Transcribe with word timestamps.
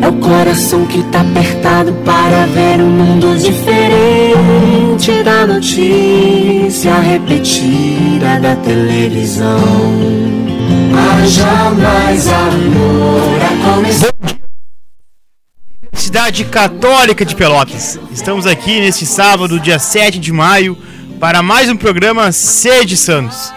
É 0.00 0.08
o 0.08 0.12
coração 0.14 0.86
que 0.86 1.02
tá 1.04 1.20
apertado 1.20 1.92
para 2.04 2.46
ver 2.46 2.80
um 2.82 2.90
mundo 2.90 3.36
diferente 3.38 5.22
da 5.22 5.46
notícia 5.46 6.94
repetida 6.98 8.38
da 8.40 8.56
televisão. 8.56 9.58
Haja 10.94 11.70
mais 11.70 12.28
amor 12.28 13.40
a 13.42 13.74
começar. 13.74 14.12
Cidade 15.92 16.44
Católica 16.44 17.24
de 17.24 17.34
Pelotas. 17.34 17.98
Estamos 18.12 18.46
aqui 18.46 18.80
neste 18.80 19.06
sábado, 19.06 19.58
dia 19.58 19.78
7 19.78 20.18
de 20.18 20.32
maio, 20.32 20.76
para 21.18 21.42
mais 21.42 21.68
um 21.68 21.76
programa 21.76 22.32
Sede 22.32 22.96
Santos. 22.96 23.52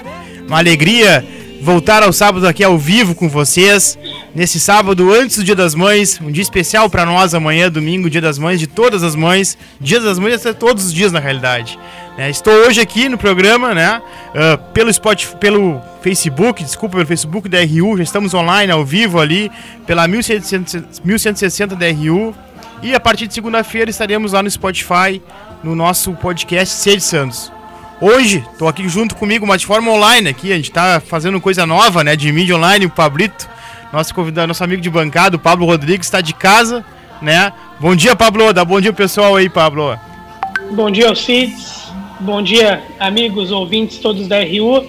Uma 0.48 0.58
alegria 0.58 1.26
voltar 1.62 2.02
ao 2.02 2.14
sábado 2.14 2.48
aqui 2.48 2.64
ao 2.64 2.78
vivo 2.78 3.14
com 3.14 3.30
vocês. 3.30 3.98
Nesse 4.34 4.60
sábado, 4.60 5.12
antes 5.12 5.38
do 5.38 5.44
Dia 5.44 5.56
das 5.56 5.74
Mães, 5.74 6.20
um 6.22 6.32
dia 6.32 6.44
especial 6.44 6.88
para 6.88 7.04
nós 7.04 7.34
amanhã, 7.34 7.70
domingo, 7.70 8.08
Dia 8.10 8.22
das 8.22 8.38
Mães, 8.38 8.60
de 8.60 8.68
todas 8.68 9.02
as 9.02 9.16
mães. 9.16 9.58
Dia 9.82 10.00
das 10.00 10.20
Mães 10.20 10.46
é 10.46 10.54
todos 10.54 10.86
os 10.86 10.94
dias, 10.94 11.12
na 11.12 11.20
realidade. 11.20 11.80
É, 12.16 12.30
estou 12.30 12.54
hoje 12.54 12.80
aqui 12.80 13.10
no 13.10 13.18
programa, 13.18 13.74
né? 13.74 14.00
Uh, 14.30 14.58
pelo, 14.72 14.94
Spotify, 14.94 15.36
pelo 15.38 15.82
Facebook, 16.04 16.64
desculpa, 16.64 16.98
pelo 16.98 17.08
Facebook 17.08 17.50
da 17.50 17.58
RU. 17.60 17.98
Já 17.98 18.04
estamos 18.04 18.36
online, 18.36 18.72
ao 18.72 18.86
vivo 18.86 19.20
ali, 19.20 19.52
pela 19.88 20.08
1160 20.08 21.76
da 21.76 21.88
RU. 21.88 22.36
E 22.84 22.94
a 22.94 23.00
partir 23.00 23.26
de 23.26 23.34
segunda-feira 23.34 23.90
estaremos 23.90 24.34
lá 24.34 24.44
no 24.44 24.52
Spotify, 24.52 25.20
no 25.64 25.76
nosso 25.76 26.14
podcast 26.14 26.76
Sede 26.76 27.02
Santos. 27.02 27.52
Hoje, 28.00 28.46
estou 28.52 28.68
aqui 28.68 28.88
junto 28.88 29.16
comigo, 29.16 29.46
mas 29.46 29.62
de 29.62 29.68
forma 29.68 29.92
online 29.92 30.30
aqui, 30.30 30.54
a 30.54 30.56
gente 30.56 30.70
está 30.70 31.02
fazendo 31.02 31.42
coisa 31.42 31.66
nova, 31.66 32.04
né, 32.04 32.16
de 32.16 32.32
mídia 32.32 32.56
online, 32.56 32.86
o 32.86 32.90
Pablito, 32.90 33.50
nosso 33.92 34.14
convidado, 34.14 34.48
nosso 34.48 34.64
amigo 34.64 34.82
de 34.82 34.90
bancada, 34.90 35.36
o 35.36 35.40
Pablo 35.40 35.66
Rodrigues, 35.66 36.08
está 36.08 36.22
de 36.22 36.34
casa, 36.34 36.86
né? 37.22 37.52
Bom 37.80 37.96
dia, 37.96 38.16
Pablo, 38.16 38.54
dá 38.54 38.64
bom 38.64 38.80
dia 38.80 38.94
pessoal 38.94 39.36
aí, 39.36 39.50
Pablo. 39.50 39.98
Bom 40.72 40.92
dia, 40.92 41.10
Alcides, 41.10 41.92
bom 42.20 42.42
dia, 42.42 42.84
amigos, 43.00 43.52
ouvintes 43.52 43.98
todos 43.98 44.28
da 44.28 44.38
RU, 44.40 44.86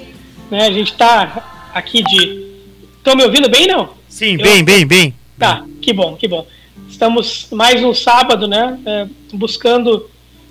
né, 0.51 0.67
a 0.67 0.73
gente 0.73 0.93
está 0.93 1.71
aqui 1.73 2.03
de... 2.03 2.51
Estão 2.99 3.17
me 3.17 3.25
ouvindo 3.25 3.49
bem, 3.49 3.67
não? 3.67 3.91
Sim, 4.09 4.33
Eu... 4.33 4.43
bem, 4.43 4.63
bem, 4.63 4.87
bem. 4.87 5.15
Tá, 5.39 5.65
que 5.81 5.93
bom, 5.93 6.17
que 6.17 6.29
bom. 6.29 6.47
Estamos 6.89 7.49
mais 7.51 7.83
um 7.83 7.95
sábado, 7.95 8.47
né, 8.47 8.79
é, 8.85 9.07
buscando 9.33 10.11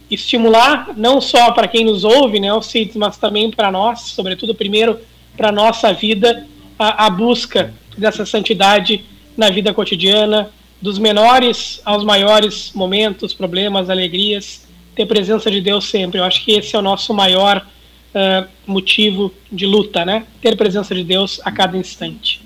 estimular 0.09 0.89
não 0.97 1.21
só 1.21 1.51
para 1.51 1.67
quem 1.67 1.85
nos 1.85 2.03
ouve, 2.03 2.39
né, 2.39 2.49
Alcides, 2.49 2.95
mas 2.95 3.17
também 3.17 3.51
para 3.51 3.71
nós, 3.71 4.01
sobretudo 4.01 4.55
primeiro 4.55 4.97
para 5.37 5.51
nossa 5.51 5.93
vida, 5.93 6.47
a, 6.77 7.05
a, 7.05 7.09
busca 7.09 7.73
dessa 7.97 8.25
santidade 8.25 9.03
na 9.37 9.49
vida 9.49 9.73
cotidiana, 9.73 10.49
dos 10.81 10.97
menores 10.97 11.81
aos 11.83 12.03
maiores 12.03 12.71
momentos, 12.73 13.33
problemas, 13.33 13.89
alegrias, 13.89 14.67
ter 14.95 15.05
presença 15.05 15.49
de 15.51 15.61
Deus 15.61 15.89
sempre. 15.89 16.19
Eu 16.19 16.23
acho 16.23 16.43
que 16.43 16.51
esse 16.53 16.75
é 16.75 16.79
o 16.79 16.81
nosso 16.81 17.13
maior 17.13 17.65
uh, 18.13 18.47
motivo 18.65 19.33
de 19.51 19.65
luta, 19.65 20.05
né? 20.05 20.25
Ter 20.41 20.55
presença 20.55 20.93
de 20.95 21.03
Deus 21.03 21.41
a 21.43 21.51
cada 21.51 21.77
instante. 21.77 22.41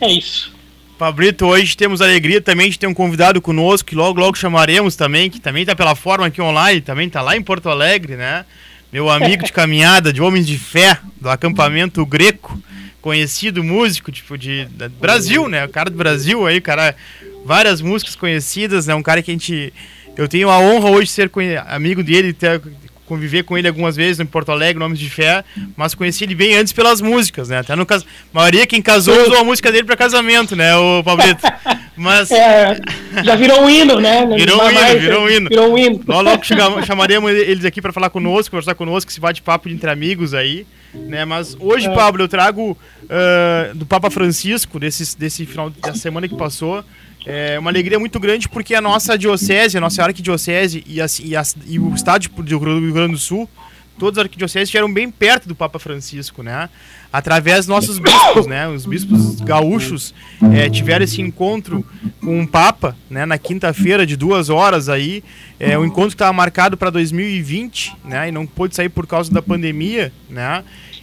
É 0.00 0.10
isso. 0.10 0.52
Pablito, 0.98 1.46
hoje 1.46 1.76
temos 1.76 2.02
a 2.02 2.04
alegria 2.04 2.42
também 2.42 2.70
de 2.70 2.78
ter 2.78 2.86
um 2.86 2.92
convidado 2.92 3.40
conosco, 3.40 3.88
que 3.88 3.94
logo, 3.94 4.20
logo 4.20 4.36
chamaremos 4.36 4.96
também, 4.96 5.30
que 5.30 5.40
também 5.40 5.62
está 5.62 5.74
pela 5.74 5.94
forma 5.94 6.26
aqui 6.26 6.42
online, 6.42 6.82
também 6.82 7.06
está 7.06 7.22
lá 7.22 7.34
em 7.36 7.42
Porto 7.42 7.70
Alegre, 7.70 8.16
né? 8.16 8.44
Meu 8.92 9.08
amigo 9.08 9.44
de 9.44 9.52
caminhada, 9.52 10.12
de 10.12 10.20
homens 10.20 10.46
de 10.46 10.58
fé, 10.58 10.98
do 11.18 11.30
acampamento 11.30 12.04
greco, 12.04 12.60
conhecido 13.00 13.64
músico, 13.64 14.12
tipo, 14.12 14.36
de, 14.36 14.68
Brasil, 15.00 15.48
né? 15.48 15.64
O 15.64 15.68
cara 15.68 15.90
do 15.90 15.96
Brasil 15.96 16.46
aí, 16.46 16.60
cara, 16.60 16.94
várias 17.44 17.80
músicas 17.80 18.14
conhecidas, 18.14 18.86
né? 18.86 18.94
Um 18.94 19.02
cara 19.02 19.22
que 19.22 19.30
a 19.30 19.34
gente. 19.34 19.72
Eu 20.16 20.28
tenho 20.28 20.50
a 20.50 20.58
honra 20.58 20.90
hoje 20.90 21.06
de 21.06 21.12
ser 21.12 21.30
amigo 21.68 22.02
dele, 22.02 22.32
ter, 22.32 22.60
conviver 23.10 23.42
com 23.42 23.58
ele 23.58 23.66
algumas 23.66 23.96
vezes 23.96 24.20
em 24.20 24.24
Porto 24.24 24.52
Alegre, 24.52 24.78
Nomes 24.78 24.96
de 24.96 25.10
Fé, 25.10 25.42
mas 25.76 25.96
conheci 25.96 26.22
ele 26.22 26.34
bem 26.36 26.54
antes 26.54 26.72
pelas 26.72 27.00
músicas, 27.00 27.48
né? 27.48 27.58
Até 27.58 27.74
no 27.74 27.84
caso, 27.84 28.06
a 28.32 28.38
maioria 28.38 28.68
quem 28.68 28.80
casou 28.80 29.20
usou 29.22 29.38
a 29.38 29.42
música 29.42 29.72
dele 29.72 29.82
para 29.82 29.96
casamento, 29.96 30.54
né, 30.54 30.76
o 30.76 31.02
Pablito? 31.02 31.40
Mas 31.96 32.30
é, 32.32 32.78
já 33.24 33.34
virou 33.34 33.62
um 33.62 33.68
hino, 33.68 33.98
né? 33.98 34.24
Virou 34.38 34.62
um 34.62 34.70
hino, 34.70 35.00
virou 35.00 35.24
um 35.24 35.28
hino. 35.28 35.48
Virou 35.48 35.72
um 35.72 35.78
hino. 35.78 36.00
Logo, 36.06 36.22
logo 36.22 36.44
chamaremos 36.86 37.32
eles 37.32 37.64
aqui 37.64 37.82
para 37.82 37.92
falar 37.92 38.10
conosco, 38.10 38.52
conversar 38.52 38.76
conosco, 38.76 39.10
esse 39.10 39.20
bate-papo 39.20 39.68
entre 39.68 39.90
amigos 39.90 40.32
aí, 40.32 40.64
né? 40.94 41.24
Mas 41.24 41.56
hoje, 41.58 41.86
é. 41.86 41.94
Pablo, 41.94 42.22
eu 42.22 42.28
trago 42.28 42.76
uh, 43.04 43.74
do 43.74 43.86
Papa 43.86 44.10
Francisco 44.10 44.78
desse 44.78 45.16
desse 45.16 45.46
final 45.46 45.70
da 45.70 45.94
semana 45.94 46.28
que 46.28 46.36
passou. 46.36 46.84
É 47.26 47.58
uma 47.58 47.70
alegria 47.70 47.98
muito 47.98 48.18
grande 48.18 48.48
porque 48.48 48.74
a 48.74 48.80
nossa 48.80 49.16
diocese, 49.16 49.76
a 49.76 49.80
nossa 49.80 50.02
arquidiocese 50.02 50.82
e, 50.86 51.02
a, 51.02 51.06
e, 51.22 51.36
a, 51.36 51.42
e 51.66 51.78
o 51.78 51.94
estado 51.94 52.28
do 52.28 52.58
Rio 52.58 52.92
Grande 52.94 53.12
do 53.12 53.18
Sul, 53.18 53.48
todas 53.98 54.18
as 54.18 54.24
arquidioceses 54.24 54.68
estiveram 54.68 54.92
bem 54.92 55.10
perto 55.10 55.46
do 55.46 55.54
Papa 55.54 55.78
Francisco, 55.78 56.42
né? 56.42 56.70
Através 57.12 57.66
dos 57.66 57.68
nossos 57.68 57.98
bispos, 57.98 58.46
né? 58.46 58.68
Os 58.68 58.86
bispos 58.86 59.40
gaúchos 59.40 60.14
é, 60.52 60.70
tiveram 60.70 61.04
esse 61.04 61.20
encontro 61.20 61.84
com 62.20 62.42
o 62.42 62.46
Papa, 62.46 62.96
né? 63.08 63.26
Na 63.26 63.36
quinta-feira 63.36 64.06
de 64.06 64.16
duas 64.16 64.48
horas 64.48 64.88
aí, 64.88 65.24
é 65.58 65.76
um 65.76 65.84
encontro 65.84 66.10
estava 66.10 66.32
marcado 66.32 66.76
para 66.76 66.88
2020, 66.90 67.96
né? 68.04 68.28
E 68.28 68.32
não 68.32 68.46
pôde 68.46 68.76
sair 68.76 68.88
por 68.88 69.06
causa 69.06 69.32
da 69.32 69.42
pandemia, 69.42 70.12
né? 70.28 70.62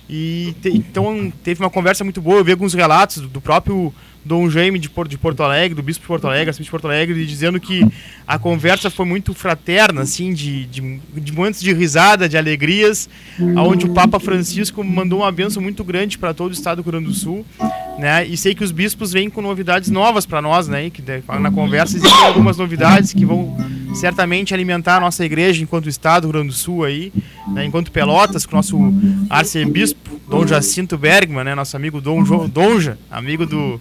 E 0.09 0.56
te, 0.62 0.69
então 0.69 1.31
teve 1.44 1.62
uma 1.62 1.69
conversa 1.69 2.03
muito 2.03 2.22
boa. 2.22 2.38
Eu 2.38 2.45
vi 2.45 2.51
alguns 2.51 2.74
relatos 2.74 3.18
do, 3.18 3.28
do 3.28 3.41
próprio 3.41 3.94
Dom 4.28 4.50
Jaime 4.50 4.78
de, 4.78 4.90
de 5.08 5.18
Porto 5.18 5.42
Alegre, 5.42 5.74
do 5.74 5.82
Bispo 5.82 6.02
de 6.02 6.08
Porto 6.08 6.28
Alegre, 6.28 6.50
assim, 6.50 6.64
de 6.64 6.70
Porto 6.70 6.86
Alegre, 6.86 7.26
dizendo 7.26 7.60
que 7.60 7.86
a 8.28 8.38
conversa 8.38 8.90
foi 8.90 9.06
muito 9.06 9.34
fraterna, 9.34 10.02
assim, 10.02 10.34
de, 10.34 10.66
de, 10.66 11.00
de 11.16 11.32
momentos 11.32 11.62
de 11.62 11.74
risada, 11.74 12.28
de 12.28 12.38
alegrias, 12.38 13.10
onde 13.56 13.86
o 13.86 13.94
Papa 13.94 14.20
Francisco 14.20 14.84
mandou 14.84 15.20
uma 15.20 15.32
benção 15.32 15.64
muito 15.64 15.84
grande 15.84 16.18
para 16.18 16.34
todo 16.34 16.52
o 16.52 16.54
estado 16.54 16.78
do 16.78 16.84
Rio 16.84 16.92
Grande 16.92 17.08
do 17.08 17.14
Sul, 17.14 17.46
né? 17.98 18.26
E 18.26 18.38
sei 18.38 18.54
que 18.54 18.64
os 18.64 18.72
bispos 18.72 19.12
vêm 19.12 19.30
com 19.30 19.42
novidades 19.42 19.90
novas 19.90 20.26
para 20.26 20.42
nós, 20.42 20.68
né? 20.68 20.86
E 20.86 20.92
que 20.92 21.04
na 21.40 21.52
conversa 21.52 21.98
existem 21.98 22.26
algumas 22.26 22.58
novidades 22.58 23.14
que 23.14 23.26
vão 23.26 23.58
certamente 23.96 24.54
alimentar 24.54 24.98
a 24.98 25.00
nossa 25.00 25.26
igreja 25.26 25.64
enquanto 25.64 25.90
estado 25.90 26.24
do 26.24 26.26
Rio 26.28 26.34
Grande 26.34 26.50
do 26.50 26.54
Sul 26.54 26.84
aí, 26.84 27.12
né? 27.48 27.66
enquanto 27.66 27.92
Pelotas, 27.92 28.46
com 28.46 28.54
o 28.54 28.56
nosso 28.58 28.78
arcebispo 29.30 30.17
Dom 30.28 30.46
Jacinto 30.46 30.98
Bergman, 30.98 31.44
né? 31.44 31.56
Nosso 31.56 31.76
amigo 31.76 32.02
Dom 32.02 32.24
jo, 32.24 32.48
Donja, 32.48 32.98
amigo 33.10 33.46
do 33.46 33.80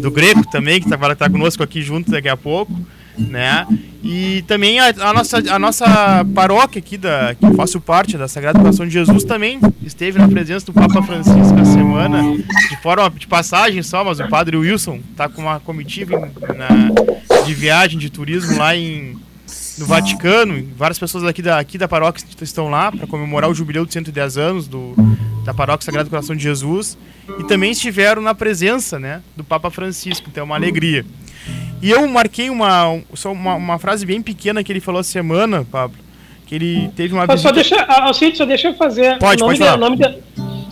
do 0.00 0.10
Greco 0.10 0.44
também, 0.50 0.80
que 0.80 0.88
tá, 0.88 1.14
tá 1.14 1.28
conosco 1.28 1.62
aqui 1.62 1.82
junto 1.82 2.10
daqui 2.10 2.28
a 2.28 2.36
pouco, 2.36 2.72
né? 3.18 3.66
E 4.02 4.42
também 4.46 4.80
a, 4.80 4.88
a, 4.88 5.12
nossa, 5.12 5.38
a 5.54 5.58
nossa 5.58 6.24
paróquia 6.34 6.78
aqui, 6.78 6.96
da, 6.96 7.34
que 7.34 7.44
eu 7.44 7.54
faço 7.54 7.80
parte, 7.80 8.16
da 8.16 8.26
Sagrada 8.26 8.58
Coração 8.58 8.86
de 8.86 8.92
Jesus, 8.92 9.24
também 9.24 9.60
esteve 9.82 10.18
na 10.18 10.26
presença 10.26 10.66
do 10.66 10.72
Papa 10.72 11.02
Francisco 11.02 11.58
essa 11.60 11.72
semana, 11.72 12.22
de 12.22 12.76
forma 12.82 13.10
de 13.10 13.26
passagem 13.26 13.82
só, 13.82 14.02
mas 14.02 14.20
o 14.20 14.28
Padre 14.28 14.56
Wilson 14.56 15.00
está 15.10 15.28
com 15.28 15.42
uma 15.42 15.60
comitiva 15.60 16.14
em, 16.14 16.56
na, 16.56 17.44
de 17.44 17.54
viagem, 17.54 17.98
de 17.98 18.10
turismo 18.10 18.56
lá 18.56 18.74
em, 18.74 19.18
no 19.80 19.86
Vaticano. 19.86 20.68
Várias 20.76 20.98
pessoas 20.98 21.24
aqui 21.24 21.42
da, 21.42 21.58
aqui 21.58 21.78
da 21.78 21.88
paróquia 21.88 22.24
estão 22.42 22.68
lá 22.68 22.92
para 22.92 23.06
comemorar 23.06 23.50
o 23.50 23.54
jubileu 23.54 23.84
de 23.84 23.92
110 23.92 24.38
anos 24.38 24.68
do, 24.68 24.94
da 25.44 25.54
paróquia 25.54 25.84
Sagrado 25.84 26.10
Coração 26.10 26.36
de 26.36 26.42
Jesus 26.42 26.98
e 27.38 27.44
também 27.44 27.72
estiveram 27.72 28.20
na 28.20 28.34
presença 28.34 28.98
né, 28.98 29.22
do 29.36 29.42
Papa 29.42 29.70
Francisco, 29.70 30.28
então 30.30 30.42
é 30.42 30.44
uma 30.44 30.56
alegria. 30.56 31.04
E 31.82 31.90
eu 31.90 32.06
marquei 32.06 32.50
uma, 32.50 33.00
só 33.14 33.32
uma, 33.32 33.54
uma 33.54 33.78
frase 33.78 34.04
bem 34.04 34.20
pequena 34.20 34.62
que 34.62 34.70
ele 34.70 34.80
falou 34.80 35.00
essa 35.00 35.10
semana, 35.10 35.66
Pablo, 35.70 35.96
que 36.46 36.54
ele 36.54 36.90
teve 36.94 37.14
uma 37.14 37.26
visita... 37.26 37.48
Só 37.48 37.52
deixa, 37.52 37.82
Alcide, 37.84 38.36
só 38.36 38.44
deixa 38.44 38.68
eu 38.68 38.74
fazer... 38.74 39.18
Pode, 39.18 39.42
o 39.42 39.46
nome 39.46 39.58
pode 39.58 39.70
de, 39.70 39.76
o, 39.76 39.78
nome 39.78 39.96
de, 39.96 40.18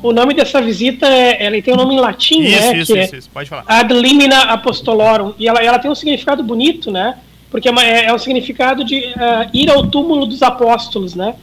o 0.02 0.12
nome 0.12 0.34
dessa 0.34 0.60
visita, 0.60 1.06
é, 1.06 1.46
ela 1.46 1.62
tem 1.62 1.72
um 1.72 1.78
nome 1.78 1.94
em 1.94 2.00
latim, 2.00 2.43
isso, 2.43 2.60
né? 2.60 2.78
Isso, 2.78 2.96
isso, 2.96 3.14
é 3.14 3.19
isso, 3.19 3.31
pode 3.31 3.49
falar. 3.49 3.64
Ad 3.66 3.94
limina 3.94 4.43
apostolorum, 4.43 5.32
e 5.38 5.49
ela, 5.49 5.60
ela 5.62 5.78
tem 5.78 5.90
um 5.90 5.94
significado 5.94 6.43
bonito, 6.43 6.90
né? 6.90 7.16
Porque 7.50 7.68
é, 7.68 7.72
é, 7.72 8.04
é 8.06 8.14
um 8.14 8.18
significado 8.18 8.84
de 8.84 8.96
uh, 8.96 9.48
ir 9.52 9.70
ao 9.70 9.86
túmulo 9.86 10.26
dos 10.26 10.42
apóstolos, 10.42 11.14
né? 11.14 11.34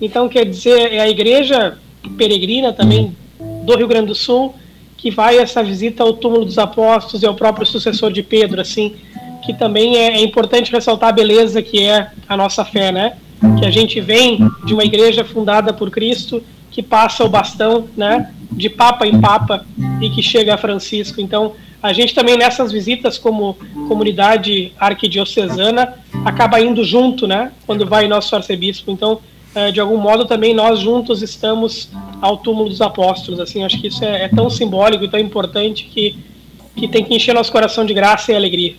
Então, 0.00 0.28
quer 0.28 0.44
dizer, 0.44 0.92
é 0.92 1.00
a 1.00 1.08
igreja 1.08 1.78
peregrina 2.16 2.72
também 2.72 3.16
do 3.64 3.76
Rio 3.76 3.86
Grande 3.86 4.08
do 4.08 4.14
Sul, 4.14 4.54
que 4.96 5.10
vai 5.10 5.38
essa 5.38 5.62
visita 5.62 6.02
ao 6.02 6.12
túmulo 6.12 6.44
dos 6.44 6.58
apóstolos 6.58 7.22
e 7.22 7.26
ao 7.26 7.34
próprio 7.34 7.66
sucessor 7.66 8.12
de 8.12 8.22
Pedro, 8.22 8.60
assim, 8.60 8.96
que 9.44 9.52
também 9.52 9.96
é, 9.96 10.16
é 10.16 10.22
importante 10.22 10.72
ressaltar 10.72 11.10
a 11.10 11.12
beleza 11.12 11.62
que 11.62 11.82
é 11.82 12.10
a 12.28 12.36
nossa 12.36 12.64
fé, 12.64 12.92
né? 12.92 13.16
Que 13.58 13.66
a 13.66 13.70
gente 13.70 14.00
vem 14.00 14.38
de 14.64 14.72
uma 14.72 14.84
igreja 14.84 15.24
fundada 15.24 15.72
por 15.72 15.90
Cristo, 15.90 16.42
que 16.70 16.82
passa 16.82 17.24
o 17.24 17.28
bastão, 17.28 17.88
né? 17.96 18.32
De 18.50 18.68
papa 18.68 19.06
em 19.06 19.20
papa 19.20 19.64
e 20.00 20.10
que 20.10 20.22
chega 20.22 20.54
a 20.54 20.58
Francisco. 20.58 21.20
Então, 21.20 21.52
a 21.82 21.92
gente 21.92 22.14
também 22.14 22.36
nessas 22.36 22.70
visitas 22.70 23.18
como 23.18 23.54
comunidade 23.88 24.72
arquidiocesana 24.78 25.94
acaba 26.24 26.60
indo 26.60 26.84
junto, 26.84 27.26
né? 27.26 27.50
Quando 27.66 27.86
vai 27.86 28.06
nosso 28.06 28.34
arcebispo. 28.36 28.90
Então, 28.92 29.20
eh, 29.52 29.72
de 29.72 29.80
algum 29.80 29.96
modo 29.96 30.24
também 30.24 30.54
nós 30.54 30.78
juntos 30.78 31.22
estamos 31.22 31.90
ao 32.20 32.36
túmulo 32.36 32.68
dos 32.68 32.80
apóstolos. 32.80 33.40
Assim, 33.40 33.64
acho 33.64 33.80
que 33.80 33.88
isso 33.88 34.04
é, 34.04 34.24
é 34.24 34.28
tão 34.28 34.48
simbólico 34.48 35.04
e 35.04 35.10
tão 35.10 35.18
importante 35.18 35.84
que, 35.92 36.16
que 36.76 36.86
tem 36.86 37.04
que 37.04 37.14
encher 37.16 37.34
nosso 37.34 37.50
coração 37.50 37.84
de 37.84 37.92
graça 37.92 38.30
e 38.30 38.36
alegria. 38.36 38.76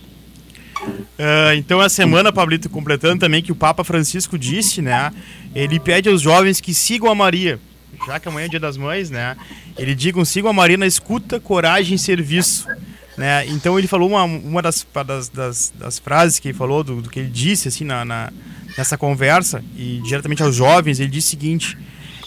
Uh, 0.86 1.54
então, 1.56 1.80
a 1.80 1.88
semana, 1.90 2.32
Pablito, 2.32 2.70
completando 2.70 3.20
também 3.20 3.42
que 3.42 3.52
o 3.52 3.54
Papa 3.54 3.84
Francisco 3.84 4.38
disse, 4.38 4.80
né? 4.80 5.12
Ele 5.54 5.78
pede 5.78 6.08
aos 6.08 6.22
jovens 6.22 6.60
que 6.60 6.72
sigam 6.72 7.10
a 7.10 7.14
Maria, 7.14 7.60
já 8.06 8.18
que 8.18 8.28
amanhã 8.28 8.46
é 8.46 8.48
dia 8.48 8.60
das 8.60 8.76
mães, 8.76 9.10
né? 9.10 9.36
Ele 9.78 9.94
digam, 9.94 10.24
sigam 10.24 10.50
a 10.50 10.54
Maria 10.54 10.76
na 10.76 10.86
escuta, 10.86 11.38
coragem 11.38 11.94
e 11.96 11.98
serviço. 11.98 12.66
Né? 13.16 13.46
Então 13.46 13.78
ele 13.78 13.86
falou 13.86 14.08
uma, 14.08 14.24
uma 14.24 14.60
das, 14.60 14.86
das, 15.06 15.28
das, 15.28 15.72
das 15.78 15.98
frases 15.98 16.40
que 16.40 16.48
ele 16.48 16.58
falou, 16.58 16.82
do, 16.82 17.00
do 17.00 17.08
que 17.08 17.20
ele 17.20 17.30
disse 17.30 17.68
assim 17.68 17.84
na, 17.84 18.04
na, 18.04 18.32
nessa 18.76 18.98
conversa, 18.98 19.62
e 19.76 20.00
diretamente 20.04 20.42
aos 20.42 20.56
jovens, 20.56 20.98
ele 20.98 21.10
disse 21.10 21.28
o 21.28 21.30
seguinte: 21.30 21.78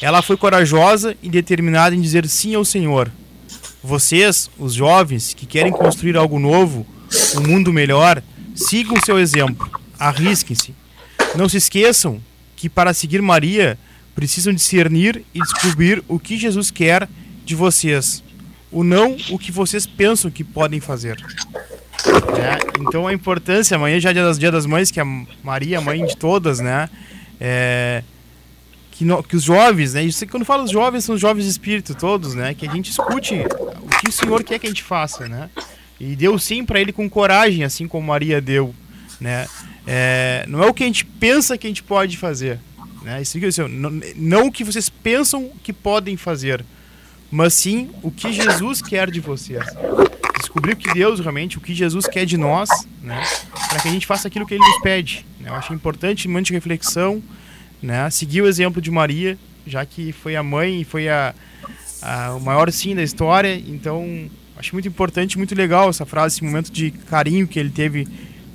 ela 0.02 0.22
foi 0.22 0.38
corajosa 0.38 1.16
e 1.22 1.30
determinada 1.30 1.96
em 1.96 2.02
dizer 2.02 2.28
sim 2.28 2.56
ao 2.56 2.64
Senhor. 2.64 3.12
Vocês, 3.84 4.50
os 4.58 4.74
jovens 4.74 5.34
que 5.34 5.46
querem 5.46 5.72
construir 5.72 6.16
algo 6.18 6.40
novo, 6.40 6.86
um 7.36 7.42
mundo 7.42 7.72
melhor, 7.74 8.22
sigam 8.56 8.96
seu 9.06 9.20
exemplo, 9.20 9.70
arrisquem-se. 10.00 10.74
Não 11.36 11.48
se 11.50 11.58
esqueçam 11.58 12.22
que 12.56 12.70
para 12.70 12.94
seguir 12.94 13.22
Maria 13.22 13.78
precisam 14.16 14.54
discernir 14.54 15.24
e 15.34 15.40
descobrir 15.40 16.04
o 16.08 16.18
que 16.18 16.38
Jesus 16.38 16.72
quer 16.72 17.08
de 17.46 17.54
vocês 17.56 18.24
o 18.72 18.84
não 18.84 19.16
o 19.30 19.40
que 19.40 19.52
vocês 19.52 19.86
pensam 19.86 20.30
que 20.30 20.44
podem 20.44 20.80
fazer. 20.80 21.18
É, 22.38 22.82
então 22.82 23.08
a 23.08 23.14
importância, 23.14 23.76
amanhã 23.76 24.00
já 24.00 24.12
é 24.12 24.14
dia 24.14 24.24
das, 24.24 24.40
dia 24.40 24.52
das 24.52 24.66
mães, 24.66 24.92
que 24.92 25.00
a 25.00 25.06
Maria, 25.44 25.82
mãe 25.82 26.06
de 26.06 26.16
todas, 26.16 26.60
né? 26.60 26.90
É, 27.40 28.04
que, 28.92 29.06
no, 29.06 29.22
que 29.22 29.36
os 29.36 29.44
jovens, 29.44 29.94
né? 29.94 30.04
Isso 30.04 30.26
quando 30.28 30.46
falo 30.46 30.64
os 30.64 30.72
jovens, 30.72 31.04
são 31.04 31.16
os 31.16 31.22
jovens 31.22 31.44
de 31.44 31.52
espírito 31.52 31.96
todos, 31.96 32.34
né? 32.34 32.54
Que 32.54 32.68
a 32.68 32.72
gente 32.72 32.92
escute 32.92 33.36
o 33.82 33.88
que 34.00 34.10
o 34.10 34.12
Senhor 34.12 34.44
quer 34.44 34.60
que 34.60 34.68
a 34.68 34.70
gente 34.70 34.84
faça, 34.84 35.28
né? 35.28 35.50
E 36.00 36.16
deu 36.16 36.38
sim 36.38 36.64
para 36.64 36.80
ele 36.80 36.92
com 36.92 37.10
coragem, 37.10 37.64
assim 37.64 37.88
como 37.88 38.08
Maria 38.08 38.40
deu, 38.40 38.74
né? 39.20 39.48
É, 39.86 40.46
não 40.48 40.64
é 40.64 40.68
o 40.68 40.74
que 40.74 40.84
a 40.84 40.88
gente 40.88 41.06
pensa 41.06 41.58
que 41.58 41.66
a 41.66 41.70
gente 41.70 41.84
pode 41.84 42.18
fazer, 42.18 42.60
né? 43.04 43.22
Isso, 43.22 43.68
não, 43.68 44.00
não 44.16 44.48
o 44.48 44.52
que 44.52 44.64
vocês 44.64 44.90
pensam 44.90 45.52
que 45.64 45.74
podem 45.74 46.18
fazer, 46.18 46.64
mas 47.32 47.54
sim 47.54 47.90
o 48.02 48.12
que 48.12 48.32
Jesus 48.32 48.82
quer 48.82 49.12
de 49.12 49.20
vocês. 49.20 49.64
Descobrir 50.38 50.74
o 50.74 50.76
que 50.76 50.94
Deus 50.94 51.20
realmente, 51.20 51.58
o 51.58 51.62
que 51.62 51.74
Jesus 51.74 52.08
quer 52.08 52.26
de 52.26 52.38
nós, 52.38 52.70
né? 53.02 53.22
Para 53.70 53.80
que 53.80 53.88
a 53.88 53.92
gente 53.92 54.08
faça 54.08 54.28
aquilo 54.28 54.46
que 54.46 54.54
Ele 54.54 54.64
nos 54.64 54.82
pede. 54.82 55.26
Né? 55.40 55.50
Eu 55.50 55.56
acho 55.56 55.74
importante, 55.74 56.28
um 56.28 56.32
momento 56.32 56.48
de 56.48 56.54
reflexão, 56.54 57.22
né? 57.82 58.10
Seguir 58.10 58.42
o 58.42 58.48
exemplo 58.48 58.82
de 58.82 58.90
Maria, 58.90 59.38
já 59.66 59.86
que 59.86 60.12
foi 60.12 60.36
a 60.36 60.44
mãe 60.44 60.82
e 60.82 60.84
foi 60.84 61.10
a, 61.10 61.34
a, 62.02 62.34
o 62.34 62.40
maior 62.40 62.72
sim 62.72 62.96
da 62.96 63.04
história. 63.04 63.56
Então, 63.56 64.30
acho 64.58 64.74
muito 64.74 64.88
importante, 64.88 65.38
muito 65.38 65.54
legal 65.54 65.90
essa 65.90 66.06
frase, 66.06 66.36
esse 66.36 66.44
momento 66.44 66.72
de 66.72 66.92
carinho 66.92 67.48
que 67.48 67.60
ele 67.60 67.70
teve 67.70 68.08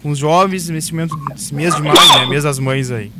com 0.02 0.10
os 0.10 0.18
jovens 0.18 0.68
nesse 0.68 0.92
momento, 0.92 1.16
nesse 1.30 1.54
mês 1.54 1.74
de 1.74 1.82
maio, 1.82 2.18
né? 2.18 2.26
Mês 2.26 2.44
das 2.44 2.58
mães 2.58 2.90
aí. 2.90 3.12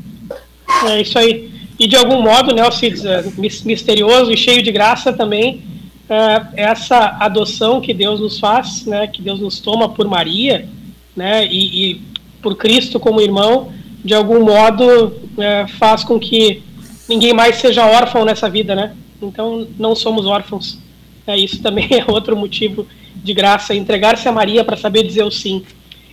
É 0.85 1.03
isso 1.03 1.19
aí. 1.19 1.52
E 1.83 1.87
de 1.89 1.97
algum 1.97 2.23
modo, 2.23 2.55
né, 2.55 2.63
Alcides, 2.63 3.05
é, 3.05 3.25
misterioso 3.65 4.31
e 4.31 4.37
cheio 4.37 4.63
de 4.63 4.71
graça 4.71 5.13
também, 5.13 5.65
é, 6.09 6.63
essa 6.63 7.17
adoção 7.19 7.81
que 7.81 7.93
Deus 7.93 8.21
nos 8.21 8.39
faz, 8.39 8.87
né, 8.87 9.09
que 9.09 9.21
Deus 9.21 9.41
nos 9.41 9.59
toma 9.59 9.89
por 9.89 10.07
Maria, 10.07 10.69
né, 11.17 11.45
e, 11.45 11.91
e 11.91 12.01
por 12.41 12.57
Cristo 12.57 13.01
como 13.01 13.21
irmão, 13.21 13.73
de 14.05 14.15
algum 14.15 14.45
modo 14.45 15.13
é, 15.37 15.67
faz 15.67 16.05
com 16.05 16.21
que 16.21 16.63
ninguém 17.09 17.33
mais 17.33 17.57
seja 17.57 17.85
órfão 17.85 18.25
nessa 18.25 18.49
vida, 18.49 18.77
né? 18.77 18.95
Então 19.21 19.67
não 19.77 19.97
somos 19.97 20.25
órfãos. 20.25 20.79
É, 21.27 21.37
isso 21.37 21.61
também 21.61 21.89
é 21.99 22.09
outro 22.09 22.37
motivo 22.37 22.87
de 23.17 23.35
graça, 23.35 23.75
entregar-se 23.75 24.29
a 24.29 24.33
Maria 24.33 24.65
para 24.65 24.77
saber 24.77 25.03
dizer 25.03 25.25
o 25.25 25.33
sim. 25.33 25.65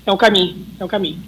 É 0.04 0.12
o 0.12 0.18
caminho, 0.18 0.66
é 0.80 0.83
o 0.83 0.88
caminho. 0.88 1.21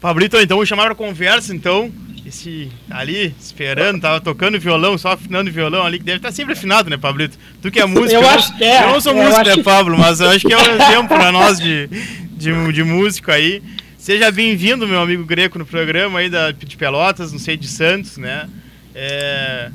Pablito, 0.00 0.36
então 0.36 0.58
vou 0.58 0.66
chamar 0.66 0.84
para 0.84 0.94
conversa, 0.94 1.52
então, 1.52 1.90
esse 2.28 2.70
ali 2.90 3.34
esperando, 3.40 4.00
tava 4.00 4.20
tocando 4.20 4.58
violão, 4.60 4.96
só 4.96 5.12
afinando 5.12 5.50
violão 5.50 5.84
ali, 5.84 5.98
que 5.98 6.04
deve 6.04 6.18
estar 6.18 6.28
tá 6.28 6.34
sempre 6.34 6.52
afinado, 6.52 6.88
né, 6.88 6.96
Pablito? 6.96 7.38
Tu 7.60 7.70
que 7.70 7.80
é 7.80 7.86
músico. 7.86 8.12
Eu, 8.14 8.22
eu 8.22 8.28
acho 8.28 8.56
que 8.56 8.64
é. 8.64 8.84
Eu 8.84 8.88
não 8.90 9.00
sou 9.00 9.14
músico, 9.14 9.44
né, 9.44 9.62
Pablo? 9.62 9.98
Mas 9.98 10.20
eu 10.20 10.28
acho 10.30 10.46
que 10.46 10.52
é 10.52 10.56
um 10.56 10.60
exemplo 10.60 11.08
para 11.08 11.32
nós 11.32 11.58
de, 11.58 11.88
de, 12.32 12.72
de 12.72 12.84
músico 12.84 13.30
aí. 13.30 13.62
Seja 13.96 14.30
bem-vindo, 14.30 14.86
meu 14.86 15.00
amigo 15.00 15.24
Greco, 15.24 15.58
no 15.58 15.66
programa 15.66 16.20
aí 16.20 16.30
da, 16.30 16.50
de 16.52 16.76
Pelotas, 16.76 17.32
não 17.32 17.38
sei, 17.38 17.56
de 17.56 17.66
Santos, 17.66 18.16
né? 18.16 18.48
É, 18.94 19.70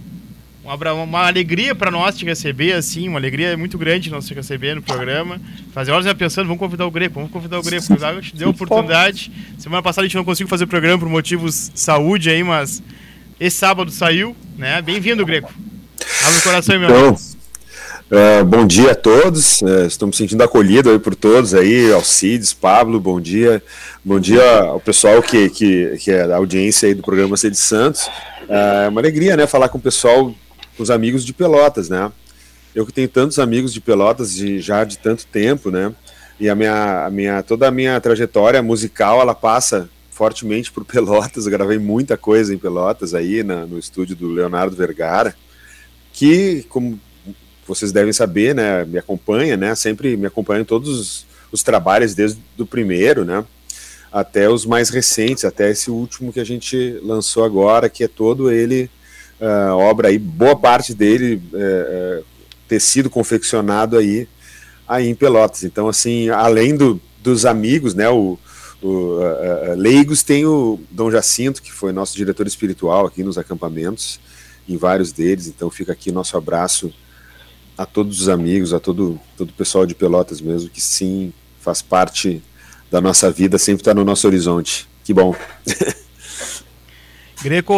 uma, 0.64 0.94
uma 0.94 1.28
alegria 1.28 1.76
para 1.76 1.92
nós 1.92 2.18
te 2.18 2.24
receber, 2.26 2.74
assim, 2.74 3.10
uma 3.10 3.20
alegria 3.20 3.56
muito 3.58 3.78
grande 3.78 4.10
nós 4.10 4.26
te 4.26 4.34
receber 4.34 4.76
no 4.76 4.82
programa. 4.82 5.40
Fazer 5.74 5.92
horas 5.92 6.06
já 6.06 6.16
pensando, 6.16 6.48
vamos 6.48 6.60
convidar 6.60 6.86
o 6.86 6.92
Greco, 6.92 7.16
vamos 7.16 7.32
convidar 7.32 7.60
o 7.60 7.64
Greco. 7.64 7.86
A 7.94 8.14
gente 8.22 8.36
deu 8.36 8.50
oportunidade. 8.50 9.32
Semana 9.58 9.84
passada 9.84 10.06
a 10.06 10.08
gente 10.08 10.16
não 10.16 10.24
conseguiu 10.24 10.48
fazer 10.48 10.64
o 10.64 10.68
programa 10.68 10.98
por 10.98 11.10
motivos 11.10 11.70
de 11.74 11.80
saúde 11.80 12.30
aí, 12.30 12.44
mas 12.44 12.82
esse 13.40 13.58
sábado 13.58 13.92
saiu, 13.92 14.36
né? 14.58 14.82
Bem-vindo, 14.82 15.26
Greco. 15.26 15.54
Abre 16.26 16.38
o 16.38 16.42
coração 16.42 16.80
meu 16.80 16.90
então. 16.90 17.18
Uh, 18.12 18.46
bom 18.46 18.68
dia 18.68 18.92
a 18.92 18.96
todos, 18.96 19.62
uh, 19.62 19.88
estou 19.88 20.08
me 20.08 20.16
sentindo 20.16 20.44
acolhido 20.44 20.92
aí 20.92 21.00
por 21.00 21.16
todos 21.16 21.56
aí, 21.56 21.92
Alcides, 21.92 22.54
Pablo, 22.54 23.00
bom 23.00 23.20
dia, 23.20 23.64
bom 24.06 24.20
dia 24.20 24.60
ao 24.60 24.80
pessoal 24.80 25.20
que, 25.24 25.50
que, 25.50 25.98
que 25.98 26.12
é 26.12 26.28
da 26.28 26.36
audiência 26.36 26.88
aí 26.88 26.94
do 26.94 27.02
programa 27.02 27.36
Sede 27.38 27.58
Santos, 27.58 28.06
uh, 28.48 28.84
é 28.86 28.90
uma 28.90 29.02
alegria, 29.02 29.36
né, 29.36 29.48
falar 29.48 29.68
com 29.68 29.80
o 29.80 29.82
pessoal 29.82 30.32
com 30.76 30.84
os 30.84 30.92
amigos 30.92 31.24
de 31.26 31.34
Pelotas, 31.34 31.90
né? 31.90 32.12
Eu 32.74 32.86
que 32.86 32.92
tenho 32.92 33.08
tantos 33.08 33.38
amigos 33.38 33.74
de 33.74 33.80
Pelotas 33.80 34.34
de, 34.34 34.60
já 34.60 34.84
de 34.84 34.98
tanto 34.98 35.26
tempo, 35.28 35.70
né? 35.70 35.94
E 36.40 36.50
a 36.50 36.56
minha, 36.56 37.06
a 37.06 37.10
minha, 37.10 37.44
toda 37.44 37.68
a 37.68 37.72
minha 37.72 38.00
trajetória 38.02 38.62
musical, 38.64 39.22
ela 39.22 39.36
passa 39.36 39.90
fortemente 40.12 40.72
por 40.72 40.84
Pelotas. 40.86 41.46
Eu 41.46 41.52
gravei 41.52 41.78
muita 41.78 42.18
coisa 42.18 42.54
em 42.54 42.58
Pelotas 42.58 43.14
aí 43.14 43.44
na, 43.44 43.66
no 43.66 43.78
estúdio 43.78 44.16
do 44.16 44.28
Leonardo 44.30 44.76
Vergara, 44.76 45.36
que, 46.12 46.66
como 46.70 47.00
vocês 47.68 47.92
devem 47.92 48.12
saber, 48.12 48.54
né, 48.54 48.84
me 48.86 48.98
acompanha, 48.98 49.56
né? 49.56 49.76
Sempre 49.76 50.18
me 50.18 50.26
acompanha 50.26 50.62
em 50.62 50.66
todos 50.66 50.90
os, 50.90 51.26
os 51.52 51.64
trabalhos 51.64 52.14
desde 52.14 52.40
o 52.58 52.66
primeiro, 52.66 53.24
né? 53.24 53.46
Até 54.12 54.50
os 54.50 54.66
mais 54.66 54.90
recentes, 54.90 55.46
até 55.46 55.72
esse 55.72 55.90
último 55.90 56.34
que 56.34 56.40
a 56.40 56.44
gente 56.44 57.00
lançou 57.04 57.44
agora, 57.44 57.90
que 57.90 58.04
é 58.04 58.08
todo 58.08 58.52
ele 58.52 58.90
uh, 59.44 59.76
obra 59.76 60.08
aí, 60.08 60.18
boa 60.18 60.56
parte 60.56 60.94
dele 60.94 61.42
uh, 61.54 62.24
ter 62.68 62.80
sido 62.80 63.10
confeccionado 63.10 63.98
aí, 63.98 64.28
aí 64.88 65.10
em 65.10 65.16
Pelotas. 65.16 65.64
Então, 65.64 65.90
assim, 65.90 66.30
além 66.30 66.76
do, 66.76 67.00
dos 67.22 67.46
amigos, 67.46 67.94
né, 67.94 68.10
o, 68.10 68.40
o 68.82 69.20
leigos, 69.76 70.24
tem 70.24 70.46
o 70.46 70.80
Dom 70.90 71.12
Jacinto, 71.12 71.62
que 71.62 71.72
foi 71.72 71.92
nosso 71.92 72.16
diretor 72.16 72.48
espiritual 72.48 73.06
aqui 73.06 73.24
nos 73.24 73.38
acampamentos, 73.38 74.20
em 74.68 74.78
vários 74.78 75.12
deles. 75.12 75.48
Então, 75.48 75.70
fica 75.70 75.92
aqui 75.92 76.12
nosso 76.12 76.38
abraço 76.38 76.94
a 77.78 77.86
todos 77.86 78.22
os 78.22 78.30
amigos, 78.30 78.74
a 78.74 78.80
todo, 78.80 79.20
todo 79.38 79.50
o 79.50 79.54
pessoal 79.54 79.86
de 79.86 79.96
Pelotas 79.96 80.40
mesmo, 80.40 80.70
que 80.70 80.82
sim, 80.82 81.34
faz 81.60 81.82
parte 81.82 82.42
da 82.90 83.02
nossa 83.02 83.32
vida, 83.32 83.58
sempre 83.58 83.82
está 83.82 83.94
no 83.94 84.06
nosso 84.06 84.28
horizonte. 84.28 84.88
Que 85.04 85.14
bom. 85.14 85.36
Greco, 87.42 87.74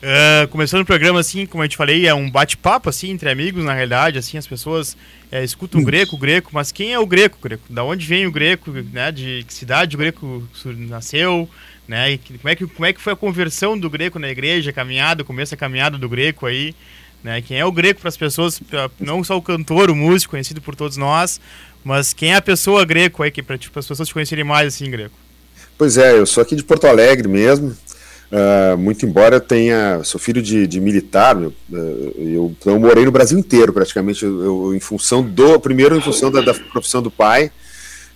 Uh, 0.00 0.48
começando 0.48 0.80
o 0.80 0.86
programa, 0.86 1.20
assim, 1.20 1.44
como 1.44 1.62
eu 1.62 1.68
te 1.68 1.76
falei, 1.76 2.06
é 2.06 2.14
um 2.14 2.30
bate-papo, 2.30 2.88
assim, 2.88 3.10
entre 3.10 3.28
amigos, 3.28 3.62
na 3.62 3.74
realidade, 3.74 4.18
assim, 4.18 4.38
as 4.38 4.46
pessoas 4.46 4.96
é, 5.30 5.44
escutam 5.44 5.82
o 5.82 5.84
greco, 5.84 6.16
o 6.16 6.18
greco, 6.18 6.50
mas 6.54 6.72
quem 6.72 6.94
é 6.94 6.98
o 6.98 7.06
greco, 7.06 7.36
greco? 7.38 7.64
Da 7.68 7.84
onde 7.84 8.06
vem 8.06 8.26
o 8.26 8.32
greco, 8.32 8.70
né, 8.70 9.12
de 9.12 9.44
que 9.46 9.52
cidade 9.52 9.96
o 9.96 9.98
greco 9.98 10.42
nasceu, 10.64 11.46
né, 11.86 12.12
e 12.12 12.18
como 12.18 12.48
é 12.48 12.56
que, 12.56 12.66
como 12.66 12.86
é 12.86 12.94
que 12.94 13.00
foi 13.00 13.12
a 13.12 13.16
conversão 13.16 13.78
do 13.78 13.90
greco 13.90 14.18
na 14.18 14.30
igreja, 14.30 14.70
a 14.70 14.72
caminhada, 14.72 15.22
começo 15.22 15.50
da 15.50 15.58
caminhada 15.58 15.98
do 15.98 16.08
greco 16.08 16.46
aí, 16.46 16.74
né, 17.22 17.42
quem 17.42 17.58
é 17.58 17.64
o 17.66 17.70
greco 17.70 18.00
para 18.00 18.08
as 18.08 18.16
pessoas, 18.16 18.58
não 18.98 19.22
só 19.22 19.36
o 19.36 19.42
cantor, 19.42 19.90
o 19.90 19.94
músico, 19.94 20.30
conhecido 20.30 20.62
por 20.62 20.74
todos 20.74 20.96
nós, 20.96 21.38
mas 21.84 22.14
quem 22.14 22.32
é 22.32 22.36
a 22.36 22.42
pessoa 22.42 22.86
greco 22.86 23.22
aí, 23.22 23.30
que 23.30 23.42
para 23.42 23.58
tipo, 23.58 23.78
as 23.78 23.86
pessoas 23.86 24.08
te 24.08 24.14
conhecerem 24.14 24.44
mais, 24.44 24.68
assim, 24.68 24.90
greco? 24.90 25.14
Pois 25.76 25.98
é, 25.98 26.12
eu 26.12 26.24
sou 26.24 26.42
aqui 26.42 26.56
de 26.56 26.64
Porto 26.64 26.86
Alegre 26.86 27.28
mesmo, 27.28 27.76
Uh, 28.30 28.78
muito 28.78 29.04
embora 29.04 29.40
tenha, 29.40 30.02
sou 30.04 30.20
filho 30.20 30.40
de, 30.40 30.64
de 30.64 30.80
militar, 30.80 31.36
uh, 31.36 31.52
eu, 31.68 32.54
então 32.56 32.74
eu 32.74 32.78
morei 32.78 33.04
no 33.04 33.10
Brasil 33.10 33.36
inteiro 33.36 33.72
praticamente, 33.72 34.24
eu, 34.24 34.44
eu, 34.44 34.74
em 34.74 34.78
função 34.78 35.20
do, 35.20 35.58
primeiro 35.58 35.96
em 35.96 36.00
função 36.00 36.30
da, 36.30 36.40
da, 36.40 36.54
profissão 36.54 37.02
do 37.02 37.10
pai, 37.10 37.50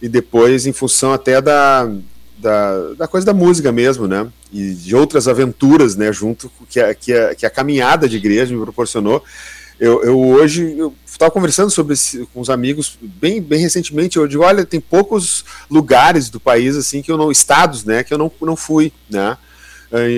e 0.01 0.09
depois 0.09 0.67
em 0.67 0.73
função 0.73 1.13
até 1.13 1.43
da, 1.43 1.91
da, 2.39 2.93
da, 2.93 3.09
coisa 3.09 3.27
da 3.27 3.35
música 3.35 3.73
mesmo, 3.73 4.07
né? 4.07 4.27
E 4.53 4.75
de 4.75 4.95
outras 4.95 5.27
aventuras, 5.27 5.97
né? 5.97 6.13
Junto 6.13 6.51
que 6.69 6.79
a, 6.79 6.95
que 6.95 7.13
a, 7.13 7.35
que 7.35 7.47
a 7.47 7.51
caminhada 7.51 8.09
de 8.09 8.17
igreja 8.17 8.55
me 8.55 8.63
proporcionou. 8.63 9.25
Eu, 9.81 10.05
eu 10.05 10.21
hoje 10.21 10.77
estava 11.05 11.31
conversando 11.31 11.71
sobre 11.71 11.95
esse, 11.95 12.27
com 12.33 12.41
os 12.41 12.51
amigos 12.51 12.97
bem, 13.01 13.43
bem 13.43 13.61
recentemente. 13.61 14.17
Eu 14.17 14.29
digo, 14.29 14.45
olha, 14.45 14.65
tem 14.65 14.81
poucos 14.81 15.45
lugares 15.69 16.29
do 16.29 16.39
país 16.39 16.77
assim 16.77 17.03
que 17.03 17.11
eu 17.11 17.17
não 17.17 17.33
estados, 17.33 17.85
né? 17.85 18.05
Que 18.05 18.15
eu 18.15 18.19
não, 18.19 18.31
não 18.43 18.55
fui, 18.55 18.93
né? 19.11 19.37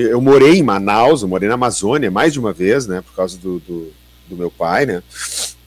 Eu 0.08 0.20
morei 0.20 0.54
em 0.54 0.62
Manaus, 0.62 1.22
eu 1.22 1.28
morei 1.28 1.48
na 1.48 1.54
Amazônia 1.54 2.10
mais 2.10 2.32
de 2.32 2.40
uma 2.40 2.52
vez, 2.52 2.86
né? 2.86 3.02
Por 3.02 3.14
causa 3.14 3.36
do, 3.36 3.58
do, 3.60 3.92
do 4.28 4.36
meu 4.36 4.50
pai, 4.50 4.86
né? 4.86 5.02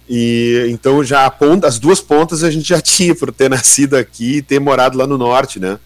E 0.09 0.65
então 0.69 1.03
já 1.03 1.29
ponta, 1.29 1.67
as 1.67 1.77
duas 1.77 2.01
pontas 2.01 2.43
a 2.43 2.49
gente 2.49 2.67
já 2.67 2.81
tinha 2.81 3.13
por 3.13 3.31
ter 3.31 3.49
nascido 3.49 3.95
aqui 3.95 4.37
e 4.37 4.41
ter 4.41 4.59
morado 4.59 4.97
lá 4.97 5.05
no 5.05 5.17
norte, 5.17 5.59
né? 5.59 5.77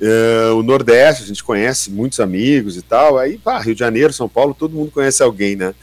Uh, 0.00 0.54
o 0.56 0.62
Nordeste, 0.62 1.24
a 1.24 1.26
gente 1.26 1.42
conhece 1.42 1.90
muitos 1.90 2.20
amigos 2.20 2.76
e 2.76 2.82
tal. 2.82 3.18
Aí, 3.18 3.38
pá, 3.38 3.58
Rio 3.58 3.74
de 3.74 3.80
Janeiro, 3.80 4.12
São 4.12 4.28
Paulo, 4.28 4.54
todo 4.54 4.76
mundo 4.76 4.90
conhece 4.90 5.22
alguém, 5.22 5.56
né? 5.56 5.74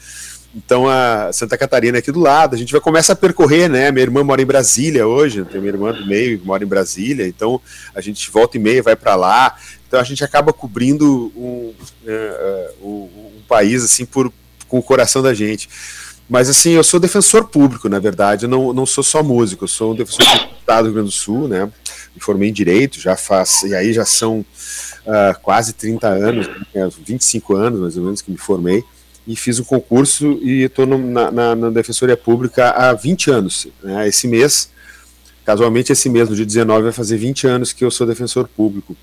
Então 0.54 0.88
a 0.88 1.32
Santa 1.32 1.58
Catarina 1.58 1.98
é 1.98 2.00
aqui 2.00 2.12
do 2.12 2.20
lado, 2.20 2.54
a 2.54 2.58
gente 2.58 2.70
vai 2.70 2.80
começar 2.80 3.14
a 3.14 3.16
percorrer, 3.16 3.68
né? 3.68 3.90
Minha 3.90 4.04
irmã 4.04 4.22
mora 4.22 4.40
em 4.40 4.46
Brasília 4.46 5.04
hoje, 5.04 5.44
tem 5.44 5.60
minha 5.60 5.72
irmã 5.72 5.92
do 5.92 6.06
meio 6.06 6.38
que 6.38 6.46
mora 6.46 6.62
em 6.62 6.66
Brasília, 6.66 7.26
então 7.26 7.60
a 7.92 8.00
gente 8.00 8.30
volta 8.30 8.56
e 8.56 8.60
meia 8.60 8.80
vai 8.80 8.94
para 8.94 9.16
lá. 9.16 9.56
Então 9.94 10.02
a 10.02 10.04
gente 10.04 10.24
acaba 10.24 10.52
cobrindo 10.52 11.32
um, 11.36 11.72
uh, 12.04 12.84
uh, 12.84 13.10
um, 13.36 13.42
país 13.46 13.84
assim 13.84 14.04
por 14.04 14.32
com 14.66 14.76
o 14.76 14.82
coração 14.82 15.22
da 15.22 15.32
gente. 15.32 15.68
Mas 16.28 16.48
assim, 16.48 16.72
eu 16.72 16.82
sou 16.82 16.98
defensor 16.98 17.44
público, 17.44 17.88
na 17.88 18.00
verdade, 18.00 18.46
eu 18.46 18.48
não, 18.48 18.72
não 18.72 18.86
sou 18.86 19.04
só 19.04 19.22
músico, 19.22 19.62
eu 19.62 19.68
sou 19.68 19.92
um 19.92 19.94
defensor 19.94 20.26
do 20.26 20.58
Estado 20.58 20.82
do 20.82 20.84
Rio 20.86 20.94
Grande 20.94 21.10
do 21.10 21.14
Sul, 21.14 21.46
né? 21.46 21.70
Me 22.12 22.20
formei 22.20 22.48
em 22.48 22.52
Direito, 22.52 22.98
já 22.98 23.16
faz, 23.16 23.62
e 23.62 23.72
aí 23.72 23.92
já 23.92 24.04
são 24.04 24.40
uh, 24.40 25.40
quase 25.40 25.72
30 25.74 26.08
anos, 26.08 26.48
né, 26.74 26.88
25 27.06 27.54
anos 27.54 27.78
mais 27.78 27.96
ou 27.96 28.02
menos 28.02 28.20
que 28.20 28.32
me 28.32 28.36
formei, 28.36 28.82
e 29.28 29.36
fiz 29.36 29.60
um 29.60 29.64
concurso 29.64 30.40
e 30.42 30.62
estou 30.62 30.86
na, 30.86 31.30
na, 31.30 31.54
na, 31.54 31.70
Defensoria 31.70 32.16
Pública 32.16 32.70
há 32.70 32.92
20 32.94 33.30
anos. 33.30 33.68
Né? 33.80 34.08
Esse 34.08 34.26
mês, 34.26 34.70
casualmente 35.44 35.92
esse 35.92 36.08
mês, 36.08 36.28
no 36.28 36.34
dia 36.34 36.44
19, 36.44 36.82
vai 36.82 36.92
fazer 36.92 37.16
20 37.16 37.46
anos 37.46 37.72
que 37.72 37.84
eu 37.84 37.92
sou 37.92 38.08
defensor 38.08 38.48
público. 38.48 38.96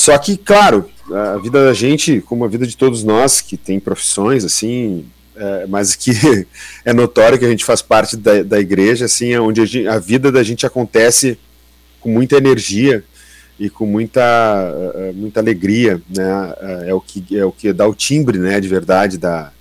Só 0.00 0.16
que, 0.16 0.34
claro, 0.34 0.88
a 1.12 1.36
vida 1.36 1.62
da 1.62 1.74
gente, 1.74 2.22
como 2.22 2.42
a 2.42 2.48
vida 2.48 2.66
de 2.66 2.74
todos 2.74 3.04
nós 3.04 3.42
que 3.42 3.54
tem 3.54 3.78
profissões 3.78 4.46
assim, 4.46 5.04
é, 5.36 5.66
mas 5.66 5.94
que 5.94 6.10
é 6.86 6.92
notório 6.94 7.38
que 7.38 7.44
a 7.44 7.50
gente 7.50 7.66
faz 7.66 7.82
parte 7.82 8.16
da, 8.16 8.42
da 8.42 8.58
igreja, 8.58 9.04
assim, 9.04 9.34
é 9.34 9.38
onde 9.38 9.60
a, 9.60 9.66
gente, 9.66 9.86
a, 9.86 9.98
vida 9.98 10.32
da 10.32 10.42
gente 10.42 10.64
acontece 10.64 11.38
com 12.00 12.08
muita 12.08 12.38
energia 12.38 13.04
e 13.58 13.68
com 13.68 13.84
muita, 13.84 14.22
é, 14.94 15.12
muita 15.12 15.38
alegria, 15.38 16.00
né? 16.08 16.54
É 16.86 16.94
o 16.94 17.00
que 17.02 17.36
é 17.36 17.44
o 17.44 17.52
que 17.52 17.70
dá 17.70 17.86
o 17.86 17.94
timbre, 17.94 18.38
né, 18.38 18.58
de 18.58 18.68
verdade 18.68 19.18
da, 19.18 19.52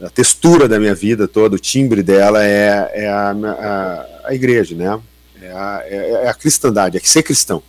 a 0.00 0.08
textura 0.08 0.66
da 0.66 0.80
minha 0.80 0.94
vida 0.94 1.28
toda, 1.28 1.56
o 1.56 1.58
timbre 1.58 2.02
dela 2.02 2.42
é, 2.42 2.90
é 2.94 3.06
a, 3.06 3.32
a, 3.32 4.06
a 4.28 4.34
igreja, 4.34 4.74
né? 4.74 4.98
É 5.42 5.52
a, 5.52 5.82
é 5.86 6.28
a 6.28 6.32
cristandade, 6.32 6.96
é 6.96 7.00
ser 7.00 7.22
cristão. 7.22 7.62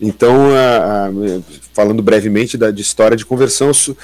Então, 0.00 0.50
falando 1.74 2.02
brevemente 2.02 2.56
da, 2.56 2.70
de 2.70 2.80
história 2.80 3.16
de 3.16 3.26
conversão, 3.26 3.74
sou, 3.74 3.96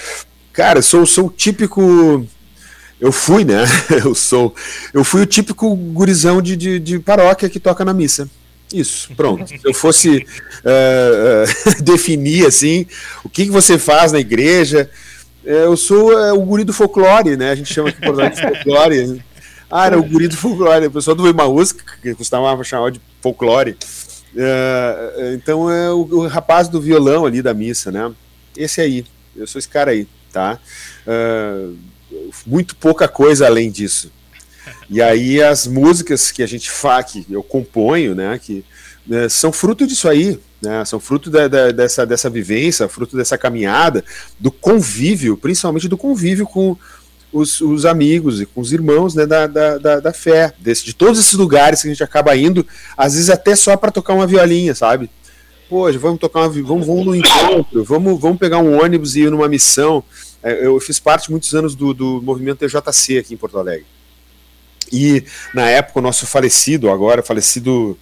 cara, 0.52 0.82
sou, 0.82 1.06
sou 1.06 1.26
o 1.26 1.30
típico 1.30 2.26
eu 3.00 3.12
fui, 3.12 3.44
né? 3.44 3.64
Eu 4.04 4.14
sou. 4.14 4.54
Eu 4.92 5.04
fui 5.04 5.22
o 5.22 5.26
típico 5.26 5.74
gurizão 5.74 6.40
de, 6.40 6.56
de, 6.56 6.78
de 6.78 6.98
paróquia 6.98 7.48
que 7.48 7.60
toca 7.60 7.84
na 7.84 7.92
missa. 7.92 8.28
Isso, 8.72 9.10
pronto. 9.14 9.46
Se 9.46 9.60
eu 9.64 9.72
fosse 9.72 10.26
uh, 10.64 11.78
uh, 11.78 11.82
definir 11.84 12.46
assim, 12.46 12.86
o 13.22 13.28
que, 13.28 13.44
que 13.44 13.50
você 13.50 13.78
faz 13.78 14.10
na 14.10 14.18
igreja, 14.18 14.90
eh, 15.44 15.64
eu 15.64 15.76
sou 15.76 16.12
uh, 16.12 16.34
o 16.34 16.44
guri 16.44 16.64
do 16.64 16.72
folclore, 16.72 17.36
né? 17.36 17.50
A 17.50 17.54
gente 17.54 17.72
chama 17.72 17.90
aqui 17.90 18.00
por 18.00 18.16
de 18.16 18.40
folclore. 18.40 19.22
Ah, 19.70 19.86
era 19.86 19.98
o 19.98 20.02
guri 20.02 20.26
do 20.26 20.36
folclore. 20.36 20.86
O 20.86 20.90
pessoal 20.90 21.14
do 21.14 21.28
Emaús, 21.28 21.72
que 21.72 22.14
costumava 22.14 22.64
chamar 22.64 22.90
de 22.90 23.00
folclore. 23.20 23.76
Então 25.34 25.70
é 25.70 25.90
o, 25.90 26.00
o, 26.00 26.26
rapaz 26.26 26.68
do 26.68 26.80
violão 26.80 27.24
ali 27.24 27.40
da 27.40 27.54
missa, 27.54 27.90
né? 27.90 28.12
Esse 28.56 28.80
aí. 28.80 29.04
Eu 29.34 29.46
sou 29.46 29.58
esse 29.58 29.68
cara 29.68 29.90
aí, 29.90 30.06
tá? 30.32 30.58
Uh, 31.06 31.76
muito 32.46 32.76
pouca 32.76 33.08
coisa 33.08 33.46
além 33.46 33.70
disso. 33.70 34.10
E 34.88 35.00
aí 35.00 35.42
as 35.42 35.66
músicas 35.66 36.30
que 36.30 36.42
a 36.42 36.46
gente 36.46 36.70
faz, 36.70 37.12
que 37.12 37.26
eu 37.30 37.42
componho, 37.42 38.14
né, 38.14 38.38
que 38.42 38.64
né, 39.06 39.28
são 39.28 39.52
fruto 39.52 39.86
disso 39.86 40.08
aí, 40.08 40.38
né, 40.60 40.84
são 40.84 40.98
fruto 40.98 41.30
da, 41.30 41.48
da, 41.48 41.70
dessa, 41.70 42.06
dessa 42.06 42.30
vivência, 42.30 42.88
fruto 42.88 43.16
dessa 43.16 43.38
caminhada, 43.38 44.04
do 44.38 44.50
convívio, 44.50 45.36
principalmente 45.36 45.88
do 45.88 45.96
convívio 45.96 46.46
com 46.46 46.76
os, 47.32 47.60
os 47.60 47.84
amigos 47.84 48.40
e 48.40 48.46
com 48.46 48.60
os 48.60 48.72
irmãos 48.72 49.14
né, 49.14 49.26
da, 49.26 49.46
da, 49.46 49.78
da, 49.78 50.00
da 50.00 50.12
fé, 50.12 50.52
desse, 50.58 50.84
de 50.84 50.94
todos 50.94 51.18
esses 51.18 51.34
lugares 51.34 51.82
que 51.82 51.88
a 51.88 51.90
gente 51.90 52.02
acaba 52.02 52.36
indo, 52.36 52.66
às 52.96 53.14
vezes 53.14 53.30
até 53.30 53.54
só 53.54 53.76
para 53.76 53.90
tocar 53.90 54.14
uma 54.14 54.26
violinha, 54.26 54.74
sabe? 54.74 55.10
Poxa, 55.68 55.98
vamos 55.98 56.20
tocar 56.20 56.40
uma, 56.40 56.48
vamos, 56.48 56.86
vamos 56.86 57.06
no 57.06 57.14
encontro, 57.14 57.84
vamos, 57.84 58.20
vamos 58.20 58.38
pegar 58.38 58.58
um 58.58 58.80
ônibus 58.80 59.16
e 59.16 59.22
ir 59.22 59.30
numa 59.30 59.48
missão. 59.48 60.02
É, 60.42 60.66
eu 60.66 60.78
fiz 60.78 61.00
parte 61.00 61.30
muitos 61.30 61.54
anos 61.54 61.74
do, 61.74 61.92
do 61.92 62.22
movimento 62.22 62.58
TJC 62.58 63.18
aqui 63.18 63.34
em 63.34 63.36
Porto 63.36 63.58
Alegre. 63.58 63.86
E 64.92 65.24
na 65.52 65.68
época 65.68 65.98
o 65.98 66.02
nosso 66.02 66.26
falecido, 66.26 66.88
agora 66.88 67.22
falecido 67.22 67.98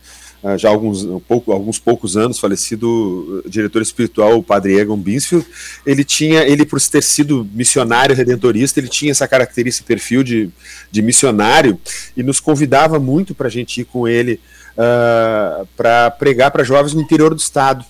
já 0.58 0.68
há 0.68 0.72
alguns, 0.72 1.04
um 1.04 1.20
pouco, 1.20 1.52
alguns 1.52 1.78
poucos 1.78 2.16
anos, 2.16 2.38
falecido 2.38 3.42
diretor 3.48 3.80
espiritual, 3.80 4.38
o 4.38 4.42
padre 4.42 4.78
Egon 4.78 4.96
Binsfield, 4.96 5.46
ele 5.86 6.04
tinha, 6.04 6.42
ele 6.42 6.66
por 6.66 6.80
ter 6.82 7.02
sido 7.02 7.48
missionário 7.52 8.14
redentorista, 8.14 8.78
ele 8.78 8.88
tinha 8.88 9.10
essa 9.10 9.26
característica, 9.26 9.86
perfil 9.86 10.22
de, 10.22 10.50
de 10.90 11.00
missionário, 11.00 11.80
e 12.14 12.22
nos 12.22 12.40
convidava 12.40 13.00
muito 13.00 13.34
para 13.34 13.48
a 13.48 13.50
gente 13.50 13.80
ir 13.80 13.84
com 13.86 14.06
ele 14.06 14.38
uh, 14.76 15.66
para 15.76 16.10
pregar 16.10 16.50
para 16.50 16.62
jovens 16.62 16.92
no 16.92 17.00
interior 17.00 17.34
do 17.34 17.40
estado, 17.40 17.84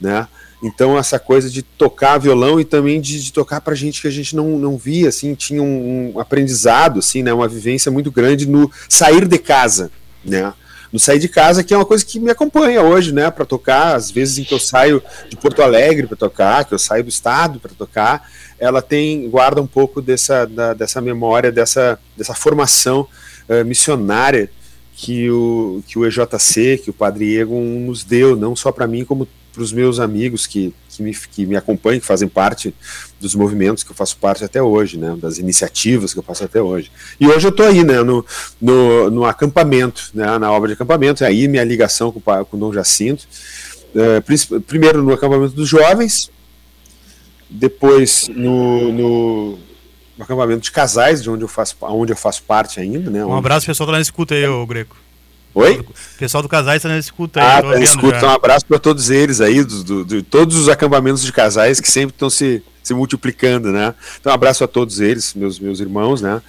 né? 0.00 0.26
Então, 0.60 0.98
essa 0.98 1.20
coisa 1.20 1.48
de 1.48 1.62
tocar 1.62 2.18
violão 2.18 2.58
e 2.58 2.64
também 2.64 3.00
de, 3.00 3.22
de 3.22 3.32
tocar 3.32 3.60
para 3.60 3.76
gente 3.76 4.02
que 4.02 4.08
a 4.08 4.10
gente 4.10 4.34
não, 4.34 4.58
não 4.58 4.76
via, 4.76 5.08
assim, 5.08 5.32
tinha 5.36 5.62
um, 5.62 6.12
um, 6.16 6.18
aprendizado, 6.18 6.98
assim, 6.98 7.22
né, 7.22 7.32
uma 7.32 7.46
vivência 7.46 7.92
muito 7.92 8.10
grande 8.10 8.44
no 8.44 8.68
sair 8.88 9.28
de 9.28 9.38
casa, 9.38 9.92
né? 10.24 10.52
No 10.92 10.98
sair 10.98 11.18
de 11.18 11.28
casa, 11.28 11.62
que 11.62 11.74
é 11.74 11.76
uma 11.76 11.84
coisa 11.84 12.04
que 12.04 12.18
me 12.18 12.30
acompanha 12.30 12.82
hoje, 12.82 13.12
né, 13.12 13.30
para 13.30 13.44
tocar. 13.44 13.94
Às 13.94 14.10
vezes 14.10 14.38
em 14.38 14.44
que 14.44 14.54
eu 14.54 14.58
saio 14.58 15.02
de 15.28 15.36
Porto 15.36 15.62
Alegre 15.62 16.06
para 16.06 16.16
tocar, 16.16 16.64
que 16.64 16.74
eu 16.74 16.78
saio 16.78 17.04
do 17.04 17.10
estado 17.10 17.60
para 17.60 17.72
tocar, 17.72 18.30
ela 18.58 18.80
tem 18.80 19.28
guarda 19.28 19.60
um 19.60 19.66
pouco 19.66 20.00
dessa, 20.00 20.46
da, 20.46 20.74
dessa 20.74 21.00
memória, 21.00 21.52
dessa, 21.52 21.98
dessa 22.16 22.34
formação 22.34 23.06
uh, 23.48 23.64
missionária 23.64 24.50
que 24.94 25.30
o, 25.30 25.80
que 25.86 25.96
o 25.96 26.04
EJC, 26.04 26.78
que 26.82 26.90
o 26.90 26.92
Padre 26.92 27.38
Egon 27.38 27.62
nos 27.62 28.02
deu, 28.02 28.34
não 28.34 28.56
só 28.56 28.72
para 28.72 28.86
mim, 28.86 29.04
como 29.04 29.28
para 29.52 29.62
os 29.62 29.72
meus 29.72 30.00
amigos 30.00 30.44
que, 30.44 30.74
que, 30.98 31.02
me, 31.02 31.14
que 31.14 31.46
me 31.46 31.56
acompanham, 31.56 32.00
que 32.00 32.06
fazem 32.06 32.28
parte 32.28 32.74
dos 33.20 33.34
movimentos 33.34 33.82
que 33.82 33.90
eu 33.90 33.94
faço 33.94 34.16
parte 34.16 34.44
até 34.44 34.60
hoje, 34.60 34.98
né, 34.98 35.16
das 35.20 35.38
iniciativas 35.38 36.12
que 36.12 36.18
eu 36.18 36.22
faço 36.22 36.44
até 36.44 36.60
hoje. 36.60 36.90
E 37.18 37.26
hoje 37.26 37.46
eu 37.46 37.50
estou 37.50 37.66
aí, 37.66 37.84
né, 37.84 38.02
no, 38.02 38.24
no, 38.60 39.10
no, 39.10 39.24
acampamento, 39.24 40.10
né, 40.12 40.38
na 40.38 40.50
obra 40.52 40.68
de 40.68 40.74
acampamento, 40.74 41.24
aí 41.24 41.48
minha 41.48 41.64
ligação 41.64 42.12
com, 42.12 42.20
com 42.20 42.56
o 42.56 42.60
Dom 42.60 42.72
Jacinto, 42.72 43.26
é, 43.94 44.20
primeiro 44.66 45.02
no 45.02 45.12
acampamento 45.12 45.54
dos 45.54 45.68
jovens, 45.68 46.30
depois 47.48 48.28
no, 48.28 48.92
no, 48.92 49.58
acampamento 50.20 50.62
de 50.62 50.70
casais, 50.70 51.22
de 51.22 51.30
onde 51.30 51.44
eu 51.44 51.48
faço, 51.48 51.76
onde 51.80 52.12
eu 52.12 52.16
faço 52.16 52.42
parte 52.42 52.80
ainda. 52.80 53.10
Né, 53.10 53.24
um 53.24 53.36
abraço 53.36 53.66
pessoal 53.66 53.88
que 53.88 53.94
tá 53.94 54.00
escuta 54.00 54.34
aí, 54.34 54.46
ô 54.46 54.66
Greco. 54.66 54.96
Oi? 55.58 55.80
O 55.80 56.18
pessoal 56.18 56.40
do 56.40 56.48
Casais 56.48 56.76
está 56.76 56.88
na 56.88 56.98
escuta 56.98 57.40
aí. 57.40 57.46
Ah, 57.46 57.62
tá 57.62 57.80
escuta. 57.80 58.24
Um 58.24 58.30
abraço 58.30 58.64
para 58.64 58.78
todos 58.78 59.10
eles 59.10 59.40
aí, 59.40 59.64
do, 59.64 59.82
do, 59.82 60.04
de 60.04 60.22
todos 60.22 60.56
os 60.56 60.68
acampamentos 60.68 61.20
de 61.22 61.32
casais 61.32 61.80
que 61.80 61.90
sempre 61.90 62.14
estão 62.14 62.30
se, 62.30 62.62
se 62.80 62.94
multiplicando, 62.94 63.72
né? 63.72 63.92
Então, 64.20 64.30
um 64.30 64.34
abraço 64.34 64.62
a 64.62 64.68
todos 64.68 65.00
eles, 65.00 65.34
meus, 65.34 65.58
meus 65.58 65.80
irmãos, 65.80 66.22
né? 66.22 66.40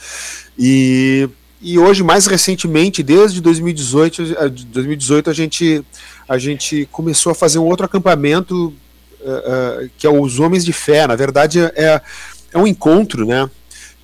E, 0.57 1.27
e 1.59 1.79
hoje, 1.79 2.03
mais 2.03 2.27
recentemente, 2.27 3.01
desde 3.01 3.41
2018, 3.41 4.23
2018 4.67 5.29
a, 5.31 5.33
gente, 5.33 5.83
a 6.27 6.37
gente 6.37 6.87
começou 6.91 7.31
a 7.31 7.35
fazer 7.35 7.57
um 7.57 7.65
outro 7.65 7.87
acampamento 7.87 8.67
uh, 9.21 9.85
uh, 9.85 9.89
que 9.97 10.05
é 10.05 10.09
os 10.09 10.39
Homens 10.39 10.63
de 10.63 10.71
Fé. 10.71 11.07
Na 11.07 11.15
verdade, 11.15 11.59
é, 11.59 11.99
é 12.53 12.57
um 12.59 12.67
encontro, 12.67 13.25
né? 13.25 13.49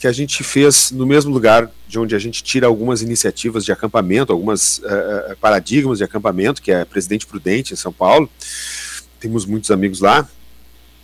Que 0.05 0.09
a 0.09 0.12
gente 0.12 0.43
fez 0.43 0.91
no 0.91 1.03
mesmo 1.03 1.33
lugar 1.33 1.67
de 1.88 1.97
onde 1.97 2.15
a 2.15 2.19
gente 2.19 2.43
tira 2.43 2.67
algumas 2.67 3.01
iniciativas 3.01 3.65
de 3.65 3.71
acampamento, 3.71 4.31
algumas 4.31 4.77
uh, 4.77 5.35
paradigmas 5.41 5.97
de 5.97 6.03
acampamento, 6.03 6.62
que 6.62 6.71
é 6.71 6.85
Presidente 6.85 7.25
Prudente, 7.25 7.74
em 7.74 7.75
São 7.75 7.91
Paulo. 7.91 8.29
Temos 9.19 9.47
muitos 9.47 9.71
amigos 9.71 10.01
lá. 10.01 10.29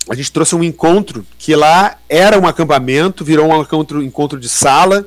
A 0.07 0.13
gente 0.13 0.31
trouxe 0.31 0.55
um 0.55 0.63
encontro 0.63 1.25
que 1.39 1.55
lá 1.55 1.97
era 2.07 2.39
um 2.39 2.45
acampamento, 2.45 3.25
virou 3.25 3.47
um 3.47 3.59
encontro, 3.59 4.03
encontro 4.03 4.39
de 4.39 4.47
sala, 4.47 5.03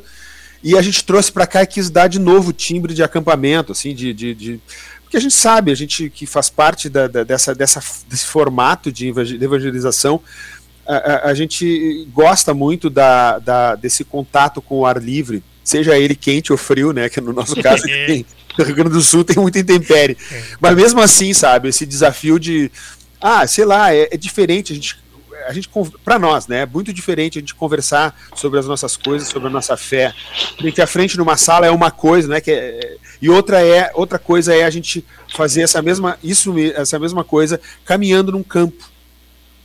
e 0.61 0.77
a 0.77 0.83
gente 0.83 1.05
trouxe 1.05 1.31
para 1.31 1.47
cá 1.47 1.63
e 1.63 1.67
quis 1.67 1.89
dar 1.89 2.09
de 2.09 2.19
novo 2.19 2.53
timbre 2.53 2.95
de 2.95 3.03
acampamento, 3.05 3.71
assim, 3.71 3.95
de, 3.95 4.13
de, 4.13 4.35
de 4.35 4.61
porque 5.15 5.19
a 5.19 5.21
gente 5.21 5.35
sabe, 5.35 5.71
a 5.71 5.77
gente 5.77 6.11
que 6.11 6.27
faz 6.27 6.51
parte 6.51 6.89
da, 6.89 7.07
da, 7.07 7.23
dessa, 7.23 7.55
dessa, 7.55 7.81
desse 8.09 8.27
formato 8.27 8.91
de 8.91 9.07
evangelização, 9.07 10.21
a, 10.87 11.29
a, 11.31 11.35
gente 11.35 12.07
gosta 12.13 12.53
muito 12.53 12.91
da, 12.91 13.39
da, 13.39 13.75
desse 13.75 14.05
contato 14.05 14.61
com 14.61 14.81
o 14.81 14.87
ar 14.87 15.03
livre, 15.03 15.43
seja 15.63 15.99
ele 15.99 16.15
quente 16.15 16.53
ou 16.53 16.59
frio, 16.59 16.93
né? 16.93 17.09
Que 17.09 17.21
no 17.21 17.33
nosso 17.33 17.57
caso 17.63 17.85
tem, 17.85 18.27
no 18.59 18.65
Rio 18.65 18.75
Grande 18.75 18.91
do 18.91 19.01
Sul 19.01 19.25
tem 19.25 19.37
muita 19.37 19.59
intempérie. 19.59 20.17
É. 20.31 20.43
Mas 20.61 20.77
mesmo 20.77 21.01
assim, 21.01 21.33
sabe, 21.33 21.69
esse 21.69 21.87
desafio 21.87 22.39
de. 22.39 22.71
Ah, 23.21 23.47
sei 23.47 23.65
lá, 23.65 23.95
é, 23.95 24.09
é 24.11 24.17
diferente, 24.17 24.73
a 24.73 24.77
gente 24.77 25.05
a 25.47 25.53
gente 25.53 25.69
para 26.03 26.19
nós, 26.19 26.47
né, 26.47 26.61
é 26.61 26.67
muito 26.67 26.93
diferente 26.93 27.39
a 27.39 27.41
gente 27.41 27.55
conversar 27.55 28.19
sobre 28.35 28.59
as 28.59 28.67
nossas 28.67 28.97
coisas, 28.97 29.29
sobre 29.29 29.49
a 29.49 29.51
nossa 29.51 29.77
fé. 29.77 30.15
Frente 30.57 30.81
a 30.81 30.87
frente 30.87 31.19
numa 31.19 31.37
sala 31.37 31.67
é 31.67 31.71
uma 31.71 31.91
coisa, 31.91 32.29
né, 32.29 32.41
que 32.41 32.51
é, 32.51 32.97
e 33.21 33.29
outra 33.29 33.61
é 33.61 33.91
outra 33.95 34.19
coisa 34.19 34.55
é 34.55 34.65
a 34.65 34.71
gente 34.71 35.05
fazer 35.35 35.63
essa 35.63 35.83
mesma 35.83 36.19
isso 36.23 36.55
essa 36.75 36.99
mesma 36.99 37.23
coisa 37.25 37.61
caminhando 37.85 38.33
num 38.33 38.43
campo, 38.43 38.89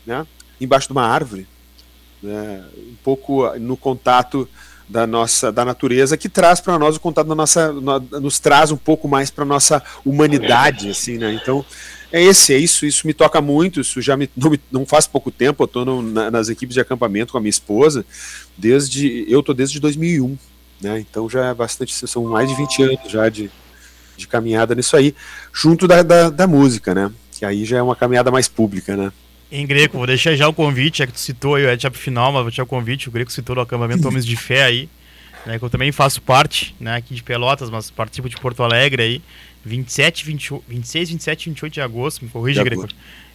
né, 0.06 0.26
embaixo 0.60 0.88
de 0.88 0.94
uma 0.94 1.06
árvore, 1.06 1.48
né, 2.22 2.64
um 2.78 2.96
pouco 3.04 3.58
no 3.58 3.78
contato 3.78 4.48
da 4.90 5.06
nossa 5.06 5.52
da 5.52 5.64
natureza 5.64 6.18
que 6.18 6.28
traz 6.28 6.60
para 6.60 6.80
nós 6.80 6.96
o 6.96 7.00
contato 7.00 7.28
da 7.28 7.36
nossa 7.36 7.72
nos 7.72 8.40
traz 8.40 8.72
um 8.72 8.78
pouco 8.78 9.08
mais 9.08 9.30
para 9.30 9.46
nossa 9.46 9.84
humanidade 10.04 10.90
assim 10.90 11.18
né? 11.20 11.32
Então 11.40 11.64
é 12.12 12.24
esse 12.24 12.56
é 12.56 12.58
isso. 12.58 12.88
Isso 12.88 13.06
me 13.06 13.14
toca 13.14 13.40
muito 13.40 13.82
isso 13.82 14.02
já 14.02 14.18
me 14.18 14.28
não, 14.36 14.52
não 14.72 14.86
faz 14.88 15.06
pouco 15.06 15.30
tempo 15.30 15.62
eu 15.62 15.66
estou 15.66 16.02
na, 16.02 16.32
nas 16.32 16.50
equipes 16.50 16.74
de 16.74 16.82
acampamento 16.82 17.32
com 17.32 17.38
a 17.38 17.42
minha 17.42 17.52
esposa 17.52 18.04
desde 18.58 19.26
eu 19.32 19.44
tô 19.44 19.54
desde 19.54 19.80
2001 19.80 20.36
né? 20.82 21.00
Então 21.00 21.30
já 21.30 21.46
é 21.46 21.54
bastante 21.54 21.94
são 22.08 22.24
mais 22.24 22.50
de 22.50 22.56
20 22.56 22.84
anos 22.84 23.12
já 23.12 23.30
de, 23.30 23.52
de 24.18 24.28
caminhada 24.28 24.74
nisso 24.74 24.98
aí 24.98 25.14
junto 25.54 25.88
da, 25.88 26.02
da, 26.02 26.32
da 26.32 26.48
música 26.48 26.96
né? 26.96 27.12
Que 27.32 27.46
aí 27.46 27.64
já 27.64 27.78
é 27.78 27.82
uma 27.82 27.96
caminhada 27.96 28.32
mais 28.32 28.48
pública 28.48 28.98
né 28.98 29.12
em 29.52 29.66
Greco, 29.66 29.98
vou 29.98 30.06
deixar 30.06 30.36
já 30.36 30.48
o 30.48 30.54
convite, 30.54 31.02
é 31.02 31.08
que 31.08 31.14
tu 31.14 31.20
citou 31.20 31.56
aí, 31.56 31.66
é 31.66 31.78
já 31.78 31.90
pro 31.90 32.00
final, 32.00 32.32
mas 32.32 32.42
vou 32.42 32.52
deixar 32.52 32.64
o 32.64 32.68
convite, 32.68 33.10
o 33.10 33.12
Greco 33.12 33.32
citou 33.32 33.56
no 33.56 33.62
acampamento 33.62 34.08
Homens 34.08 34.26
de 34.26 34.36
Fé 34.36 34.64
aí, 34.64 34.90
né, 35.46 35.58
que 35.58 35.66
eu 35.66 35.70
também 35.70 35.92
faço 35.92 36.22
parte, 36.22 36.76
né, 36.80 36.96
aqui 36.96 37.16
de 37.16 37.24
Pelotas, 37.24 37.70
mas 37.70 37.90
participo 37.90 38.30
de 38.30 38.38
Porto 38.38 38.62
Alegre 38.62 39.02
aí, 39.02 39.22
27, 39.66 40.26
20, 40.26 40.54
26, 40.68 41.10
27 41.10 41.42
e 41.42 41.50
28 41.50 41.74
de 41.74 41.82
agosto, 41.82 42.24
me 42.24 42.30
corrige, 42.30 42.64
Greco. 42.64 42.88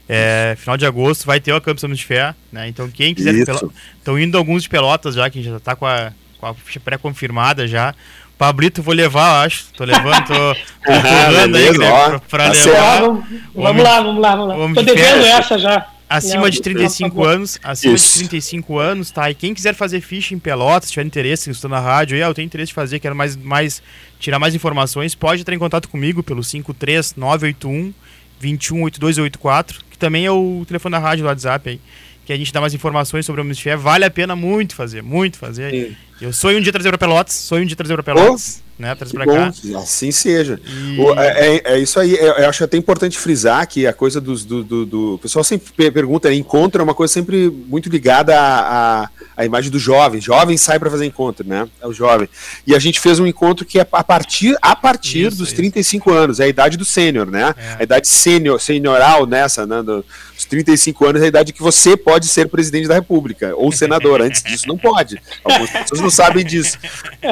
É, 0.09 0.54
final 0.59 0.76
de 0.76 0.85
agosto 0.85 1.25
vai 1.25 1.40
ter 1.40 1.52
o 1.52 1.56
acampamento 1.56 1.87
Homens 1.87 1.99
de 1.99 2.06
Fé, 2.06 2.35
né, 2.52 2.68
então 2.68 2.88
quem 2.88 3.14
quiser... 3.14 3.35
Estão 3.35 4.18
indo 4.18 4.38
alguns 4.38 4.62
de 4.62 4.68
Pelotas 4.68 5.16
já, 5.16 5.28
que 5.28 5.42
já 5.42 5.59
tá 5.59 5.75
com 5.75 5.87
a, 5.87 6.12
com 6.38 6.47
a 6.47 6.54
ficha 6.54 6.78
pré-confirmada 6.78 7.66
já, 7.66 7.94
Pablito, 8.37 8.83
vou 8.83 8.92
levar, 8.92 9.44
acho. 9.44 9.66
Tô 9.76 9.85
levando, 9.85 10.26
tô, 10.26 10.35
tô 10.35 10.92
empurrando 10.92 11.56
aí, 11.56 11.78
né, 11.78 11.88
pra, 11.88 12.18
pra 12.18 12.44
tá 12.47 12.50
levar. 12.50 13.00
Vamos, 13.00 13.25
vamos, 13.54 13.83
lá, 13.83 14.00
vamos 14.00 14.21
lá, 14.21 14.37
vamos 14.37 14.49
lá. 14.49 14.75
Tô 14.75 14.83
devendo 14.83 15.25
essa 15.25 15.56
já. 15.56 15.87
Acima 16.16 16.50
de 16.50 16.61
35 16.61 17.25
anos, 17.25 17.59
acima 17.62 17.94
Isso. 17.94 18.12
de 18.12 18.28
35 18.28 18.78
anos, 18.78 19.11
tá? 19.11 19.30
E 19.30 19.35
quem 19.35 19.54
quiser 19.54 19.75
fazer 19.75 20.00
ficha 20.00 20.35
em 20.35 20.38
Pelotas, 20.38 20.87
se 20.87 20.92
tiver 20.92 21.06
interesse, 21.06 21.50
estou 21.50 21.71
na 21.71 21.80
rádio, 21.80 22.16
aí, 22.16 22.23
ah, 22.23 22.26
eu 22.26 22.35
tenho 22.35 22.47
interesse 22.47 22.68
de 22.68 22.75
fazer, 22.75 22.99
quero 22.99 23.14
mais, 23.14 23.37
mais 23.37 23.83
tirar 24.18 24.38
mais 24.38 24.54
informações, 24.54 25.14
pode 25.14 25.42
entrar 25.42 25.54
em 25.54 25.59
contato 25.59 25.88
comigo 25.88 26.23
pelo 26.23 26.42
53981 26.42 27.92
218284, 28.40 29.80
que 29.90 29.99
também 29.99 30.26
é 30.26 30.30
o 30.30 30.64
telefone 30.66 30.92
da 30.92 30.99
rádio 30.99 31.25
do 31.25 31.28
WhatsApp 31.28 31.71
aí, 31.71 31.80
que 32.25 32.33
a 32.33 32.37
gente 32.37 32.52
dá 32.52 32.61
mais 32.61 32.75
informações 32.75 33.26
sobre 33.26 33.40
o 33.40 33.54
Fé. 33.54 33.76
Vale 33.76 34.04
a 34.04 34.11
pena 34.11 34.35
muito 34.35 34.75
fazer, 34.75 35.02
muito 35.02 35.38
fazer. 35.38 35.71
Sim. 35.71 35.97
Eu 36.21 36.33
sonho 36.33 36.59
um 36.59 36.61
dia 36.61 36.73
trazer 36.73 36.88
para 36.90 36.99
Pelotas, 36.99 37.35
sonho 37.35 37.64
um 37.64 37.66
dia 37.66 37.76
trazer 37.76 37.94
para 37.94 38.02
Pelotas. 38.02 38.63
Né? 38.76 38.92
Traz 38.96 39.12
pra 39.12 39.24
bom, 39.24 39.34
cá. 39.34 39.52
Assim 39.78 40.10
seja. 40.10 40.60
E... 40.66 41.00
O, 41.00 41.14
é, 41.18 41.56
é, 41.56 41.62
é, 41.64 41.78
isso 41.78 42.00
aí. 42.00 42.14
Eu, 42.14 42.32
eu, 42.34 42.48
acho 42.48 42.64
até 42.64 42.76
importante 42.76 43.16
frisar 43.16 43.66
que 43.68 43.86
a 43.86 43.92
coisa 43.92 44.20
dos, 44.20 44.44
do, 44.44 44.64
do, 44.64 44.84
do. 44.84 45.14
O 45.14 45.18
pessoal 45.18 45.44
sempre 45.44 45.90
pergunta, 45.92 46.28
né? 46.28 46.34
encontro 46.34 46.80
é 46.80 46.84
uma 46.84 46.94
coisa 46.94 47.12
sempre 47.12 47.48
muito 47.48 47.88
ligada 47.88 48.36
à, 48.36 49.08
à, 49.36 49.44
imagem 49.44 49.70
do 49.70 49.78
jovem. 49.78 50.20
Jovem 50.20 50.56
sai 50.56 50.80
para 50.80 50.90
fazer 50.90 51.06
encontro, 51.06 51.46
né? 51.46 51.68
É 51.80 51.87
o 51.87 51.92
jovem. 51.92 52.28
E 52.66 52.74
a 52.74 52.78
gente 52.80 52.98
fez 52.98 53.20
um 53.20 53.26
encontro 53.26 53.64
que 53.64 53.78
é 53.78 53.87
a 53.92 54.02
partir, 54.02 54.56
a 54.60 54.74
partir 54.74 55.26
isso, 55.26 55.37
dos 55.37 55.48
isso. 55.48 55.56
35 55.56 56.10
anos, 56.10 56.40
é 56.40 56.44
a 56.44 56.48
idade 56.48 56.76
do 56.76 56.84
sênior, 56.84 57.30
né? 57.30 57.54
É. 57.56 57.76
A 57.78 57.82
idade 57.84 58.08
sênior, 58.08 58.60
senioral 58.60 59.24
nessa, 59.24 59.64
né? 59.64 59.82
Dos 59.84 60.04
35 60.46 61.06
anos 61.06 61.22
é 61.22 61.26
a 61.26 61.28
idade 61.28 61.52
que 61.52 61.62
você 61.62 61.96
pode 61.96 62.26
ser 62.26 62.48
presidente 62.48 62.88
da 62.88 62.94
República 62.94 63.54
ou 63.54 63.70
senador. 63.70 64.20
Antes 64.20 64.42
disso, 64.42 64.66
não 64.66 64.76
pode. 64.76 65.20
Algumas 65.44 65.70
pessoas 65.70 66.00
não 66.00 66.10
sabem 66.10 66.44
disso. 66.44 66.76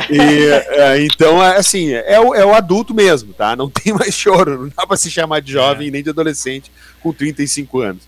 E, 0.09 0.47
é, 0.79 1.05
então, 1.05 1.32
então, 1.33 1.43
é, 1.43 1.57
assim, 1.57 1.91
é 1.91 2.21
o, 2.21 2.35
é 2.35 2.45
o 2.45 2.55
adulto 2.55 2.93
mesmo, 2.93 3.33
tá? 3.33 3.57
Não 3.57 3.69
tem 3.71 3.93
mais 3.93 4.15
choro, 4.15 4.63
não 4.63 4.73
dá 4.77 4.87
para 4.87 4.97
se 4.97 5.11
chamar 5.11 5.41
de 5.41 5.53
jovem 5.53 5.89
é. 5.89 5.91
nem 5.91 6.03
de 6.03 6.11
adolescente 6.11 6.71
com 7.01 7.13
35 7.13 7.81
anos. 7.81 8.03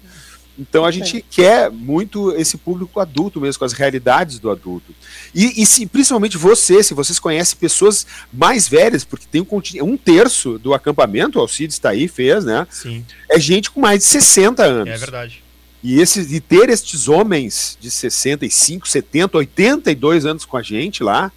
Então 0.56 0.84
a 0.84 0.90
gente 0.92 1.24
quer 1.28 1.68
muito 1.68 2.30
esse 2.36 2.56
público 2.56 3.00
adulto 3.00 3.40
mesmo, 3.40 3.58
com 3.58 3.64
as 3.64 3.72
realidades 3.72 4.38
do 4.38 4.48
adulto. 4.48 4.94
E, 5.34 5.60
e 5.60 5.66
se, 5.66 5.84
principalmente 5.84 6.36
você, 6.36 6.80
se 6.80 6.94
vocês 6.94 7.18
conhecem 7.18 7.58
pessoas 7.58 8.06
mais 8.32 8.68
velhas, 8.68 9.04
porque 9.04 9.26
tem 9.28 9.40
um, 9.40 9.82
um 9.82 9.96
terço 9.96 10.56
do 10.56 10.72
acampamento, 10.72 11.38
o 11.38 11.40
Alcides 11.40 11.74
está 11.74 11.90
aí, 11.90 12.06
fez, 12.06 12.44
né? 12.44 12.68
Sim. 12.70 13.04
É 13.28 13.40
gente 13.40 13.68
com 13.68 13.80
mais 13.80 13.98
de 13.98 14.04
60 14.04 14.62
anos. 14.62 14.94
É 14.94 14.96
verdade. 14.96 15.42
E, 15.82 16.00
esse, 16.00 16.20
e 16.20 16.40
ter 16.40 16.68
estes 16.70 17.08
homens 17.08 17.76
de 17.80 17.90
65, 17.90 18.86
70, 18.86 19.36
82 19.38 20.24
anos 20.24 20.44
com 20.44 20.56
a 20.56 20.62
gente 20.62 21.02
lá, 21.02 21.32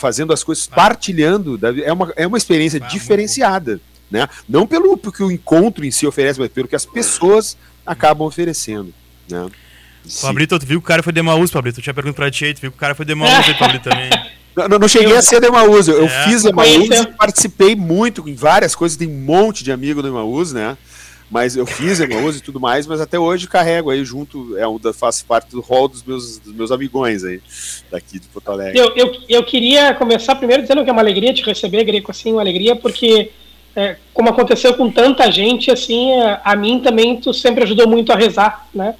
fazendo 0.00 0.32
as 0.32 0.42
coisas, 0.42 0.66
partilhando, 0.66 1.60
é 1.84 1.92
uma, 1.92 2.12
é 2.16 2.26
uma 2.26 2.38
experiência 2.38 2.80
diferenciada. 2.80 3.80
Né? 4.10 4.28
Não 4.48 4.66
pelo 4.66 4.96
que 4.98 5.22
o 5.22 5.30
encontro 5.30 5.84
em 5.84 5.90
si 5.90 6.06
oferece, 6.06 6.40
mas 6.40 6.48
pelo 6.48 6.66
que 6.66 6.74
as 6.74 6.84
pessoas 6.86 7.56
acabam 7.86 8.26
oferecendo. 8.26 8.92
Né? 9.28 9.46
Pablito, 10.22 10.58
tu 10.58 10.66
viu 10.66 10.80
que 10.80 10.84
o 10.84 10.88
cara 10.88 11.02
foi 11.02 11.12
de 11.12 11.22
Maús, 11.22 11.50
Pablito? 11.50 11.78
Eu 11.78 11.82
tinha 11.84 11.94
pergunta 11.94 12.16
pra 12.16 12.30
ti 12.30 12.46
aí, 12.46 12.54
tu 12.54 12.60
viu 12.60 12.72
que 12.72 12.76
o 12.76 12.80
cara 12.80 12.94
foi 12.94 13.04
de 13.04 13.14
Maús 13.14 13.46
aí, 13.46 13.54
Pablito, 13.54 13.88
também. 13.88 14.10
Não, 14.56 14.80
não, 14.80 14.88
cheguei 14.88 15.16
a 15.16 15.22
ser 15.22 15.40
do 15.40 15.46
Emaús, 15.46 15.86
eu, 15.86 16.04
é. 16.04 16.24
fiz 16.24 16.44
Emaús 16.44 16.90
e 16.90 17.06
participei 17.16 17.76
muito 17.76 18.28
em 18.28 18.34
várias 18.34 18.74
coisas, 18.74 18.98
tem 18.98 19.08
um 19.08 19.24
monte 19.24 19.62
de 19.62 19.70
amigo 19.70 20.02
do 20.02 20.08
Emaús, 20.08 20.52
né? 20.52 20.76
Mas 21.30 21.56
eu 21.56 21.64
fiz 21.64 22.00
Emaús 22.00 22.36
e 22.36 22.42
tudo 22.42 22.58
mais, 22.58 22.86
mas 22.88 23.00
até 23.00 23.16
hoje 23.16 23.46
carrego 23.46 23.90
aí 23.90 24.04
junto, 24.04 24.58
é 24.58 24.66
um 24.66 24.78
da, 24.80 24.92
faço 24.92 25.24
parte 25.24 25.50
do 25.52 25.60
rol 25.60 25.86
dos 25.86 26.02
meus, 26.02 26.38
dos 26.38 26.52
meus 26.52 26.72
amigões 26.72 27.22
aí, 27.22 27.40
daqui 27.88 28.18
de 28.18 28.26
Porto 28.26 28.50
Alegre. 28.50 28.76
Eu, 28.76 28.92
eu, 28.96 29.12
eu 29.28 29.44
queria 29.44 29.94
começar 29.94 30.34
primeiro 30.34 30.62
dizendo 30.62 30.82
que 30.82 30.90
é 30.90 30.92
uma 30.92 31.02
alegria 31.02 31.32
te 31.32 31.44
receber, 31.44 31.84
Greco, 31.84 32.10
assim, 32.10 32.32
uma 32.32 32.40
alegria, 32.40 32.74
porque 32.74 33.30
é, 33.76 33.96
como 34.12 34.28
aconteceu 34.28 34.74
com 34.74 34.90
tanta 34.90 35.30
gente, 35.30 35.70
assim, 35.70 36.12
a, 36.20 36.30
é, 36.30 36.40
a, 36.44 36.56
mim 36.56 36.80
também 36.80 37.16
tu 37.20 37.32
sempre 37.32 37.62
ajudou 37.62 37.88
muito 37.88 38.12
a 38.12 38.16
rezar, 38.16 38.66
né? 38.74 38.96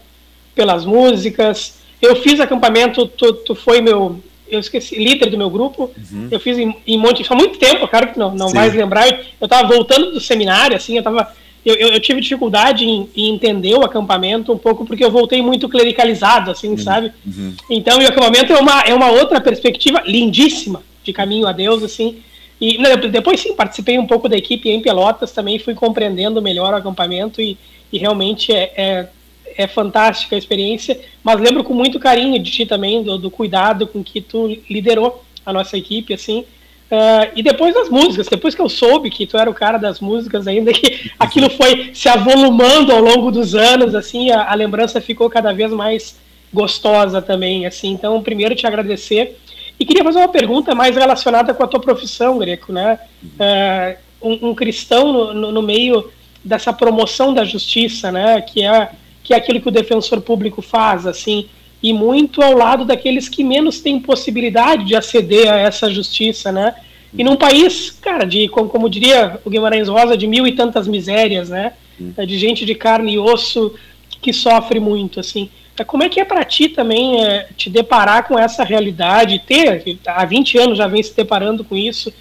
Pelas 0.54 0.84
músicas. 0.84 1.80
Eu 2.00 2.16
fiz 2.16 2.38
acampamento, 2.38 3.06
tu, 3.06 3.32
tu 3.32 3.54
foi 3.56 3.80
meu, 3.80 4.20
eu 4.48 4.60
esqueci, 4.60 4.96
líder 4.96 5.30
do 5.30 5.38
meu 5.38 5.50
grupo. 5.50 5.90
Uhum. 6.12 6.28
Eu 6.30 6.38
fiz 6.38 6.56
em, 6.58 6.76
em 6.86 6.98
Monte, 6.98 7.24
há 7.28 7.34
muito 7.34 7.58
tempo, 7.58 7.88
cara, 7.88 8.06
que 8.06 8.18
não, 8.18 8.32
não 8.34 8.52
mais 8.52 8.72
lembrar. 8.72 9.08
Eu 9.40 9.48
tava 9.48 9.66
voltando 9.66 10.12
do 10.12 10.20
seminário, 10.20 10.76
assim, 10.76 10.96
eu 10.96 11.02
tava 11.02 11.32
eu, 11.64 11.75
eu, 11.75 11.88
eu, 11.88 12.01
tive 12.01 12.20
dificuldade 12.20 12.85
em, 12.85 13.09
em, 13.14 13.35
entender 13.35 13.75
o 13.75 13.85
acampamento 13.85 14.53
um 14.53 14.59
pouco 14.59 14.85
porque 14.85 15.05
eu 15.05 15.11
voltei 15.11 15.42
muito 15.42 15.68
clericalizado, 15.68 16.51
assim, 16.51 16.70
uhum. 16.70 16.79
sabe? 16.79 17.12
Uhum. 17.27 17.55
Então, 17.68 17.99
o 17.99 18.07
acampamento 18.07 18.53
é 18.53 18.59
uma, 18.59 18.81
é 18.83 18.94
uma 18.94 19.11
outra 19.11 19.40
perspectiva 19.40 20.03
lindíssima 20.07 20.83
de 21.05 21.12
caminho 21.12 21.46
a 21.46 21.53
Deus, 21.53 21.83
assim. 21.83 22.23
E 22.61 22.79
não, 22.79 22.96
depois, 22.96 23.40
sim, 23.40 23.55
participei 23.55 23.99
um 23.99 24.07
pouco 24.07 24.29
da 24.29 24.37
equipe 24.37 24.68
em 24.68 24.81
Pelotas 24.81 25.33
também, 25.33 25.59
fui 25.59 25.75
compreendendo 25.75 26.42
melhor 26.42 26.73
o 26.73 26.77
acampamento 26.77 27.40
e, 27.40 27.57
e 27.92 27.99
realmente 27.99 28.53
é, 28.53 28.73
é, 28.77 29.09
é, 29.57 29.66
fantástica 29.66 30.37
a 30.37 30.38
experiência. 30.38 30.99
Mas 31.23 31.40
lembro 31.40 31.64
com 31.64 31.75
muito 31.75 31.99
carinho 31.99 32.38
de 32.42 32.51
ti 32.51 32.66
também, 32.66 33.03
do, 33.03 33.18
do 33.18 33.31
cuidado 33.31 33.87
com 33.87 34.05
que 34.05 34.20
tu 34.20 34.59
liderou 34.68 35.25
a 35.44 35.53
nossa 35.53 35.77
equipe, 35.77 36.12
assim. 36.12 36.44
Uh, 36.90 37.31
e 37.37 37.42
depois 37.42 37.72
das 37.72 37.88
músicas, 37.88 38.26
depois 38.26 38.53
que 38.53 38.61
eu 38.61 38.68
soube 38.68 39.11
que 39.11 39.24
tu 39.24 39.38
era 39.38 39.48
o 39.48 39.55
cara 39.55 39.79
das 39.79 40.00
músicas 40.00 40.48
ainda, 40.48 40.72
que 40.72 41.12
aquilo 41.16 41.48
foi 41.48 41.92
se 41.94 42.09
avolumando 42.09 42.90
ao 42.90 43.00
longo 43.00 43.31
dos 43.31 43.55
anos, 43.55 43.94
assim, 43.94 44.33
a, 44.33 44.50
a, 44.50 44.55
lembrança 44.55 45.00
ficou 45.00 45.31
cada 45.31 45.53
vez 45.53 45.70
mais 45.70 46.18
gostosa 46.53 47.22
também, 47.22 47.64
assim. 47.64 47.92
Então, 47.92 48.20
primeiro 48.20 48.57
te 48.57 48.66
agradecer. 48.66 49.38
E 49.79 49.85
queria 49.85 50.03
fazer 50.03 50.18
uma 50.18 50.29
pergunta 50.29 50.74
mais 50.74 50.96
relacionada 50.96 51.55
com 51.55 51.62
a 51.62 51.68
tua 51.68 51.81
profissão, 51.81 52.38
Greco, 52.38 52.72
né? 52.72 52.98
Uh, 53.22 54.29
um, 54.29 54.48
um, 54.48 54.55
cristão 54.55 55.12
no, 55.12 55.33
no, 55.33 55.53
no, 55.53 55.62
meio 55.62 56.11
dessa 56.44 56.72
promoção 56.72 57.33
da 57.33 57.44
justiça, 57.44 58.11
né? 58.11 58.40
Que 58.42 58.64
é, 58.64 58.90
que 59.22 59.33
é 59.33 59.37
aquilo 59.37 59.61
que 59.61 59.68
o 59.68 59.72
defensor 59.72 60.20
público 60.20 60.61
faz, 60.61 61.07
assim 61.07 61.48
e 61.82 61.92
muito 61.92 62.42
ao 62.42 62.56
lado 62.56 62.84
daqueles 62.84 63.28
que 63.28 63.42
menos 63.42 63.80
têm 63.80 64.00
possibilidade 64.00 64.84
de 64.84 64.94
aceder 64.94 65.50
a 65.50 65.58
essa 65.58 65.90
justiça, 65.90 66.52
né? 66.52 66.74
E 67.16 67.24
num 67.24 67.36
país, 67.36 67.90
cara, 67.90 68.24
de 68.24 68.48
como, 68.48 68.68
como 68.68 68.88
diria 68.88 69.40
o 69.44 69.50
Guimarães 69.50 69.88
Rosa, 69.88 70.16
de 70.16 70.26
mil 70.26 70.46
e 70.46 70.52
tantas 70.52 70.86
misérias, 70.86 71.48
né? 71.48 71.72
De 71.98 72.38
gente 72.38 72.64
de 72.64 72.74
carne 72.74 73.14
e 73.14 73.18
osso 73.18 73.74
que 74.20 74.32
sofre 74.32 74.78
muito, 74.78 75.18
assim. 75.18 75.50
Como 75.86 76.02
é 76.02 76.08
que 76.08 76.20
é 76.20 76.24
para 76.24 76.44
ti 76.44 76.68
também 76.68 77.24
é, 77.24 77.48
te 77.56 77.70
deparar 77.70 78.28
com 78.28 78.38
essa 78.38 78.62
realidade, 78.62 79.42
ter, 79.46 79.98
há 80.06 80.24
20 80.24 80.58
anos 80.58 80.78
já 80.78 80.86
vem 80.86 81.02
se 81.02 81.16
deparando 81.16 81.64
com 81.64 81.74
isso 81.74 82.12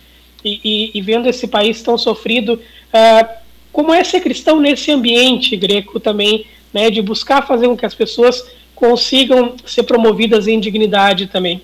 e, 0.44 0.62
e, 0.64 0.92
e 0.98 1.02
vendo 1.02 1.28
esse 1.28 1.48
país 1.48 1.82
tão 1.82 1.98
sofrido, 1.98 2.62
é, 2.94 3.28
como 3.72 3.94
é 3.94 4.04
ser 4.04 4.22
cristão 4.22 4.60
nesse 4.62 4.92
ambiente 4.92 5.58
greco 5.58 6.00
também, 6.00 6.46
né, 6.74 6.90
de 6.90 7.02
buscar 7.02 7.46
fazer 7.46 7.68
com 7.68 7.76
que 7.76 7.86
as 7.86 7.94
pessoas 7.94 8.50
consigam 8.80 9.56
ser 9.66 9.84
promovidas 9.84 10.48
em 10.48 10.60
dignidade 10.60 11.28
também. 11.28 11.62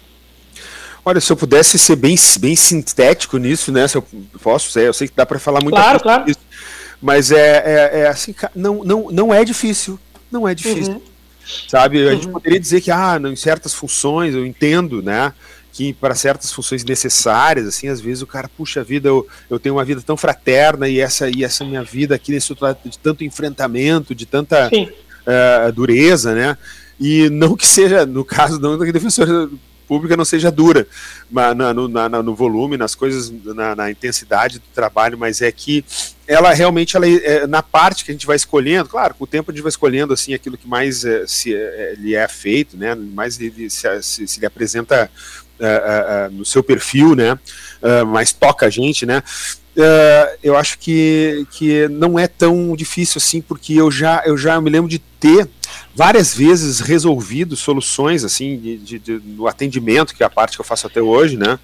Olha, 1.04 1.22
se 1.22 1.32
eu 1.32 1.38
pudesse 1.38 1.80
ser 1.80 1.96
bem, 1.96 2.16
bem 2.40 2.56
sintético 2.56 3.38
nisso, 3.38 3.72
né? 3.72 3.88
Se 3.88 3.96
eu 3.96 4.06
posso, 4.42 4.78
eu 4.78 4.94
sei 4.94 5.08
que 5.08 5.14
dá 5.16 5.26
para 5.26 5.40
falar 5.40 5.62
muito 5.62 5.76
claro, 5.76 6.00
claro. 6.00 6.26
Disso, 6.26 6.40
mas 7.02 7.32
é, 7.32 7.64
é, 7.66 8.00
é, 8.00 8.08
assim, 8.08 8.36
não, 8.56 8.84
não, 8.84 9.08
não 9.12 9.34
é 9.34 9.46
difícil, 9.46 10.00
não 10.32 10.48
é 10.48 10.54
difícil, 10.54 10.94
uhum. 10.94 11.02
sabe? 11.68 12.08
A 12.08 12.14
gente 12.14 12.26
uhum. 12.26 12.34
poderia 12.34 12.60
dizer 12.60 12.82
que, 12.82 12.92
ah, 12.92 13.20
em 13.24 13.36
certas 13.36 13.74
funções 13.74 14.34
eu 14.34 14.46
entendo, 14.46 15.02
né? 15.02 15.32
que 15.72 15.92
para 15.92 16.16
certas 16.16 16.54
funções 16.54 16.86
necessárias, 16.86 17.68
assim, 17.68 17.90
às 17.90 18.00
vezes 18.00 18.22
o 18.22 18.28
cara, 18.28 18.48
puxa 18.48 18.82
vida, 18.82 19.10
eu, 19.10 19.28
eu 19.50 19.60
tenho 19.60 19.76
uma 19.76 19.84
vida 19.84 20.02
tão 20.02 20.16
fraterna 20.16 20.88
e 20.88 21.02
essa 21.02 21.30
e 21.30 21.44
essa 21.44 21.66
minha 21.66 21.84
vida 21.84 22.16
aqui 22.16 22.32
nesse 22.32 22.54
de 22.86 22.98
tanto 22.98 23.26
enfrentamento, 23.26 24.16
de 24.16 24.26
tanta 24.26 24.70
uh, 24.70 25.72
dureza, 25.74 26.34
né? 26.34 26.58
E 27.00 27.30
não 27.30 27.56
que 27.56 27.66
seja, 27.66 28.06
no 28.06 28.24
caso, 28.24 28.60
não 28.60 28.78
que 28.80 28.92
defensor 28.92 29.50
pública 29.88 30.18
não 30.18 30.26
seja 30.26 30.52
dura 30.52 30.88
mas 31.30 31.56
na, 31.56 31.74
no, 31.74 31.88
na, 31.88 32.10
no 32.10 32.36
volume, 32.36 32.78
nas 32.78 32.96
coisas, 32.96 33.32
na, 33.32 33.76
na, 33.76 33.92
intensidade 33.92 34.60
do 34.60 34.66
trabalho, 34.74 35.18
mas 35.18 35.42
é 35.42 35.52
que 35.52 35.86
ela 36.28 36.52
realmente, 36.54 36.96
ela, 36.96 37.08
é, 37.08 37.46
na 37.46 37.62
parte 37.62 38.04
que 38.04 38.12
a 38.12 38.14
gente 38.14 38.26
vai 38.26 38.36
escolhendo, 38.36 38.90
claro, 38.90 39.14
com 39.14 39.24
o 39.24 39.28
tempo 39.28 39.52
a 39.52 39.54
gente 39.54 39.62
vai 39.62 39.70
escolhendo 39.70 40.14
assim 40.14 40.34
aquilo 40.34 40.58
que 40.58 40.68
mais 40.68 41.06
é, 41.06 41.26
se, 41.28 41.54
é, 41.54 41.94
lhe 41.98 42.16
é 42.16 42.28
feito, 42.28 42.78
né, 42.78 42.96
mais 42.96 43.38
lhe, 43.38 43.70
se, 43.70 44.02
se, 44.02 44.28
se 44.28 44.40
lhe 44.40 44.46
apresenta 44.46 45.10
uh, 45.60 46.30
uh, 46.30 46.34
no 46.34 46.46
seu 46.46 46.64
perfil, 46.64 47.16
né? 47.16 47.38
Mas 48.08 48.34
toca 48.34 48.66
a 48.66 48.70
gente, 48.70 49.06
né? 49.06 49.22
Eu 50.42 50.56
acho 50.56 50.80
que, 50.80 51.46
que 51.52 51.88
não 51.88 52.18
é 52.18 52.28
tão 52.28 52.76
difícil 52.76 53.18
assim, 53.18 53.42
porque 53.42 53.74
eu 53.74 53.92
já, 53.92 54.24
eu 54.26 54.38
já 54.38 54.60
me 54.62 54.70
lembro 54.70 54.90
de 54.90 55.00
ter 55.00 55.50
várias 55.94 56.34
vezes 56.34 56.80
resolvido 56.80 57.56
soluções 57.56 58.24
assim 58.24 58.58
de, 58.58 58.78
de, 58.78 59.00
de, 59.00 59.22
no 59.26 59.48
atendimento, 59.48 60.16
que 60.16 60.24
é 60.24 60.26
a 60.26 60.30
parte 60.30 60.56
que 60.56 60.62
eu 60.62 60.66
faço 60.66 60.88
até 60.88 61.02
hoje, 61.02 61.38
né? 61.38 61.60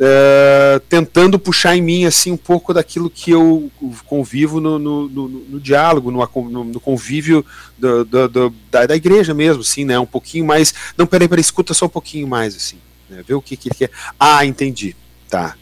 Uh, 0.00 0.80
tentando 0.88 1.38
puxar 1.38 1.76
em 1.76 1.82
mim 1.82 2.06
assim 2.06 2.32
um 2.32 2.36
pouco 2.36 2.74
daquilo 2.74 3.10
que 3.10 3.30
eu 3.30 3.70
convivo 4.06 4.60
no, 4.60 4.78
no, 4.78 5.08
no, 5.08 5.28
no 5.28 5.60
diálogo, 5.60 6.10
no, 6.10 6.64
no 6.64 6.80
convívio 6.80 7.44
do, 7.78 8.04
do, 8.04 8.28
do, 8.28 8.54
da, 8.70 8.86
da, 8.86 8.96
igreja 8.96 9.32
mesmo, 9.32 9.62
assim, 9.62 9.84
né? 9.84 9.98
Um 9.98 10.06
pouquinho 10.06 10.44
mais. 10.44 10.74
Não, 10.96 11.06
peraí, 11.06 11.28
peraí, 11.28 11.42
escuta 11.42 11.74
só 11.74 11.86
um 11.86 11.90
pouquinho 11.90 12.26
mais, 12.26 12.56
assim 12.56 12.78
né? 13.12 13.22
Ver 13.26 13.34
o 13.34 13.42
que, 13.42 13.56
que 13.56 13.68
ele 13.68 13.74
quer. 13.76 13.90
Ah, 14.18 14.44
entendi. 14.44 14.96
Tá. 15.28 15.54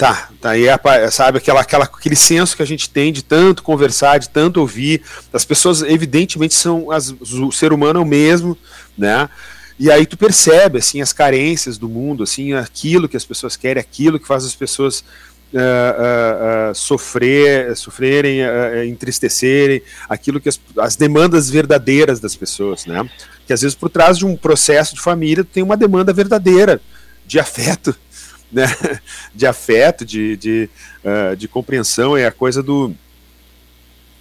Tá, 0.00 0.30
tá 0.40 0.50
aí, 0.52 0.64
sabe, 1.10 1.36
aquela, 1.36 1.60
aquela, 1.60 1.84
aquele 1.84 2.16
senso 2.16 2.56
que 2.56 2.62
a 2.62 2.66
gente 2.66 2.88
tem 2.88 3.12
de 3.12 3.22
tanto 3.22 3.62
conversar, 3.62 4.16
de 4.16 4.30
tanto 4.30 4.58
ouvir. 4.58 5.02
As 5.30 5.44
pessoas, 5.44 5.82
evidentemente, 5.82 6.54
são. 6.54 6.90
As, 6.90 7.10
o 7.10 7.52
ser 7.52 7.70
humano 7.70 8.00
é 8.00 8.02
o 8.02 8.06
mesmo, 8.06 8.56
né? 8.96 9.28
E 9.78 9.90
aí 9.90 10.06
tu 10.06 10.16
percebe, 10.16 10.78
assim, 10.78 11.02
as 11.02 11.12
carências 11.12 11.76
do 11.76 11.86
mundo, 11.86 12.22
assim, 12.22 12.54
aquilo 12.54 13.10
que 13.10 13.16
as 13.16 13.26
pessoas 13.26 13.58
querem, 13.58 13.78
aquilo 13.78 14.18
que 14.18 14.26
faz 14.26 14.46
as 14.46 14.54
pessoas 14.54 15.04
Uh, 15.52 15.58
uh, 15.58 16.70
uh, 16.70 16.74
sofrer, 16.76 17.76
sofrerem, 17.76 18.38
entristecerem, 18.88 19.82
aquilo 20.08 20.40
que 20.40 20.48
as, 20.48 20.60
as, 20.78 20.94
demandas 20.94 21.50
verdadeiras 21.50 22.20
das 22.20 22.36
pessoas, 22.36 22.86
né? 22.86 23.04
Que 23.48 23.52
às 23.52 23.60
vezes 23.60 23.74
por 23.74 23.90
trás 23.90 24.16
de 24.16 24.24
um 24.24 24.36
processo 24.36 24.94
de 24.94 25.00
família 25.00 25.42
tem 25.42 25.60
uma 25.60 25.76
demanda 25.76 26.12
verdadeira 26.12 26.80
de 27.26 27.40
afeto, 27.40 27.96
né? 28.52 28.66
De 29.34 29.46
afeto, 29.46 30.04
de, 30.04 30.36
de, 30.36 30.70
de 31.36 31.48
compreensão, 31.48 32.16
é 32.16 32.26
a 32.26 32.32
coisa 32.32 32.62
do 32.62 32.94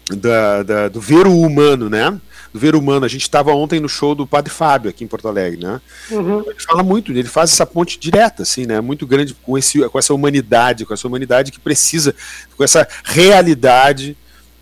da, 0.09 0.63
da, 0.63 0.87
do 0.87 0.99
ver 0.99 1.27
o 1.27 1.39
humano, 1.39 1.89
né? 1.89 2.19
do 2.53 2.59
ver 2.59 2.75
humano. 2.75 3.05
A 3.05 3.09
gente 3.09 3.21
estava 3.21 3.53
ontem 3.53 3.79
no 3.79 3.89
show 3.89 4.15
do 4.15 4.25
Padre 4.25 4.51
Fábio 4.51 4.89
aqui 4.89 5.03
em 5.03 5.07
Porto 5.07 5.27
Alegre, 5.27 5.59
né? 5.59 5.79
Uhum. 6.11 6.41
Ele 6.41 6.59
fala 6.59 6.83
muito, 6.83 7.11
ele 7.11 7.23
faz 7.23 7.51
essa 7.51 7.65
ponte 7.65 7.99
direta, 7.99 8.43
assim, 8.43 8.65
né? 8.65 8.81
Muito 8.81 9.05
grande 9.05 9.33
com, 9.33 9.57
esse, 9.57 9.87
com 9.87 9.99
essa 9.99 10.13
humanidade, 10.13 10.85
com 10.85 10.93
essa 10.93 11.07
humanidade 11.07 11.51
que 11.51 11.59
precisa, 11.59 12.15
com 12.55 12.63
essa 12.63 12.87
realidade 13.03 14.17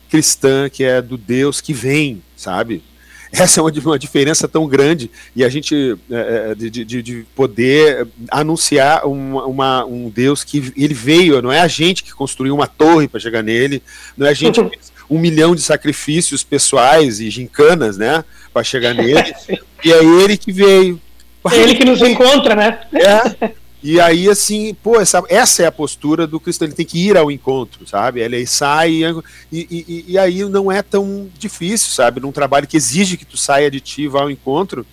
cristã 0.09 0.69
que 0.69 0.83
é 0.83 1.01
do 1.01 1.17
Deus 1.17 1.61
que 1.61 1.73
vem, 1.73 2.21
sabe? 2.35 2.83
Essa 3.33 3.59
é 3.59 3.63
uma, 3.63 3.71
uma 3.71 3.99
diferença 3.99 4.47
tão 4.47 4.67
grande 4.67 5.09
e 5.35 5.43
a 5.43 5.49
gente 5.49 5.97
é, 6.09 6.51
é 6.51 6.55
de, 6.55 6.69
de, 6.69 7.01
de, 7.03 7.25
poder 7.35 8.07
anunciar 8.31 9.05
uma, 9.05 9.45
uma, 9.45 9.85
um 9.85 10.09
Deus 10.09 10.43
que 10.43 10.73
ele 10.75 10.93
veio, 10.93 11.41
não 11.41 11.51
é 11.51 11.61
a 11.61 11.67
gente 11.67 12.03
que 12.03 12.13
construiu 12.13 12.55
uma 12.55 12.67
torre 12.67 13.07
para 13.07 13.19
chegar 13.19 13.43
nele, 13.43 13.81
não 14.15 14.25
é 14.25 14.31
a 14.31 14.33
gente 14.33 14.63
que 14.63 14.79
um 15.09 15.19
milhão 15.19 15.55
de 15.55 15.61
sacrifícios 15.61 16.43
pessoais 16.43 17.19
e 17.19 17.29
gincanas, 17.29 17.97
né? 17.97 18.23
Para 18.53 18.63
chegar 18.63 18.93
nele. 18.93 19.33
e 19.83 19.91
é 19.91 20.03
ele 20.03 20.37
que 20.37 20.51
veio. 20.51 21.01
É 21.49 21.57
ele 21.57 21.75
que 21.75 21.85
nos 21.85 22.01
encontra, 22.01 22.55
né? 22.55 22.79
É. 22.93 23.51
E 23.81 23.99
aí, 23.99 24.27
assim, 24.27 24.73
pô, 24.73 24.99
essa, 24.99 25.23
essa 25.29 25.63
é 25.63 25.65
a 25.67 25.71
postura 25.71 26.25
do 26.25 26.39
cristão, 26.39 26.67
ele 26.67 26.75
tem 26.75 26.85
que 26.85 27.07
ir 27.07 27.15
ao 27.15 27.31
encontro, 27.31 27.87
sabe? 27.87 28.21
Ele 28.21 28.45
sai 28.45 29.03
e, 29.51 29.67
e, 29.69 30.05
e, 30.09 30.17
aí 30.17 30.43
não 30.45 30.71
é 30.71 30.81
tão 30.81 31.29
difícil, 31.37 31.91
sabe? 31.91 32.19
Num 32.19 32.31
trabalho 32.31 32.67
que 32.67 32.75
exige 32.75 33.17
que 33.17 33.25
tu 33.25 33.37
saia 33.37 33.69
de 33.69 33.79
ti 33.79 34.03
e 34.03 34.07
vá 34.07 34.21
ao 34.21 34.31
encontro, 34.31 34.85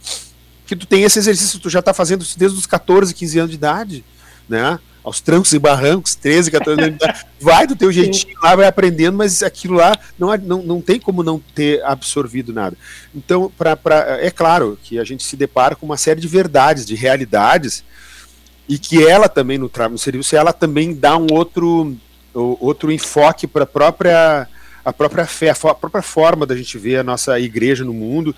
que 0.66 0.76
tu 0.76 0.86
tem 0.86 1.02
esse 1.02 1.18
exercício, 1.18 1.58
tu 1.58 1.70
já 1.70 1.80
está 1.80 1.94
fazendo 1.94 2.22
isso 2.22 2.38
desde 2.38 2.58
os 2.58 2.66
14, 2.66 3.14
15 3.14 3.38
anos 3.38 3.50
de 3.50 3.56
idade, 3.56 4.04
né? 4.48 4.78
aos 5.04 5.20
trancos 5.20 5.52
e 5.52 5.58
barrancos, 5.58 6.14
13, 6.14 6.50
14 6.50 6.80
anos, 6.80 6.98
vai 7.38 7.66
do 7.66 7.76
teu 7.76 7.92
jeitinho 7.92 8.34
lá, 8.42 8.56
vai 8.56 8.66
aprendendo, 8.66 9.18
mas 9.18 9.42
aquilo 9.42 9.74
lá 9.74 9.96
não, 10.18 10.34
não, 10.38 10.62
não 10.62 10.80
tem 10.80 10.98
como 10.98 11.22
não 11.22 11.38
ter 11.54 11.84
absorvido 11.84 12.54
nada. 12.54 12.74
Então, 13.14 13.52
pra, 13.56 13.76
pra, 13.76 14.18
é 14.18 14.30
claro 14.30 14.78
que 14.82 14.98
a 14.98 15.04
gente 15.04 15.22
se 15.22 15.36
depara 15.36 15.76
com 15.76 15.84
uma 15.84 15.98
série 15.98 16.22
de 16.22 16.26
verdades, 16.26 16.86
de 16.86 16.94
realidades, 16.94 17.84
e 18.68 18.78
que 18.78 19.06
ela 19.06 19.28
também, 19.28 19.58
no, 19.58 19.70
no 19.90 19.98
serviço, 19.98 20.36
ela 20.36 20.52
também 20.52 20.94
dá 20.94 21.16
um 21.16 21.26
outro, 21.32 21.96
outro 22.32 22.90
enfoque 22.90 23.46
para 23.46 23.64
a 23.64 23.66
própria, 23.66 24.48
a 24.84 24.92
própria 24.92 25.26
fé, 25.26 25.50
a 25.50 25.54
própria 25.54 26.02
forma 26.02 26.46
da 26.46 26.56
gente 26.56 26.78
ver 26.78 26.98
a 26.98 27.04
nossa 27.04 27.38
igreja 27.38 27.84
no 27.84 27.92
mundo, 27.92 28.34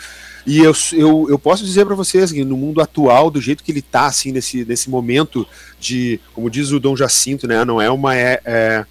e 0.46 0.60
eu, 0.60 0.72
eu, 0.92 1.26
eu 1.28 1.38
posso 1.38 1.64
dizer 1.64 1.84
para 1.84 1.96
vocês 1.96 2.30
que 2.30 2.44
no 2.44 2.56
mundo 2.56 2.80
atual, 2.80 3.30
do 3.32 3.40
jeito 3.40 3.64
que 3.64 3.72
ele 3.72 3.80
está, 3.80 4.06
assim, 4.06 4.30
nesse, 4.30 4.64
nesse 4.64 4.88
momento 4.88 5.46
de, 5.80 6.20
como 6.32 6.48
diz 6.48 6.70
o 6.70 6.78
Dom 6.78 6.96
Jacinto, 6.96 7.48
né, 7.48 7.64
não 7.64 7.82
é 7.82 7.90
uma. 7.90 8.16
É, 8.16 8.40
é, 8.44 8.84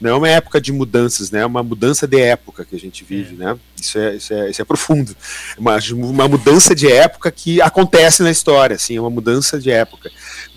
não 0.00 0.10
é 0.10 0.14
uma 0.14 0.28
época 0.28 0.60
de 0.60 0.70
mudanças, 0.70 1.32
né? 1.32 1.40
É 1.40 1.46
uma 1.46 1.60
mudança 1.60 2.06
de 2.06 2.20
época 2.20 2.64
que 2.64 2.76
a 2.76 2.78
gente 2.78 3.02
vive, 3.02 3.34
é. 3.34 3.46
né? 3.46 3.58
Isso 3.76 3.98
é, 3.98 4.14
isso 4.14 4.32
é, 4.32 4.50
isso 4.50 4.62
é 4.62 4.64
profundo. 4.64 5.16
Uma, 5.58 5.76
uma 5.92 6.28
mudança 6.28 6.72
de 6.72 6.86
época 6.86 7.32
que 7.32 7.60
acontece 7.60 8.22
na 8.22 8.30
história, 8.30 8.76
assim, 8.76 8.96
é 8.96 9.00
uma 9.00 9.10
mudança 9.10 9.58
de 9.58 9.72
época. 9.72 10.08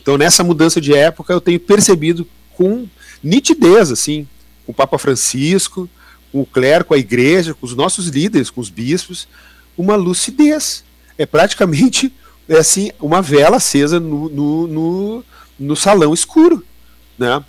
Então, 0.01 0.17
nessa 0.17 0.43
mudança 0.43 0.81
de 0.81 0.93
época, 0.93 1.31
eu 1.31 1.41
tenho 1.41 1.59
percebido 1.59 2.27
com 2.55 2.87
nitidez, 3.23 3.91
assim, 3.91 4.27
com 4.65 4.71
o 4.71 4.75
Papa 4.75 4.97
Francisco, 4.97 5.89
com 6.31 6.41
o 6.41 6.45
clero, 6.45 6.85
com 6.85 6.93
a 6.93 6.97
igreja, 6.97 7.53
com 7.53 7.65
os 7.65 7.75
nossos 7.75 8.07
líderes, 8.07 8.49
com 8.49 8.61
os 8.61 8.69
bispos, 8.69 9.27
uma 9.77 9.95
lucidez. 9.95 10.83
É 11.17 11.25
praticamente 11.25 12.11
é 12.49 12.57
assim 12.57 12.91
uma 12.99 13.21
vela 13.21 13.57
acesa 13.57 13.99
no, 13.99 14.27
no, 14.29 14.67
no, 14.67 15.25
no 15.59 15.75
salão 15.75 16.13
escuro, 16.13 16.65
né? 17.17 17.43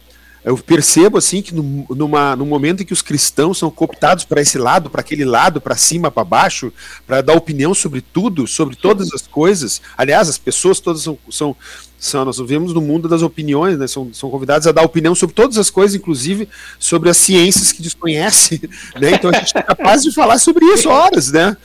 Eu 0.45 0.59
percebo 0.59 1.19
assim 1.19 1.41
que 1.41 1.55
no, 1.55 1.87
numa, 1.91 2.35
no 2.35 2.45
momento 2.45 2.83
em 2.83 2.87
que 2.87 2.93
os 2.93 3.01
cristãos 3.01 3.59
são 3.59 3.71
cooptados 3.71 4.25
para 4.25 4.41
esse 4.41 4.59
lado, 4.59 4.91
para 4.91 5.01
aquele 5.01 5.25
lado, 5.25 5.61
para 5.61 5.77
cima, 5.77 6.11
para 6.11 6.25
baixo, 6.25 6.73
para 7.07 7.21
dar 7.21 7.35
opinião 7.35 7.73
sobre 7.73 8.01
tudo, 8.01 8.47
sobre 8.49 8.75
todas 8.75 9.13
as 9.13 9.23
coisas. 9.27 9.81
Aliás, 9.97 10.29
as 10.29 10.39
pessoas 10.39 10.81
todas 10.81 11.03
são, 11.03 11.17
são, 11.31 11.57
são 11.97 12.25
nós 12.25 12.39
vivemos 12.39 12.75
no 12.75 12.81
mundo 12.81 13.09
das 13.09 13.23
opiniões, 13.23 13.79
né? 13.79 13.87
São, 13.87 14.13
são 14.13 14.31
convidados 14.31 14.67
a 14.67 14.73
dar 14.73 14.83
opinião 14.83 15.15
sobre 15.15 15.35
todas 15.35 15.59
as 15.59 15.71
coisas, 15.71 15.95
inclusive 15.95 16.49
sobre 16.77 17.09
as 17.09 17.19
ciências 17.19 17.71
que 17.71 17.81
desconhece, 17.81 18.69
né? 19.01 19.13
Então 19.13 19.31
a 19.31 19.35
gente 19.35 19.57
é 19.57 19.63
capaz 19.63 20.03
de 20.03 20.13
falar 20.13 20.39
sobre 20.39 20.65
isso 20.67 20.89
horas, 20.89 21.31
né? 21.31 21.57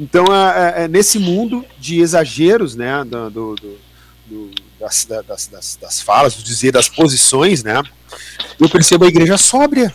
Então, 0.00 0.24
é, 0.32 0.80
é, 0.80 0.84
é, 0.84 0.88
nesse 0.88 1.18
mundo 1.18 1.62
de 1.78 2.00
exageros, 2.00 2.74
né, 2.74 3.04
do, 3.04 3.28
do, 3.28 3.54
do, 4.24 4.50
das, 4.78 5.04
das, 5.04 5.46
das, 5.46 5.78
das, 5.78 6.00
falas, 6.00 6.34
do 6.36 6.42
dizer, 6.42 6.72
das 6.72 6.88
posições, 6.88 7.62
né, 7.62 7.82
eu 8.58 8.68
percebo 8.68 9.04
a 9.04 9.08
igreja 9.08 9.36
sóbria. 9.38 9.94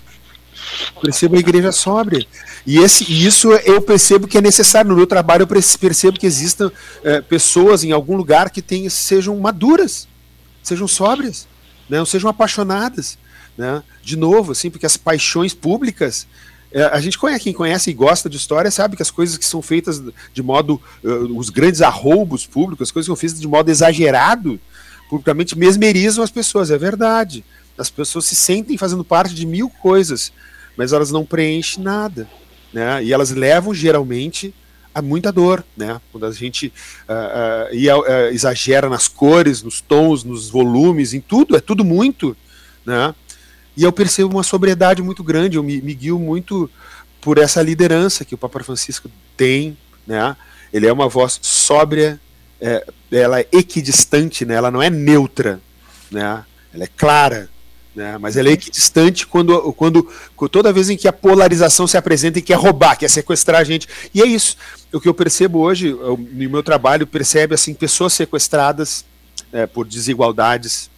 percebo 1.01 1.35
a 1.35 1.39
igreja 1.39 1.71
sóbria. 1.71 2.25
E 2.65 2.77
esse, 2.79 3.03
isso 3.11 3.51
eu 3.51 3.81
percebo 3.81 4.27
que 4.27 4.37
é 4.37 4.41
necessário. 4.41 4.89
No 4.89 4.97
meu 4.97 5.07
trabalho, 5.07 5.43
eu 5.43 5.47
percebo 5.47 6.19
que 6.19 6.25
existam 6.25 6.71
é, 7.03 7.21
pessoas 7.21 7.83
em 7.83 7.91
algum 7.91 8.15
lugar 8.15 8.49
que 8.49 8.63
sejam 8.89 9.37
maduras, 9.39 10.07
sejam 10.63 10.87
sóbrias, 10.87 11.47
né, 11.89 11.97
não 11.97 12.05
sejam 12.05 12.29
apaixonadas. 12.29 13.17
Né? 13.57 13.83
De 14.03 14.17
novo, 14.17 14.51
assim, 14.51 14.69
porque 14.69 14.85
as 14.85 14.97
paixões 14.97 15.53
públicas 15.53 16.27
é, 16.75 16.83
a 16.83 16.99
gente 16.99 17.17
conhece, 17.17 17.41
quem 17.41 17.53
conhece 17.53 17.89
e 17.89 17.93
gosta 17.93 18.29
de 18.29 18.35
história 18.35 18.69
sabe 18.69 18.97
que 18.97 19.01
as 19.01 19.09
coisas 19.09 19.37
que 19.37 19.45
são 19.45 19.61
feitas 19.61 20.03
de 20.33 20.43
modo, 20.43 20.81
uh, 21.01 21.37
os 21.37 21.49
grandes 21.49 21.81
arroubos 21.81 22.45
públicos, 22.45 22.89
as 22.89 22.91
coisas 22.91 23.05
que 23.05 23.11
são 23.11 23.15
feitas 23.15 23.39
de 23.39 23.47
modo 23.47 23.71
exagerado, 23.71 24.59
publicamente 25.09 25.57
mesmerizam 25.57 26.21
as 26.21 26.29
pessoas, 26.29 26.71
é 26.71 26.77
verdade. 26.77 27.45
As 27.77 27.89
pessoas 27.89 28.25
se 28.25 28.35
sentem 28.35 28.77
fazendo 28.77 29.03
parte 29.03 29.33
de 29.33 29.45
mil 29.45 29.69
coisas, 29.69 30.31
mas 30.77 30.93
elas 30.93 31.11
não 31.11 31.25
preenchem 31.25 31.83
nada, 31.83 32.27
né? 32.73 33.03
E 33.03 33.13
elas 33.13 33.31
levam 33.31 33.73
geralmente 33.73 34.53
a 34.93 35.01
muita 35.01 35.31
dor, 35.31 35.63
né? 35.75 35.99
Quando 36.11 36.25
a 36.25 36.31
gente 36.31 36.71
uh, 37.09 37.75
uh, 37.75 37.99
uh, 37.99 38.33
exagera 38.33 38.89
nas 38.89 39.09
cores, 39.09 39.61
nos 39.61 39.81
tons, 39.81 40.23
nos 40.23 40.49
volumes, 40.49 41.13
em 41.13 41.19
tudo, 41.19 41.57
é 41.57 41.59
tudo 41.59 41.83
muito, 41.83 42.35
né? 42.85 43.13
E 43.75 43.83
eu 43.83 43.91
percebo 43.91 44.29
uma 44.33 44.43
sobriedade 44.43 45.01
muito 45.01 45.21
grande, 45.21 45.57
eu 45.57 45.63
me, 45.63 45.81
me 45.81 45.93
guio 45.93 46.17
muito 46.17 46.69
por 47.19 47.37
essa 47.37 47.61
liderança 47.61 48.23
que 48.23 48.35
o 48.35 48.37
Papa 48.37 48.63
Francisco 48.63 49.09
tem, 49.35 49.77
né? 50.07 50.35
Ele 50.71 50.87
é 50.87 50.93
uma 50.93 51.09
voz 51.09 51.39
sóbria, 51.41 52.19
é, 52.61 52.87
ela 53.11 53.41
é 53.41 53.47
equidistante, 53.51 54.45
né? 54.45 54.55
Ela 54.55 54.71
não 54.71 54.81
é 54.81 54.89
neutra, 54.89 55.59
né? 56.09 56.45
Ela 56.73 56.83
é 56.85 56.87
clara, 56.87 57.49
né? 57.95 58.17
Mas 58.17 58.35
ela 58.35 58.49
é 58.49 58.51
equidistante 58.51 59.25
quando, 59.25 59.73
quando, 59.73 60.07
toda 60.51 60.73
vez 60.73 60.89
em 60.89 60.97
que 60.97 61.07
a 61.07 61.13
polarização 61.13 61.87
se 61.87 61.97
apresenta 61.97 62.39
e 62.39 62.41
quer 62.41 62.57
roubar, 62.57 62.97
quer 62.97 63.09
sequestrar 63.09 63.61
a 63.61 63.63
gente. 63.63 63.87
E 64.13 64.21
é 64.21 64.25
isso. 64.25 64.57
O 64.91 64.99
que 64.99 65.07
eu 65.07 65.13
percebo 65.13 65.59
hoje, 65.59 65.87
eu, 65.87 66.17
no 66.17 66.49
meu 66.49 66.61
trabalho, 66.61 67.07
percebe 67.07 67.55
assim 67.55 67.73
pessoas 67.73 68.13
sequestradas 68.13 69.05
é, 69.51 69.65
por 69.65 69.87
desigualdades 69.87 70.89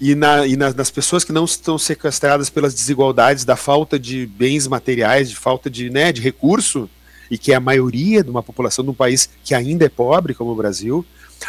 e, 0.00 0.14
na, 0.14 0.46
e 0.46 0.56
na, 0.56 0.72
nas 0.72 0.90
pessoas 0.90 1.22
que 1.22 1.32
não 1.32 1.44
estão 1.44 1.78
sequestradas 1.78 2.50
pelas 2.50 2.74
desigualdades 2.74 3.44
da 3.44 3.54
falta 3.54 3.98
de 3.98 4.26
bens 4.26 4.66
materiais, 4.66 5.30
de 5.30 5.36
falta 5.36 5.68
de, 5.68 5.90
né, 5.90 6.10
de 6.10 6.20
recurso 6.20 6.88
e 7.30 7.38
que 7.38 7.52
é 7.52 7.54
a 7.54 7.60
maioria 7.60 8.24
de 8.24 8.30
uma 8.30 8.42
população 8.42 8.84
de 8.84 8.90
um 8.90 8.94
país 8.94 9.28
que 9.44 9.54
ainda 9.54 9.84
é 9.84 9.88
pobre 9.88 10.34
como 10.34 10.50
o 10.50 10.56
Brasil 10.56 11.04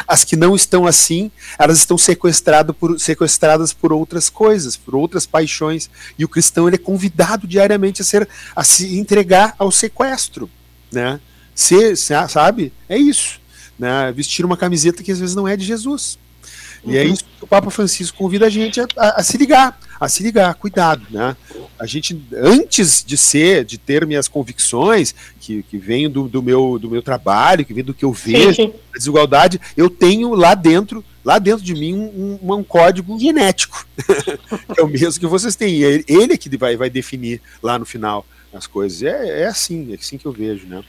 as 0.06 0.24
que 0.24 0.36
não 0.36 0.54
estão 0.54 0.86
assim, 0.86 1.30
elas 1.58 1.78
estão 1.78 1.98
sequestrado 1.98 2.72
por, 2.72 2.98
sequestradas 2.98 3.72
por 3.72 3.92
outras 3.92 4.28
coisas, 4.28 4.76
por 4.76 4.94
outras 4.94 5.26
paixões. 5.26 5.90
E 6.18 6.24
o 6.24 6.28
cristão 6.28 6.66
ele 6.66 6.76
é 6.76 6.78
convidado 6.78 7.46
diariamente 7.46 8.02
a, 8.02 8.04
ser, 8.04 8.28
a 8.54 8.64
se 8.64 8.98
entregar 8.98 9.54
ao 9.58 9.70
sequestro. 9.70 10.50
Né? 10.90 11.20
Se, 11.54 11.94
sabe? 11.96 12.72
É 12.88 12.96
isso. 12.96 13.40
Né? 13.78 14.12
Vestir 14.12 14.44
uma 14.44 14.56
camiseta 14.56 15.02
que 15.02 15.12
às 15.12 15.20
vezes 15.20 15.34
não 15.34 15.46
é 15.46 15.56
de 15.56 15.64
Jesus. 15.64 16.18
E 16.84 16.96
é 16.96 17.04
uhum. 17.04 17.12
isso 17.12 17.24
que 17.24 17.44
o 17.44 17.46
Papa 17.46 17.70
Francisco 17.70 18.18
convida 18.18 18.46
a 18.46 18.50
gente 18.50 18.80
a, 18.80 18.86
a, 18.96 19.20
a, 19.20 19.22
se 19.22 19.36
ligar, 19.36 19.78
a 20.02 20.08
se 20.08 20.20
ligar, 20.20 20.52
cuidado, 20.56 21.06
né? 21.10 21.36
A 21.78 21.86
gente, 21.86 22.20
antes 22.34 23.04
de 23.04 23.16
ser, 23.16 23.64
de 23.64 23.78
ter 23.78 24.04
minhas 24.04 24.26
convicções, 24.26 25.14
que, 25.40 25.62
que 25.62 25.78
vêm 25.78 26.10
do, 26.10 26.26
do, 26.26 26.42
meu, 26.42 26.76
do 26.76 26.90
meu 26.90 27.00
trabalho, 27.00 27.64
que 27.64 27.72
vêm 27.72 27.84
do 27.84 27.94
que 27.94 28.04
eu 28.04 28.12
vejo, 28.12 28.54
sim, 28.54 28.66
sim. 28.66 28.74
a 28.92 28.98
desigualdade, 28.98 29.60
eu 29.76 29.88
tenho 29.88 30.34
lá 30.34 30.56
dentro, 30.56 31.04
lá 31.24 31.38
dentro 31.38 31.64
de 31.64 31.72
mim, 31.72 31.94
um, 31.94 32.36
um, 32.42 32.52
um 32.52 32.64
código 32.64 33.16
genético, 33.16 33.86
que 34.74 34.80
é 34.80 34.82
o 34.82 34.88
mesmo 34.88 35.20
que 35.20 35.26
vocês 35.28 35.54
têm. 35.54 35.80
Ele, 35.80 36.04
ele 36.08 36.32
é 36.32 36.36
que 36.36 36.56
vai, 36.56 36.76
vai 36.76 36.90
definir 36.90 37.40
lá 37.62 37.78
no 37.78 37.86
final 37.86 38.26
as 38.52 38.66
coisas. 38.66 39.04
É, 39.04 39.42
é 39.42 39.46
assim, 39.46 39.92
é 39.92 39.94
assim 39.94 40.18
que 40.18 40.26
eu 40.26 40.32
vejo, 40.32 40.66
né? 40.66 40.82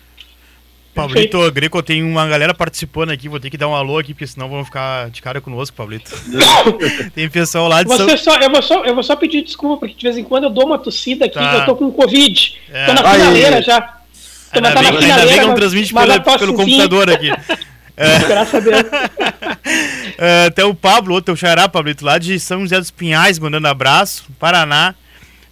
Pablito, 0.93 1.51
Greco, 1.51 1.82
tem 1.82 2.03
uma 2.03 2.27
galera 2.27 2.53
participando 2.53 3.10
aqui, 3.10 3.27
vou 3.27 3.39
ter 3.39 3.49
que 3.49 3.58
dar 3.58 3.67
um 3.67 3.75
alô 3.75 3.97
aqui, 3.97 4.13
porque 4.13 4.27
senão 4.27 4.47
vão 4.47 4.63
ficar 4.63 5.10
de 5.10 5.21
cara 5.23 5.41
conosco, 5.41 5.75
Pablito. 5.75 6.12
tem 7.15 7.27
pessoal 7.27 7.67
lá 7.67 7.82
de 7.82 7.89
Você 7.89 8.17
São... 8.17 8.34
só, 8.34 8.39
eu, 8.39 8.51
vou 8.51 8.62
só, 8.62 8.86
eu 8.86 8.93
vou 8.93 9.03
só 9.03 9.15
pedir 9.15 9.41
desculpa, 9.41 9.79
porque 9.79 9.95
de 9.95 10.03
vez 10.03 10.17
em 10.17 10.23
quando 10.23 10.43
eu 10.43 10.49
dou 10.51 10.67
uma 10.67 10.77
tossida 10.77 11.25
aqui, 11.25 11.34
tá. 11.34 11.56
eu 11.56 11.65
tô 11.65 11.75
com 11.75 11.91
Covid. 11.91 12.62
É. 12.71 12.86
Tô 12.86 12.93
na 12.93 13.12
finaleira 13.12 13.62
já. 13.63 13.82
Tô 13.82 13.97
ainda, 14.53 14.69
bem, 14.69 14.91
na 14.91 14.99
ainda 14.99 15.25
bem 15.25 15.39
que 15.39 15.45
não 15.45 15.56
transmite 15.56 15.93
pelo, 15.93 16.21
pelo 16.39 16.53
computador 16.53 17.10
aqui. 17.10 17.32
É. 17.95 18.27
Graças 18.27 18.56
a 18.56 18.60
Deus. 18.60 18.82
é, 20.17 20.45
até 20.47 20.65
o 20.65 20.73
Pablo, 20.73 21.21
teu 21.21 21.36
xará, 21.36 21.69
Pablito, 21.69 22.03
lá 22.03 22.17
de 22.17 22.39
São 22.39 22.62
José 22.62 22.79
dos 22.79 22.89
Pinhais, 22.89 23.38
mandando 23.38 23.67
abraço, 23.67 24.25
Paraná. 24.39 24.95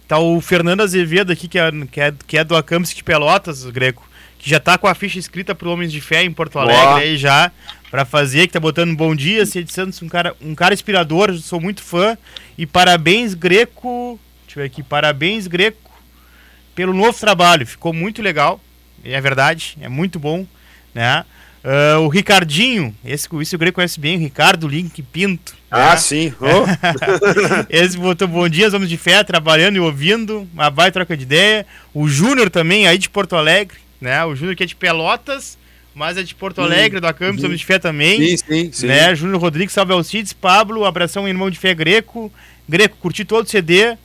Tá 0.08 0.18
o 0.18 0.40
Fernando 0.40 0.80
Azevedo 0.80 1.30
aqui, 1.30 1.46
que 1.46 1.56
é, 1.56 1.70
que 1.88 2.00
é, 2.00 2.12
que 2.26 2.36
é 2.36 2.42
do 2.42 2.56
Acamps 2.56 2.92
de 2.92 3.04
Pelotas, 3.04 3.64
Greco 3.66 4.02
que 4.42 4.50
já 4.50 4.58
tá 4.58 4.76
com 4.76 4.88
a 4.88 4.94
ficha 4.94 5.20
escrita 5.20 5.54
pro 5.54 5.70
Homens 5.70 5.92
de 5.92 6.00
Fé 6.00 6.24
em 6.24 6.32
Porto 6.32 6.58
Alegre 6.58 6.82
Boa. 6.82 6.98
aí 6.98 7.16
já 7.16 7.52
para 7.92 8.04
fazer, 8.04 8.48
que 8.48 8.52
tá 8.52 8.58
botando 8.58 8.90
um 8.90 8.96
bom 8.96 9.14
dia, 9.14 9.46
Cid 9.46 9.72
Santos, 9.72 10.02
um 10.02 10.08
cara, 10.08 10.34
um 10.40 10.52
cara 10.52 10.74
inspirador, 10.74 11.32
sou 11.38 11.60
muito 11.60 11.80
fã 11.80 12.18
e 12.58 12.66
parabéns 12.66 13.34
Greco, 13.34 14.18
deixa 14.44 14.58
eu 14.58 14.62
ver 14.62 14.66
aqui, 14.66 14.82
parabéns 14.82 15.46
Greco 15.46 15.92
pelo 16.74 16.92
novo 16.92 17.16
trabalho, 17.18 17.64
ficou 17.64 17.92
muito 17.92 18.20
legal, 18.20 18.60
é 19.04 19.20
verdade, 19.20 19.78
é 19.80 19.88
muito 19.88 20.18
bom, 20.18 20.44
né? 20.92 21.24
Uh, 21.62 22.00
o 22.00 22.08
Ricardinho, 22.08 22.92
esse, 23.04 23.28
esse 23.40 23.54
o 23.54 23.58
Greco 23.58 23.76
conhece 23.76 24.00
bem, 24.00 24.16
o 24.16 24.20
Ricardo 24.20 24.66
Link 24.66 25.00
Pinto. 25.00 25.54
Ah, 25.70 25.90
né? 25.90 25.96
sim. 25.96 26.34
Oh. 26.40 26.64
esse 27.70 27.96
botou 27.96 28.26
bom 28.26 28.48
dia, 28.48 28.66
homens 28.74 28.88
de 28.88 28.96
fé, 28.96 29.22
trabalhando 29.22 29.76
e 29.76 29.80
ouvindo, 29.80 30.48
uma 30.52 30.70
vai 30.70 30.90
troca 30.90 31.16
de 31.16 31.22
ideia. 31.22 31.64
O 31.94 32.08
Júnior 32.08 32.50
também, 32.50 32.88
aí 32.88 32.98
de 32.98 33.08
Porto 33.08 33.36
Alegre, 33.36 33.78
né? 34.02 34.24
O 34.24 34.34
Júnior 34.34 34.56
que 34.56 34.64
é 34.64 34.66
de 34.66 34.74
Pelotas, 34.74 35.56
mas 35.94 36.18
é 36.18 36.22
de 36.22 36.34
Porto 36.34 36.60
Alegre, 36.60 37.00
da 37.00 37.12
Campos, 37.12 37.44
uhum. 37.44 37.54
de 37.54 37.64
Fé 37.64 37.78
também. 37.78 38.18
Sim, 38.18 38.36
sim, 38.36 38.72
sim. 38.72 38.86
Né? 38.86 39.14
Júnior 39.14 39.40
Rodrigues, 39.40 39.72
salve 39.72 39.92
Alcides, 39.92 40.32
Pablo, 40.32 40.84
abração 40.84 41.28
irmão 41.28 41.50
de 41.50 41.58
fé 41.58 41.72
Greco. 41.72 42.30
Greco, 42.68 42.96
curti 42.98 43.24
todo 43.24 43.46
o 43.46 43.48
CD, 43.48 43.96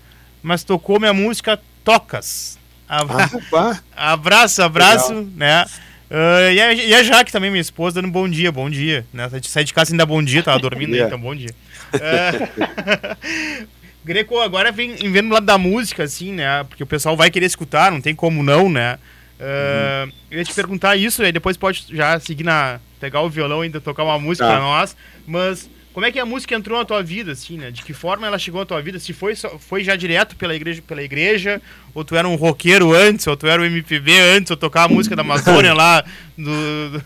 mas 0.42 0.64
tocou 0.64 1.00
minha 1.00 1.14
música 1.14 1.60
Tocas. 1.84 2.58
Abra... 2.88 3.30
Ah, 3.54 3.80
abraço, 4.14 4.62
abraço, 4.62 5.10
Legal. 5.10 5.28
né? 5.36 5.66
Uh, 6.10 6.52
e, 6.54 6.62
a, 6.62 6.74
e 6.74 6.96
a 6.96 7.04
Jaque 7.04 7.32
também, 7.32 7.50
minha 7.50 7.62
esposa, 7.62 8.02
dando 8.02 8.12
bom 8.12 8.30
dia, 8.30 8.52
bom 8.52 8.70
dia. 8.70 9.06
Né? 9.12 9.30
Sai 9.44 9.64
de 9.64 9.74
casa 9.74 9.94
ainda 9.94 10.06
bom 10.06 10.24
dia, 10.24 10.42
tava 10.44 10.60
dormindo 10.60 10.94
aí, 10.94 11.02
então 11.08 11.20
bom 11.20 11.36
dia. 11.36 11.50
Uh, 11.94 13.68
Greco, 14.06 14.40
agora 14.40 14.72
vem 14.72 14.96
vendo 14.96 15.28
do 15.28 15.34
lado 15.34 15.46
da 15.46 15.58
música, 15.58 16.04
assim, 16.04 16.32
né? 16.32 16.64
Porque 16.64 16.82
o 16.82 16.88
pessoal 16.88 17.18
vai 17.18 17.30
querer 17.30 17.46
escutar, 17.46 17.92
não 17.92 18.00
tem 18.00 18.16
como 18.16 18.42
não, 18.42 18.70
né? 18.70 18.98
Uh, 19.40 20.12
eu 20.32 20.40
ia 20.40 20.44
te 20.44 20.54
perguntar 20.54 20.96
isso, 20.96 21.22
aí 21.22 21.32
depois 21.32 21.58
pode 21.58 21.86
já 21.90 22.20
seguir 22.20 22.44
na. 22.44 22.80
pegar 23.00 23.22
o 23.22 23.30
violão 23.30 23.64
e 23.64 23.66
ainda 23.66 23.80
tocar 23.80 24.04
uma 24.04 24.18
música 24.18 24.46
tá. 24.46 24.54
pra 24.54 24.62
nós. 24.62 24.96
Mas 25.26 25.70
como 25.98 26.06
é 26.06 26.12
que 26.12 26.20
a 26.20 26.26
música 26.28 26.54
entrou 26.54 26.78
na 26.78 26.86
tua 26.86 27.02
vida, 27.02 27.32
assim, 27.32 27.58
né? 27.58 27.72
De 27.72 27.82
que 27.82 27.92
forma 27.92 28.28
ela 28.28 28.38
chegou 28.38 28.60
na 28.60 28.68
tua 28.68 28.80
vida? 28.84 29.00
Se 29.00 29.14
foi, 29.14 29.34
foi 29.36 29.84
já 29.84 29.96
direto 29.96 30.36
pela 30.36 30.56
igreja, 30.56 30.80
pela 30.86 31.02
igreja, 31.02 31.60
ou 31.92 32.06
tu 32.06 32.16
era 32.16 32.28
um 32.28 32.36
roqueiro 32.36 32.94
antes, 32.94 33.26
ou 33.26 33.36
tu 33.36 33.48
era 33.48 33.60
um 33.60 33.66
MPB 33.66 34.20
antes, 34.20 34.52
ou 34.52 34.58
tocava 34.58 34.94
a 34.94 34.96
música 34.96 35.16
da 35.16 35.24
Amazônia 35.24 35.74
lá 35.74 36.04
do. 36.38 36.92
do... 36.92 37.04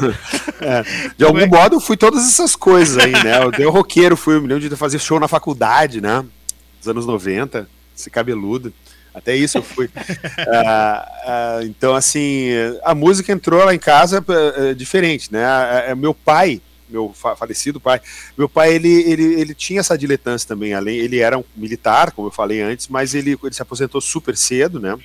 é, 0.64 0.82
de 1.14 1.26
algum 1.26 1.40
é? 1.40 1.46
modo 1.46 1.78
fui 1.78 1.94
todas 1.94 2.26
essas 2.26 2.56
coisas 2.56 2.96
aí, 2.96 3.12
né? 3.12 3.42
Eu 3.42 3.50
dei 3.50 3.66
roqueiro, 3.66 4.16
fui, 4.16 4.38
um 4.38 4.40
milhão 4.40 4.58
de 4.58 4.74
fazer 4.76 4.98
show 4.98 5.20
na 5.20 5.28
faculdade, 5.28 6.00
né? 6.00 6.24
Nos 6.78 6.88
anos 6.88 7.04
90, 7.04 7.68
esse 7.94 8.08
cabeludo. 8.08 8.72
Até 9.16 9.34
isso 9.34 9.56
eu 9.56 9.62
fui. 9.62 9.86
uh, 9.86 9.88
uh, 11.62 11.64
então, 11.64 11.94
assim, 11.94 12.50
a 12.84 12.94
música 12.94 13.32
entrou 13.32 13.64
lá 13.64 13.74
em 13.74 13.78
casa 13.78 14.22
uh, 14.22 14.74
diferente, 14.74 15.32
né? 15.32 15.42
meu 15.96 16.12
pai, 16.12 16.60
meu 16.86 17.14
falecido 17.14 17.80
pai, 17.80 17.98
meu 18.36 18.46
pai, 18.46 18.74
ele, 18.74 18.92
ele, 19.10 19.40
ele 19.40 19.54
tinha 19.54 19.80
essa 19.80 19.96
diletância 19.96 20.46
também, 20.46 20.74
além, 20.74 20.98
ele 20.98 21.18
era 21.18 21.38
um 21.38 21.44
militar, 21.56 22.12
como 22.12 22.28
eu 22.28 22.32
falei 22.32 22.60
antes, 22.60 22.88
mas 22.88 23.14
ele, 23.14 23.38
ele 23.42 23.54
se 23.54 23.62
aposentou 23.62 24.02
super 24.02 24.36
cedo, 24.36 24.78
né? 24.78 24.96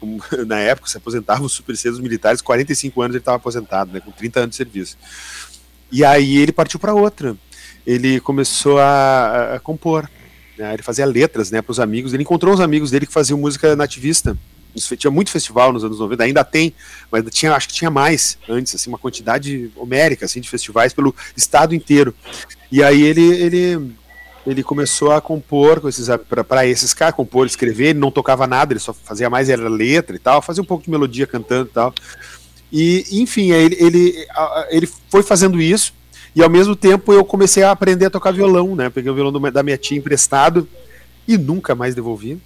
Na 0.46 0.58
época 0.58 0.88
se 0.88 0.96
aposentavam 0.96 1.46
super 1.46 1.76
cedo 1.76 1.92
os 1.92 2.00
militares, 2.00 2.40
45 2.40 3.02
anos 3.02 3.14
ele 3.14 3.20
estava 3.20 3.36
aposentado, 3.36 3.92
né? 3.92 4.00
Com 4.00 4.10
30 4.10 4.40
anos 4.40 4.50
de 4.50 4.56
serviço. 4.56 4.96
E 5.92 6.04
aí 6.04 6.38
ele 6.38 6.52
partiu 6.52 6.80
para 6.80 6.94
outra. 6.94 7.36
Ele 7.86 8.20
começou 8.20 8.78
a, 8.78 9.54
a 9.54 9.60
compor, 9.60 10.08
né? 10.58 10.74
Ele 10.74 10.82
fazia 10.82 11.06
letras 11.06 11.50
né, 11.50 11.62
para 11.62 11.72
os 11.72 11.80
amigos. 11.80 12.12
Ele 12.12 12.22
encontrou 12.22 12.52
uns 12.52 12.60
amigos 12.60 12.90
dele 12.90 13.06
que 13.06 13.12
faziam 13.12 13.38
música 13.38 13.76
nativista. 13.76 14.36
Tinha 14.96 15.10
muito 15.10 15.30
festival 15.30 15.72
nos 15.72 15.82
anos 15.82 15.98
90, 15.98 16.22
ainda 16.22 16.44
tem, 16.44 16.72
mas 17.10 17.24
tinha, 17.30 17.52
acho 17.54 17.66
que 17.66 17.74
tinha 17.74 17.90
mais 17.90 18.38
antes, 18.48 18.74
assim, 18.74 18.90
uma 18.90 18.98
quantidade 18.98 19.72
homérica 19.74 20.26
assim, 20.26 20.40
de 20.40 20.48
festivais 20.48 20.92
pelo 20.92 21.14
estado 21.36 21.74
inteiro. 21.74 22.14
E 22.70 22.82
aí 22.82 23.02
ele, 23.02 23.22
ele, 23.22 23.92
ele 24.46 24.62
começou 24.62 25.10
a 25.10 25.20
compor 25.20 25.80
com 25.80 25.88
esses 25.88 26.06
para 26.28 26.66
esses 26.66 26.94
caras, 26.94 27.14
compor, 27.14 27.46
escrever, 27.46 27.88
ele 27.88 27.98
não 27.98 28.10
tocava 28.10 28.46
nada, 28.46 28.72
ele 28.72 28.78
só 28.78 28.92
fazia 28.92 29.28
mais 29.28 29.48
era 29.48 29.68
letra 29.68 30.14
e 30.14 30.18
tal, 30.18 30.42
fazia 30.42 30.62
um 30.62 30.66
pouco 30.66 30.84
de 30.84 30.90
melodia 30.90 31.26
cantando 31.26 31.68
e 31.70 31.72
tal. 31.72 31.94
E, 32.70 33.04
enfim, 33.10 33.50
ele, 33.50 33.76
ele, 33.80 34.26
ele 34.68 34.88
foi 35.08 35.22
fazendo 35.22 35.60
isso, 35.60 35.94
e 36.34 36.42
ao 36.42 36.50
mesmo 36.50 36.76
tempo 36.76 37.12
eu 37.12 37.24
comecei 37.24 37.62
a 37.62 37.70
aprender 37.70 38.06
a 38.06 38.10
tocar 38.10 38.32
violão, 38.32 38.74
né? 38.74 38.90
Peguei 38.90 39.10
o 39.10 39.14
violão 39.14 39.32
do, 39.32 39.50
da 39.50 39.62
minha 39.62 39.78
tia 39.78 39.98
emprestado 39.98 40.68
e 41.26 41.36
nunca 41.36 41.74
mais 41.74 41.94
devolvi. 41.94 42.40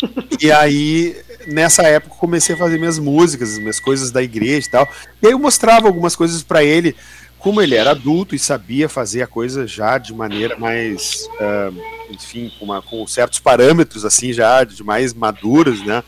e 0.40 0.50
aí, 0.50 1.16
nessa 1.46 1.82
época, 1.82 2.16
comecei 2.16 2.54
a 2.54 2.58
fazer 2.58 2.78
minhas 2.78 2.98
músicas, 2.98 3.58
minhas 3.58 3.80
coisas 3.80 4.10
da 4.10 4.22
igreja 4.22 4.66
e 4.66 4.70
tal. 4.70 4.88
E 5.22 5.26
aí 5.26 5.32
eu 5.32 5.38
mostrava 5.38 5.86
algumas 5.86 6.16
coisas 6.16 6.42
para 6.42 6.64
ele, 6.64 6.96
como 7.38 7.60
ele 7.60 7.74
era 7.74 7.90
adulto 7.90 8.34
e 8.34 8.38
sabia 8.38 8.88
fazer 8.88 9.22
a 9.22 9.26
coisa 9.26 9.66
já 9.66 9.98
de 9.98 10.14
maneira 10.14 10.56
mais, 10.56 11.28
uh, 11.34 11.74
enfim, 12.10 12.50
com, 12.58 12.64
uma, 12.64 12.80
com 12.80 13.06
certos 13.06 13.38
parâmetros, 13.38 14.04
assim, 14.04 14.32
já 14.32 14.64
de 14.64 14.82
mais 14.82 15.12
maduros, 15.12 15.84
né? 15.84 16.02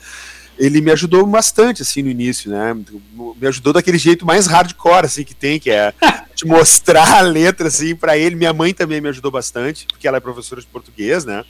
Ele 0.58 0.80
me 0.80 0.90
ajudou 0.90 1.26
bastante, 1.26 1.82
assim, 1.82 2.02
no 2.02 2.08
início, 2.08 2.50
né? 2.50 2.74
Me 3.38 3.46
ajudou 3.46 3.72
daquele 3.72 3.98
jeito 3.98 4.24
mais 4.24 4.46
hardcore, 4.46 5.06
assim, 5.06 5.24
que 5.24 5.34
tem, 5.34 5.58
que 5.58 5.70
é 5.70 5.92
de 6.34 6.46
mostrar 6.46 7.18
a 7.18 7.20
letra, 7.20 7.68
assim, 7.68 7.94
para 7.94 8.16
ele. 8.16 8.36
Minha 8.36 8.52
mãe 8.52 8.72
também 8.72 9.00
me 9.00 9.08
ajudou 9.08 9.30
bastante, 9.30 9.86
porque 9.86 10.06
ela 10.06 10.16
é 10.16 10.20
professora 10.20 10.60
de 10.60 10.66
português, 10.66 11.24
né? 11.24 11.44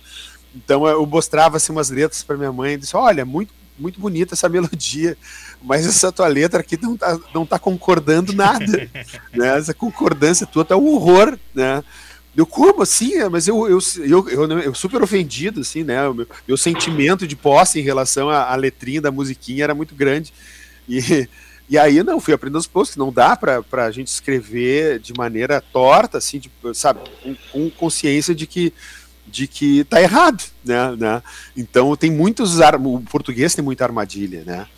Então 0.54 0.86
eu 0.86 1.04
mostrava 1.04 1.58
assim, 1.58 1.70
umas 1.70 1.90
letras 1.90 2.22
para 2.22 2.36
minha 2.36 2.52
mãe 2.52 2.74
e 2.74 2.76
disse: 2.78 2.96
Olha, 2.96 3.24
muito, 3.24 3.52
muito 3.78 4.00
bonita 4.00 4.34
essa 4.34 4.48
melodia, 4.50 5.16
mas 5.62 5.86
essa 5.86 6.10
tua 6.10 6.26
letra 6.26 6.60
aqui 6.60 6.78
não 6.80 6.96
tá, 6.96 7.18
não 7.34 7.44
tá 7.44 7.58
concordando 7.58 8.32
nada. 8.32 8.66
né? 9.34 9.58
Essa 9.58 9.74
concordância 9.74 10.46
tua 10.46 10.64
tá 10.64 10.76
um 10.76 10.86
horror, 10.86 11.38
né? 11.54 11.84
Eu, 12.36 12.44
como 12.44 12.82
assim? 12.82 13.14
É, 13.14 13.28
mas 13.28 13.48
eu, 13.48 13.66
eu, 13.68 13.78
eu, 13.98 14.28
eu, 14.28 14.58
eu 14.60 14.74
super 14.74 15.02
ofendido, 15.02 15.60
assim, 15.60 15.82
né? 15.82 16.06
O 16.06 16.12
meu, 16.12 16.28
meu 16.46 16.56
sentimento 16.56 17.26
de 17.26 17.34
posse 17.34 17.80
em 17.80 17.82
relação 17.82 18.28
à, 18.28 18.52
à 18.52 18.56
letrinha 18.56 19.00
da 19.00 19.10
musiquinha 19.10 19.64
era 19.64 19.74
muito 19.74 19.94
grande. 19.94 20.32
E, 20.88 21.26
e 21.68 21.78
aí, 21.78 22.02
não, 22.02 22.20
fui 22.20 22.34
aprendendo 22.34 22.56
aos 22.56 22.66
poucos, 22.66 22.94
não 22.94 23.12
dá 23.12 23.34
para 23.34 23.64
a 23.72 23.90
gente 23.90 24.08
escrever 24.08 25.00
de 25.00 25.14
maneira 25.14 25.60
torta, 25.60 26.18
assim, 26.18 26.38
tipo, 26.38 26.74
sabe, 26.74 27.00
com, 27.22 27.34
com, 27.50 27.70
consciência 27.70 28.34
de 28.34 28.46
que 28.46 28.72
de 29.28 29.48
que 29.48 29.82
tá 29.82 30.00
errado, 30.00 30.44
né, 30.64 30.94
né? 30.96 31.22
Então 31.56 31.96
tem 31.96 32.12
muitos 32.12 32.60
o 32.60 33.00
português 33.10 33.56
tem 33.56 33.64
muita 33.64 33.82
armadilha, 33.82 34.44
né? 34.44 34.68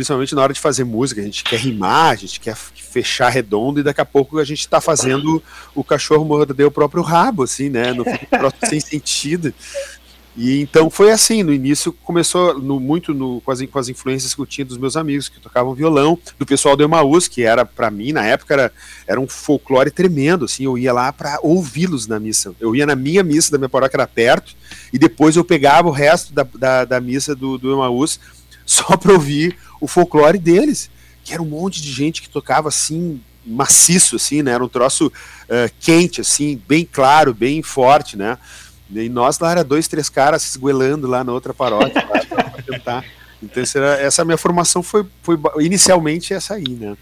Principalmente 0.00 0.34
na 0.34 0.40
hora 0.40 0.54
de 0.54 0.58
fazer 0.58 0.82
música, 0.82 1.20
a 1.20 1.24
gente 1.24 1.44
quer 1.44 1.58
rimar, 1.58 2.12
a 2.12 2.14
gente 2.14 2.40
quer 2.40 2.56
fechar 2.56 3.28
redondo 3.28 3.80
e 3.80 3.82
daqui 3.82 4.00
a 4.00 4.04
pouco 4.06 4.38
a 4.38 4.44
gente 4.44 4.60
está 4.60 4.80
fazendo 4.80 5.42
o 5.74 5.84
cachorro 5.84 6.24
morder 6.24 6.66
o 6.66 6.70
próprio 6.70 7.02
rabo, 7.02 7.42
assim, 7.42 7.68
né? 7.68 7.92
No 7.92 8.02
sem 8.66 8.80
sentido. 8.80 9.52
E 10.34 10.62
então 10.62 10.88
foi 10.88 11.10
assim, 11.10 11.42
no 11.42 11.52
início 11.52 11.92
começou 11.92 12.58
no, 12.58 12.80
muito 12.80 13.12
no, 13.12 13.42
com, 13.42 13.50
as, 13.50 13.60
com 13.66 13.78
as 13.78 13.90
influências 13.90 14.34
que 14.34 14.40
eu 14.40 14.46
tinha 14.46 14.64
dos 14.64 14.78
meus 14.78 14.96
amigos 14.96 15.28
que 15.28 15.38
tocavam 15.38 15.74
violão, 15.74 16.18
do 16.38 16.46
pessoal 16.46 16.74
do 16.74 16.82
Emaús, 16.82 17.28
que 17.28 17.42
era 17.42 17.66
para 17.66 17.90
mim 17.90 18.10
na 18.10 18.24
época 18.24 18.54
era, 18.54 18.72
era 19.06 19.20
um 19.20 19.28
folclore 19.28 19.90
tremendo, 19.90 20.46
assim, 20.46 20.64
eu 20.64 20.78
ia 20.78 20.94
lá 20.94 21.12
para 21.12 21.38
ouvi-los 21.42 22.06
na 22.06 22.18
missa. 22.18 22.54
Eu 22.58 22.74
ia 22.74 22.86
na 22.86 22.96
minha 22.96 23.22
missa 23.22 23.52
da 23.52 23.58
minha 23.58 23.68
paróquia 23.68 23.98
era 23.98 24.06
perto 24.06 24.56
e 24.94 24.98
depois 24.98 25.36
eu 25.36 25.44
pegava 25.44 25.88
o 25.88 25.92
resto 25.92 26.32
da, 26.32 26.46
da, 26.54 26.84
da 26.86 27.00
missa 27.02 27.36
do, 27.36 27.58
do 27.58 27.70
Emaús 27.70 28.18
só 28.70 28.96
para 28.96 29.12
ouvir 29.12 29.58
o 29.80 29.88
folclore 29.88 30.38
deles, 30.38 30.90
que 31.24 31.32
era 31.32 31.42
um 31.42 31.46
monte 31.46 31.80
de 31.80 31.90
gente 31.90 32.22
que 32.22 32.28
tocava 32.28 32.68
assim 32.68 33.20
maciço 33.44 34.16
assim, 34.16 34.42
né? 34.42 34.52
Era 34.52 34.64
um 34.64 34.68
troço 34.68 35.06
uh, 35.06 35.72
quente 35.80 36.20
assim, 36.20 36.60
bem 36.68 36.84
claro, 36.90 37.32
bem 37.32 37.62
forte, 37.62 38.16
né? 38.16 38.38
E 38.92 39.08
nós 39.08 39.38
lá 39.38 39.52
era 39.52 39.64
dois, 39.64 39.88
três 39.88 40.08
caras 40.08 40.42
se 40.42 40.50
esguelando 40.50 41.06
lá 41.06 41.22
na 41.22 41.32
outra 41.32 41.54
paróquia 41.54 42.02
para 42.02 42.62
tentar. 42.62 43.04
Então 43.42 43.62
essa, 43.62 43.78
essa 43.78 44.24
minha 44.24 44.36
formação 44.36 44.82
foi, 44.82 45.06
foi 45.22 45.38
inicialmente 45.60 46.34
essa 46.34 46.54
aí, 46.54 46.68
né? 46.68 46.96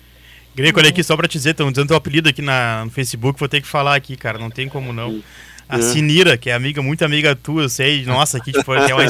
Greco, 0.54 0.80
olha 0.80 0.88
aqui, 0.88 1.04
só 1.04 1.16
pra 1.16 1.28
te 1.28 1.38
dizer, 1.38 1.50
estão 1.50 1.70
dizendo 1.70 1.88
teu 1.88 1.96
apelido 1.96 2.28
aqui 2.28 2.42
na, 2.42 2.84
no 2.84 2.90
Facebook, 2.90 3.38
vou 3.38 3.48
ter 3.48 3.60
que 3.60 3.66
falar 3.66 3.94
aqui, 3.94 4.16
cara, 4.16 4.38
não 4.38 4.50
tem 4.50 4.68
como 4.68 4.92
não. 4.92 5.22
A 5.68 5.78
é. 5.78 5.82
Sinira, 5.82 6.38
que 6.38 6.48
é 6.48 6.54
amiga, 6.54 6.80
muito 6.80 7.04
amiga 7.04 7.36
tua, 7.36 7.62
eu 7.62 7.68
sei, 7.68 8.04
nossa, 8.06 8.38
aqui 8.38 8.52
tipo, 8.52 8.72
é, 8.72 8.94
uma, 8.94 9.06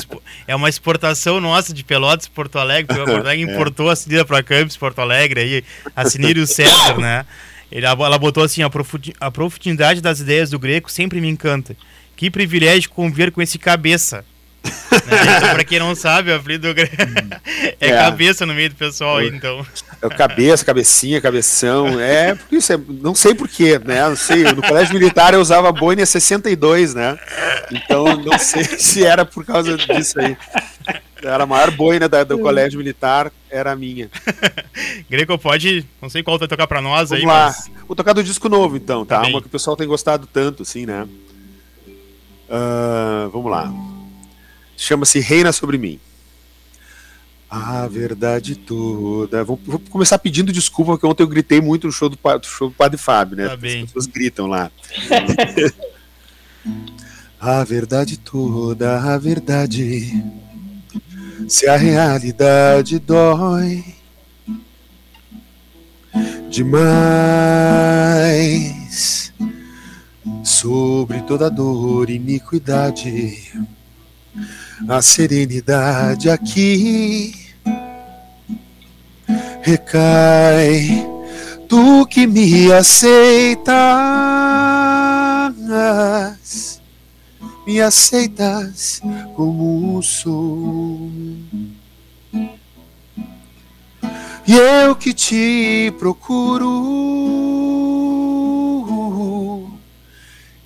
é 0.49 0.57
uma 0.57 0.69
exportação 0.69 1.41
nossa 1.41 1.73
de 1.73 1.85
Pelotas 1.85 2.27
Porto 2.27 2.59
Alegre, 2.59 2.97
Porto 2.97 3.15
Alegre 3.15 3.49
é. 3.49 3.55
importou 3.55 3.89
a 3.89 3.95
Sinira 3.95 4.25
pra 4.25 4.43
Campos, 4.43 4.77
Porto 4.77 5.01
Alegre, 5.01 5.41
aí, 5.41 5.65
a 5.95 6.05
Sinira 6.09 6.39
e 6.39 6.43
o 6.43 6.47
César, 6.47 6.99
né? 6.99 7.25
Ele, 7.71 7.87
ela 7.87 8.19
botou 8.19 8.43
assim, 8.43 8.63
a 8.63 9.31
profundidade 9.31 10.01
das 10.01 10.21
ideias 10.21 10.51
do 10.51 10.59
Greco 10.59 10.91
sempre 10.91 11.21
me 11.21 11.29
encanta. 11.29 11.77
Que 12.17 12.31
privilégio 12.31 12.91
conviver 12.91 13.31
com 13.31 13.41
esse 13.41 13.59
cabeça. 13.59 14.25
né? 14.65 15.37
então, 15.37 15.55
pra 15.55 15.65
quem 15.65 15.79
não 15.79 15.95
sabe, 15.95 16.31
o 16.31 16.37
apelido 16.37 16.69
é, 16.77 17.77
é, 17.79 17.91
cabeça 17.91 18.45
no 18.45 18.55
meio 18.55 18.71
do 18.71 18.75
pessoal 18.75 19.23
então. 19.23 19.65
É 20.01 20.09
cabeça, 20.09 20.65
cabecinha, 20.65 21.21
cabeção. 21.21 22.01
É, 22.01 22.39
isso 22.53 22.73
é, 22.73 22.79
não 22.89 23.15
sei 23.15 23.35
porquê, 23.35 23.79
né? 23.79 24.09
Não 24.09 24.17
sei. 24.17 24.45
No 24.45 24.63
colégio 24.63 24.95
militar 24.95 25.35
eu 25.35 25.41
usava 25.41 25.73
boina 25.73 26.07
62, 26.07 26.95
né? 26.95 27.19
Então 27.73 28.17
não 28.17 28.39
sei 28.39 28.63
se 28.79 29.05
era 29.05 29.25
por 29.25 29.45
causa 29.45 29.77
disso 29.77 30.21
aí. 30.21 30.37
Era 31.23 31.43
a 31.43 31.47
maior 31.47 31.73
boina 31.73 32.09
da, 32.09 32.23
do 32.23 32.39
colégio 32.39 32.79
militar, 32.79 33.33
era 33.51 33.73
a 33.73 33.77
minha. 33.77 34.09
Greco, 35.11 35.37
pode. 35.37 35.85
Não 36.01 36.09
sei 36.09 36.23
qual 36.23 36.39
vai 36.39 36.47
tocar 36.47 36.69
pra 36.69 36.81
nós 36.81 37.11
Vamos 37.11 37.25
aí. 37.25 37.29
Lá. 37.29 37.47
Mas... 37.47 37.71
Vou 37.87 37.97
tocar 37.97 38.13
do 38.13 38.23
disco 38.23 38.49
novo, 38.49 38.77
então, 38.77 39.05
tá? 39.05 39.23
tá 39.23 39.29
Uma 39.29 39.41
que 39.41 39.49
o 39.49 39.51
pessoal 39.51 39.77
tem 39.77 39.89
gostado 39.89 40.29
tanto, 40.33 40.63
assim, 40.63 40.87
né? 40.87 41.09
Uh, 42.49 43.29
vamos 43.31 43.51
lá. 43.51 43.73
Chama-se 44.77 45.19
Reina 45.19 45.53
sobre 45.53 45.77
mim. 45.77 45.99
A 47.51 47.89
verdade 47.89 48.57
toda. 48.57 49.43
Vou, 49.43 49.59
vou, 49.65 49.79
começar 49.79 50.19
pedindo 50.19 50.53
desculpa, 50.53 50.93
porque 50.93 51.07
ontem 51.07 51.23
eu 51.23 51.29
gritei 51.29 51.61
muito 51.63 51.87
no 51.87 51.93
show 51.93 52.09
do, 52.09 52.17
do 52.17 52.47
show 52.47 52.69
do 52.69 52.75
Padre 52.75 52.99
Fábio, 52.99 53.37
né? 53.37 53.47
Tá 53.49 53.55
As 53.55 53.61
pessoas 53.61 54.07
gritam 54.07 54.47
lá. 54.47 54.71
a 57.41 57.65
verdade 57.65 58.19
toda, 58.19 59.01
a 59.01 59.17
verdade. 59.17 60.23
Se 61.49 61.67
a 61.67 61.77
realidade 61.77 62.99
dói 62.99 63.83
demais 66.51 67.79
sobre 70.45 71.23
toda 71.23 71.51
dor 71.51 72.11
e 72.11 72.17
iniquidade. 72.17 73.53
A 74.87 75.03
serenidade 75.03 76.31
aqui 76.31 77.35
recai, 79.61 81.05
tu 81.69 82.07
que 82.07 82.27
me 82.27 82.73
aceitas, 82.73 83.73
me 87.67 87.81
aceitas 87.81 89.01
como 89.35 90.01
sou. 90.03 91.11
E 94.47 94.55
eu 94.55 94.95
que 94.95 95.13
te 95.13 95.93
procuro 95.99 96.69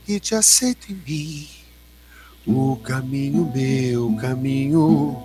e 0.07 0.20
te 0.20 0.35
aceito 0.35 0.92
em 0.92 1.01
mim. 1.07 1.62
O 2.46 2.76
caminho, 2.76 3.50
meu 3.55 4.16
caminho, 4.16 5.22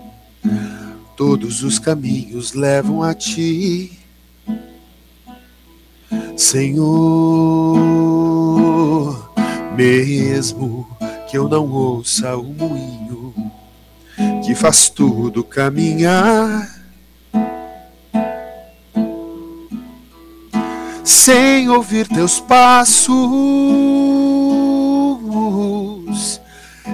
todos 1.16 1.64
os 1.64 1.80
caminhos 1.80 2.54
levam 2.54 3.02
a 3.02 3.16
ti, 3.16 3.98
Senhor. 6.36 6.88
Mesmo 9.76 10.88
que 11.30 11.38
eu 11.38 11.50
não 11.50 11.68
ouça 11.72 12.38
o 12.38 12.44
moinho 12.44 13.34
que 14.46 14.54
faz 14.54 14.88
tudo 14.88 15.44
caminhar. 15.44 16.70
Sem 21.04 21.68
ouvir 21.70 22.08
teus 22.08 22.40
passos 22.40 23.18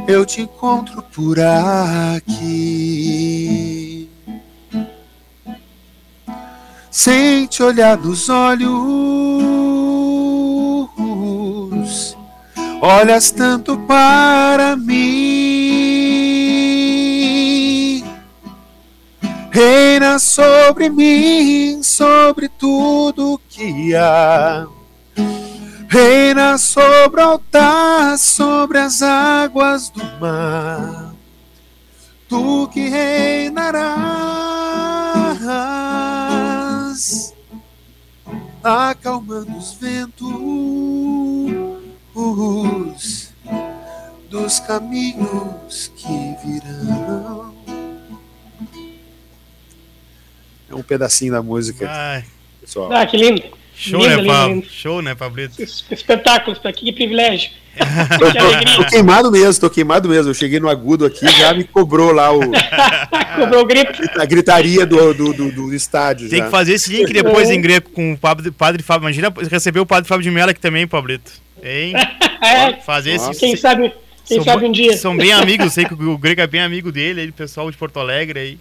eu 0.07 0.25
te 0.25 0.41
encontro 0.41 1.01
por 1.01 1.37
aqui. 1.39 2.63
Sem 6.91 7.47
te 7.47 7.63
olhar 7.63 7.97
nos 7.97 8.29
olhos, 8.29 8.69
olhas 12.81 13.31
tanto 13.31 13.77
para 13.79 14.75
mim. 14.75 15.03
Reina 19.51 20.19
sobre 20.19 20.89
mim, 20.89 21.81
sobre 21.83 22.47
tudo 22.49 23.39
que 23.49 23.95
há 23.95 24.67
reina 25.93 26.57
sobre 26.57 27.21
o 27.21 27.23
altar, 27.23 28.17
sobre 28.17 28.79
as 28.79 29.03
águas 29.03 29.91
do 29.91 30.03
mar. 30.19 31.13
Tu 32.27 32.67
que 32.73 32.89
reinarás, 32.89 33.85
acalmando 38.63 39.55
os 39.55 39.73
ventos 39.73 40.31
dos 44.31 44.59
caminhos 44.61 45.91
que 45.95 46.35
virão. 46.43 47.53
É 50.67 50.73
um 50.73 50.81
pedacinho 50.81 51.33
da 51.33 51.43
música, 51.43 51.87
Ai. 51.87 52.25
pessoal. 52.61 52.91
Ah, 52.91 53.05
que 53.05 53.15
lindo. 53.15 53.62
Show, 53.75 53.99
lindo, 53.99 54.21
né, 54.21 54.27
Pablo? 54.27 54.55
Lindo. 54.55 54.67
Show, 54.69 55.01
né, 55.01 55.15
Pablito? 55.15 55.61
Espetáculo, 55.61 56.57
que 56.73 56.91
privilégio. 56.91 57.51
tô, 58.19 58.25
tô, 58.27 58.83
tô, 58.83 58.89
queimado 58.89 59.31
mesmo, 59.31 59.61
tô 59.61 59.69
queimado 59.69 60.07
mesmo. 60.07 60.29
Eu 60.29 60.33
cheguei 60.35 60.59
no 60.59 60.69
agudo 60.69 61.05
aqui 61.05 61.27
já 61.39 61.53
me 61.53 61.63
cobrou 61.63 62.11
lá 62.11 62.31
o. 62.31 62.39
cobrou 63.35 63.63
o 63.63 63.65
grito. 63.65 63.99
A 64.15 64.25
gritaria 64.25 64.85
do, 64.85 65.13
do, 65.13 65.33
do, 65.33 65.51
do 65.51 65.73
estádio. 65.73 66.29
Tem 66.29 66.39
já. 66.39 66.45
que 66.45 66.51
fazer 66.51 66.73
esse 66.73 66.91
link 66.95 67.11
depois 67.11 67.49
em 67.49 67.59
greco 67.59 67.89
com 67.89 68.13
o 68.13 68.17
padre, 68.17 68.51
padre 68.51 68.83
Fábio. 68.83 69.05
Imagina 69.05 69.33
receber 69.49 69.79
o 69.79 69.87
padre 69.87 70.07
Fábio 70.07 70.23
de 70.23 70.29
Mello 70.29 70.51
aqui 70.51 70.59
também, 70.59 70.85
Pablito. 70.85 71.31
Hein? 71.63 71.93
é, 72.43 72.73
fazer 72.81 73.13
esse. 73.13 73.31
Quem 73.39 73.55
sabe 73.55 73.91
Quem 74.23 74.37
são, 74.37 74.45
sabe 74.45 74.65
um 74.65 74.71
dia. 74.71 74.95
São 74.95 75.17
bem 75.17 75.33
amigos, 75.33 75.73
sei 75.73 75.85
que 75.85 75.95
o 75.95 76.17
Greco 76.17 76.41
é 76.41 76.47
bem 76.47 76.61
amigo 76.61 76.91
dele, 76.91 77.21
ele, 77.21 77.31
pessoal 77.31 77.71
de 77.71 77.77
Porto 77.77 77.99
Alegre 77.99 78.39
aí. 78.39 78.59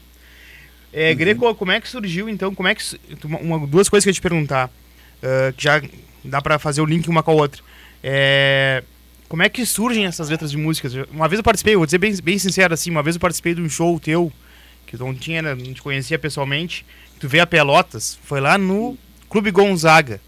É, 0.90 1.10
uhum. 1.10 1.16
Greco, 1.16 1.54
como 1.54 1.72
é 1.72 1.80
que 1.80 1.88
surgiu 1.88 2.30
então? 2.30 2.54
Como 2.54 2.68
é 2.68 2.74
que 2.74 2.82
uma, 3.24 3.66
duas 3.66 3.90
coisas 3.90 4.04
que 4.04 4.08
eu 4.08 4.12
ia 4.12 4.14
te 4.14 4.20
perguntar, 4.22 4.70
uh, 5.22 5.52
que 5.54 5.64
já 5.64 5.82
dá 6.24 6.40
para 6.40 6.58
fazer 6.58 6.80
o 6.80 6.86
link 6.86 7.08
uma 7.08 7.22
com 7.22 7.30
a 7.30 7.34
outra. 7.34 7.62
É, 8.02 8.82
como 9.28 9.42
é 9.42 9.48
que 9.48 9.64
surgem 9.64 10.04
essas 10.06 10.28
letras 10.28 10.50
de 10.50 10.56
músicas? 10.56 10.92
Uma 11.10 11.28
vez 11.28 11.38
eu 11.38 11.44
participei, 11.44 11.76
vou 11.76 11.86
dizer 11.86 11.98
bem, 11.98 12.14
bem 12.22 12.38
sincero 12.38 12.74
assim, 12.74 12.90
uma 12.90 13.02
vez 13.02 13.16
eu 13.16 13.20
participei 13.20 13.54
de 13.54 13.62
um 13.62 13.68
show 13.68 13.98
teu 13.98 14.32
que 14.86 14.96
não 14.96 15.14
tinha, 15.14 15.40
não 15.40 15.56
te 15.72 15.80
conhecia 15.80 16.18
pessoalmente. 16.18 16.84
Tu 17.18 17.28
veio 17.28 17.42
a 17.42 17.46
Pelotas, 17.46 18.18
foi 18.24 18.40
lá 18.40 18.58
no 18.58 18.98
Clube 19.30 19.50
Gonzaga. 19.50 20.20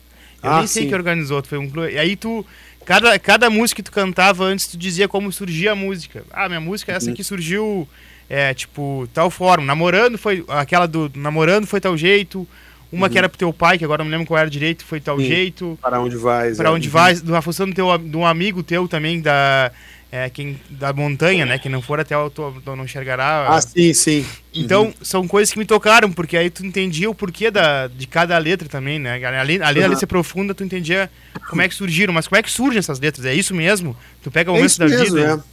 Eu 0.42 0.51
ah, 0.51 0.59
nem 0.59 0.66
sei 0.66 0.84
sim. 0.84 0.88
que 0.88 0.95
organizou, 0.95 1.42
foi 1.42 1.59
um 1.59 1.68
clube. 1.68 1.92
E 1.92 1.99
aí 1.99 2.16
tu 2.16 2.47
cada, 2.84 3.18
cada 3.18 3.51
música 3.51 3.82
que 3.82 3.90
tu 3.90 3.92
cantava 3.92 4.45
antes 4.45 4.68
tu 4.68 4.76
dizia 4.76 5.09
como 5.09 5.30
surgia 5.32 5.72
a 5.72 5.74
música. 5.74 6.24
Ah, 6.30 6.49
minha 6.49 6.61
música 6.61 6.92
é 6.92 6.97
essa 6.97 7.11
aqui 7.11 7.24
surgiu 7.24 7.88
é, 8.28 8.55
tipo, 8.55 9.09
tal 9.12 9.30
forma. 9.30 9.66
Namorando 9.66 10.16
foi 10.16 10.45
aquela 10.49 10.86
do 10.86 11.11
namorando 11.14 11.66
foi 11.66 11.80
tal 11.80 11.97
jeito. 11.97 12.49
Uma 12.95 13.07
uhum. 13.07 13.12
que 13.12 13.18
era 13.18 13.28
pro 13.28 13.38
teu 13.38 13.53
pai, 13.53 13.76
que 13.76 13.84
agora 13.84 14.05
não 14.05 14.07
me 14.07 14.12
lembro 14.12 14.26
qual 14.26 14.38
era 14.38 14.49
direito, 14.49 14.84
foi 14.84 15.01
tal 15.01 15.18
Sim. 15.18 15.26
jeito. 15.26 15.78
Para 15.82 16.01
onde 16.01 16.16
vais. 16.16 16.57
Para 16.57 16.68
é. 16.68 16.72
onde 16.72 16.88
vais. 16.88 17.20
Uma 17.22 17.42
função 17.42 17.68
do 17.68 17.74
teu, 17.74 17.99
de 17.99 18.16
um 18.16 18.24
amigo 18.24 18.62
teu 18.62 18.86
também, 18.86 19.20
da, 19.20 19.72
é, 20.14 20.30
quem, 20.30 20.61
da 20.70 20.92
montanha, 20.92 21.45
né? 21.45 21.59
Quem 21.59 21.72
não 21.72 21.82
for 21.82 21.99
até 21.99 22.16
o 22.16 22.30
não 22.66 22.84
enxergará. 22.84 23.49
Ah, 23.49 23.61
sim, 23.61 23.92
sim. 23.92 24.24
Então, 24.55 24.84
uhum. 24.84 24.95
são 25.03 25.26
coisas 25.26 25.53
que 25.53 25.59
me 25.59 25.64
tocaram, 25.64 26.12
porque 26.12 26.36
aí 26.36 26.49
tu 26.51 26.64
entendia 26.64 27.11
o 27.11 27.14
porquê 27.14 27.51
da, 27.51 27.88
de 27.88 28.07
cada 28.07 28.38
letra 28.38 28.68
também, 28.68 29.01
né? 29.01 29.14
Além, 29.24 29.61
além 29.61 29.82
uhum. 29.82 29.88
da 29.88 29.88
letra 29.88 30.07
profunda, 30.07 30.55
tu 30.55 30.62
entendia 30.62 31.11
como 31.51 31.62
é 31.62 31.68
que 31.68 31.74
surgiram. 31.74 32.14
Mas 32.14 32.28
como 32.28 32.38
é 32.38 32.42
que 32.45 32.51
surgem 32.51 32.78
essas 32.78 33.01
letras? 33.01 33.26
É 33.26 33.34
isso 33.34 33.53
mesmo? 33.53 33.97
Tu 34.22 34.30
pega 34.30 34.53
o 34.53 34.55
é 34.55 34.59
momento 34.59 34.78
da 34.78 34.86
mesmo, 34.86 35.16
vida. 35.16 35.45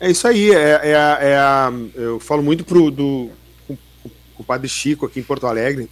É. 0.00 0.08
é 0.08 0.10
isso 0.10 0.26
aí. 0.26 0.52
É, 0.52 0.80
é, 0.84 0.94
a, 0.96 1.18
é 1.20 1.36
a, 1.36 1.72
eu 1.94 2.18
falo 2.18 2.42
muito 2.42 2.64
pro, 2.64 2.90
do, 2.90 3.30
com, 3.66 3.76
com 4.06 4.42
o 4.42 4.44
Padre 4.44 4.70
Chico 4.70 5.04
aqui 5.04 5.20
em 5.20 5.22
Porto 5.22 5.46
Alegre. 5.46 5.86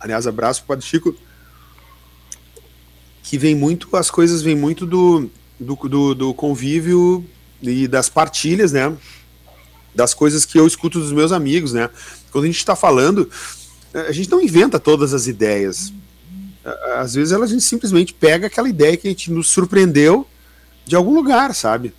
Aliás, 0.00 0.26
abraço 0.26 0.60
pro 0.60 0.68
Padre 0.68 0.84
Chico. 0.84 1.14
Que 3.22 3.36
vem 3.36 3.54
muito, 3.54 3.94
as 3.96 4.10
coisas 4.10 4.42
vêm 4.42 4.54
muito 4.54 4.86
do, 4.86 5.28
do, 5.58 5.74
do, 5.74 6.14
do 6.14 6.34
convívio 6.34 7.24
e 7.62 7.88
das 7.88 8.08
partilhas, 8.08 8.72
né? 8.72 8.96
Das 9.94 10.14
coisas 10.14 10.44
que 10.44 10.58
eu 10.58 10.66
escuto 10.66 11.00
dos 11.00 11.12
meus 11.12 11.32
amigos, 11.32 11.72
né? 11.72 11.90
Quando 12.30 12.44
a 12.44 12.46
gente 12.48 12.58
está 12.58 12.76
falando, 12.76 13.28
a 13.92 14.12
gente 14.12 14.30
não 14.30 14.40
inventa 14.40 14.78
todas 14.78 15.14
as 15.14 15.26
ideias. 15.26 15.92
Às 16.96 17.14
vezes 17.14 17.32
a 17.32 17.46
gente 17.46 17.62
simplesmente 17.62 18.12
pega 18.12 18.46
aquela 18.46 18.68
ideia 18.68 18.96
que 18.96 19.08
a 19.08 19.10
gente 19.10 19.30
nos 19.30 19.48
surpreendeu 19.48 20.26
de 20.84 20.94
algum 20.94 21.14
lugar, 21.14 21.54
sabe? 21.54 21.94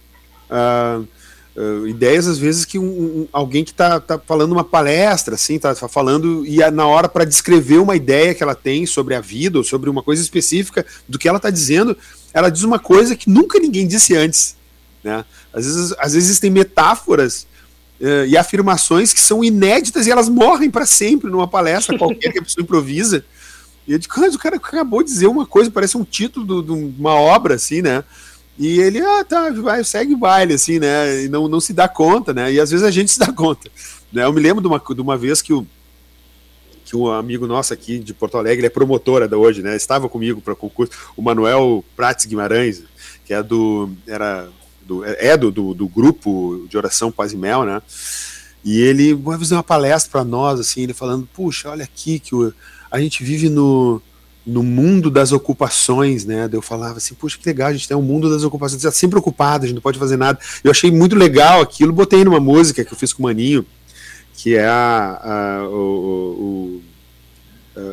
Uh, 0.49 1.07
uh, 1.57 1.87
ideias 1.87 2.27
às 2.27 2.37
vezes 2.37 2.63
que 2.63 2.77
um, 2.77 2.85
um, 2.85 3.27
alguém 3.33 3.63
que 3.63 3.71
está 3.71 3.99
tá 3.99 4.19
falando 4.19 4.51
uma 4.51 4.63
palestra, 4.63 5.35
assim, 5.35 5.55
está 5.55 5.73
tá 5.73 5.87
falando 5.87 6.45
e 6.45 6.57
na 6.71 6.85
hora 6.85 7.09
para 7.09 7.25
descrever 7.25 7.79
uma 7.79 7.95
ideia 7.95 8.33
que 8.35 8.43
ela 8.43 8.55
tem 8.55 8.85
sobre 8.85 9.15
a 9.15 9.19
vida 9.19 9.57
ou 9.57 9.63
sobre 9.63 9.89
uma 9.89 10.03
coisa 10.03 10.21
específica 10.21 10.85
do 11.09 11.17
que 11.17 11.27
ela 11.27 11.37
está 11.37 11.49
dizendo, 11.49 11.97
ela 12.33 12.49
diz 12.49 12.63
uma 12.63 12.77
coisa 12.79 13.15
que 13.15 13.29
nunca 13.29 13.59
ninguém 13.59 13.87
disse 13.87 14.15
antes, 14.15 14.55
né? 15.03 15.25
Às 15.51 15.65
vezes, 15.65 15.93
às 15.97 16.13
vezes 16.13 16.29
existem 16.29 16.51
metáforas 16.51 17.47
uh, 17.99 18.25
e 18.27 18.37
afirmações 18.37 19.11
que 19.11 19.19
são 19.19 19.43
inéditas 19.43 20.05
e 20.05 20.11
elas 20.11 20.29
morrem 20.29 20.69
para 20.69 20.85
sempre 20.85 21.31
numa 21.31 21.47
palestra 21.47 21.97
qualquer 21.99 22.31
que 22.31 22.39
a 22.39 22.43
pessoa 22.43 22.63
improvisa. 22.63 23.25
E 23.87 23.93
eu 23.93 23.97
digo, 23.97 24.13
o 24.13 24.37
cara 24.37 24.57
acabou 24.57 25.01
de 25.01 25.09
dizer 25.09 25.27
uma 25.27 25.45
coisa, 25.45 25.71
parece 25.71 25.97
um 25.97 26.03
título 26.03 26.61
de 26.61 26.71
uma 26.71 27.15
obra, 27.15 27.55
assim, 27.55 27.81
né? 27.81 28.03
E 28.57 28.79
ele, 28.79 28.99
ah, 28.99 29.23
tá, 29.23 29.51
vai, 29.51 29.83
segue 29.83 30.13
o 30.13 30.17
baile, 30.17 30.55
assim, 30.55 30.79
né? 30.79 31.23
E 31.23 31.29
não, 31.29 31.47
não 31.47 31.59
se 31.59 31.73
dá 31.73 31.87
conta, 31.87 32.33
né? 32.33 32.51
E 32.51 32.59
às 32.59 32.71
vezes 32.71 32.85
a 32.85 32.89
gente 32.89 33.11
se 33.11 33.19
dá 33.19 33.31
conta. 33.31 33.69
Né? 34.11 34.23
Eu 34.23 34.33
me 34.33 34.41
lembro 34.41 34.61
de 34.61 34.67
uma, 34.67 34.79
de 34.79 35.01
uma 35.01 35.17
vez 35.17 35.41
que 35.41 35.53
o, 35.53 35.65
que 36.83 36.95
um 36.95 37.11
amigo 37.11 37.45
nosso 37.45 37.73
aqui 37.73 37.99
de 37.99 38.13
Porto 38.13 38.37
Alegre, 38.37 38.59
ele 38.59 38.67
é 38.67 38.69
promotora 38.69 39.27
da 39.27 39.37
hoje, 39.37 39.61
né? 39.61 39.75
Estava 39.75 40.09
comigo 40.09 40.41
para 40.41 40.55
concurso, 40.55 40.93
o 41.15 41.21
Manuel 41.21 41.83
Prates 41.95 42.25
Guimarães, 42.25 42.83
que 43.25 43.33
é 43.33 43.43
do. 43.43 43.91
Era 44.07 44.49
do, 44.81 45.03
é 45.03 45.35
do, 45.35 45.51
do, 45.51 45.73
do, 45.73 45.87
grupo 45.87 46.65
de 46.69 46.77
oração 46.77 47.11
Paz 47.11 47.33
e 47.33 47.37
Mel, 47.37 47.65
né? 47.65 47.81
E 48.63 48.79
ele 48.81 49.13
vez 49.13 49.49
deu 49.49 49.57
uma 49.57 49.63
palestra 49.63 50.09
para 50.09 50.23
nós, 50.23 50.59
assim, 50.59 50.83
ele 50.83 50.93
falando, 50.93 51.27
puxa, 51.33 51.69
olha 51.69 51.83
aqui 51.83 52.19
que 52.19 52.33
o, 52.33 52.53
a 52.89 52.99
gente 52.99 53.21
vive 53.21 53.49
no, 53.49 54.01
no 54.47 54.63
mundo 54.63 55.11
das 55.11 55.33
ocupações, 55.33 56.23
né? 56.23 56.47
Eu 56.49 56.61
falava 56.61 56.97
assim, 56.97 57.13
puxa, 57.13 57.37
que 57.37 57.45
legal, 57.45 57.67
a 57.67 57.73
gente 57.73 57.85
tem 57.85 57.97
um 57.97 58.01
mundo 58.01 58.29
das 58.29 58.43
ocupações, 58.43 58.83
a 58.83 58.89
gente 58.89 58.97
sempre 58.97 59.19
ocupado, 59.19 59.65
a 59.65 59.67
gente 59.67 59.75
não 59.75 59.81
pode 59.81 59.99
fazer 59.99 60.15
nada. 60.15 60.39
Eu 60.63 60.71
achei 60.71 60.89
muito 60.89 61.17
legal 61.17 61.59
aquilo, 61.59 61.91
botei 61.91 62.23
numa 62.23 62.39
música 62.39 62.85
que 62.85 62.93
eu 62.93 62.97
fiz 62.97 63.11
com 63.11 63.23
o 63.23 63.25
Maninho, 63.25 63.65
que 64.33 64.55
é 64.55 64.65
a, 64.65 65.19
a 65.21 65.67
o, 65.67 66.81
o 66.81 66.81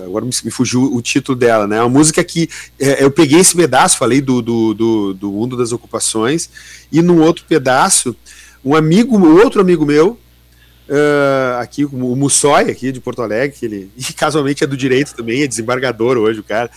agora 0.06 0.24
me, 0.24 0.32
fugiu 0.50 0.94
o 0.94 1.02
título 1.02 1.36
dela, 1.36 1.66
né? 1.66 1.80
Uma 1.80 1.88
música 1.88 2.22
que 2.22 2.48
é, 2.78 3.02
eu 3.02 3.10
peguei 3.10 3.40
esse 3.40 3.54
pedaço, 3.54 3.98
falei 3.98 4.20
do, 4.20 4.40
do, 4.40 4.74
do, 4.74 5.14
do, 5.14 5.32
mundo 5.32 5.56
das 5.56 5.72
ocupações, 5.72 6.48
e 6.90 7.02
num 7.02 7.20
outro 7.20 7.44
pedaço, 7.46 8.16
um 8.64 8.74
amigo, 8.74 9.18
outro 9.28 9.60
amigo 9.60 9.84
meu, 9.84 10.18
uh, 10.88 11.60
aqui, 11.60 11.84
o 11.84 12.16
Mussói, 12.16 12.70
aqui 12.70 12.92
de 12.92 13.00
Porto 13.00 13.22
Alegre, 13.22 13.56
que 13.56 13.66
ele 13.66 13.90
e 13.96 14.12
casualmente 14.12 14.64
é 14.64 14.66
do 14.66 14.76
direito 14.76 15.14
também, 15.14 15.42
é 15.42 15.46
desembargador 15.46 16.16
hoje, 16.16 16.40
o 16.40 16.44
cara. 16.44 16.70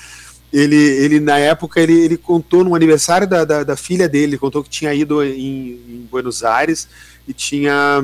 Ele, 0.52 0.76
ele 0.76 1.20
na 1.20 1.38
época, 1.38 1.82
ele, 1.82 1.94
ele 1.94 2.18
contou 2.18 2.64
no 2.64 2.74
aniversário 2.74 3.28
da, 3.28 3.44
da, 3.44 3.64
da 3.64 3.76
filha 3.76 4.08
dele, 4.08 4.38
contou 4.38 4.64
que 4.64 4.70
tinha 4.70 4.94
ido 4.94 5.22
em, 5.22 5.82
em 5.88 6.08
Buenos 6.10 6.42
Aires 6.42 6.88
e 7.28 7.34
tinha 7.34 8.02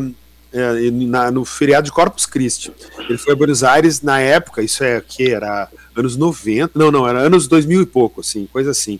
é, 0.52 0.92
na, 0.92 1.32
no 1.32 1.46
feriado 1.46 1.86
de 1.86 1.92
Corpus 1.92 2.26
Christi. 2.26 2.72
Ele 3.10 3.18
foi 3.18 3.34
a 3.34 3.36
Buenos 3.36 3.64
Aires 3.64 4.02
na 4.02 4.20
época, 4.20 4.62
isso 4.62 4.84
é 4.84 5.02
que 5.02 5.32
era 5.32 5.70
anos 5.96 6.18
90, 6.18 6.78
não, 6.78 6.92
não, 6.92 7.08
era 7.08 7.20
anos 7.20 7.48
2000 7.48 7.82
e 7.82 7.86
pouco, 7.86 8.22
assim, 8.22 8.48
coisa 8.52 8.72
assim. 8.72 9.00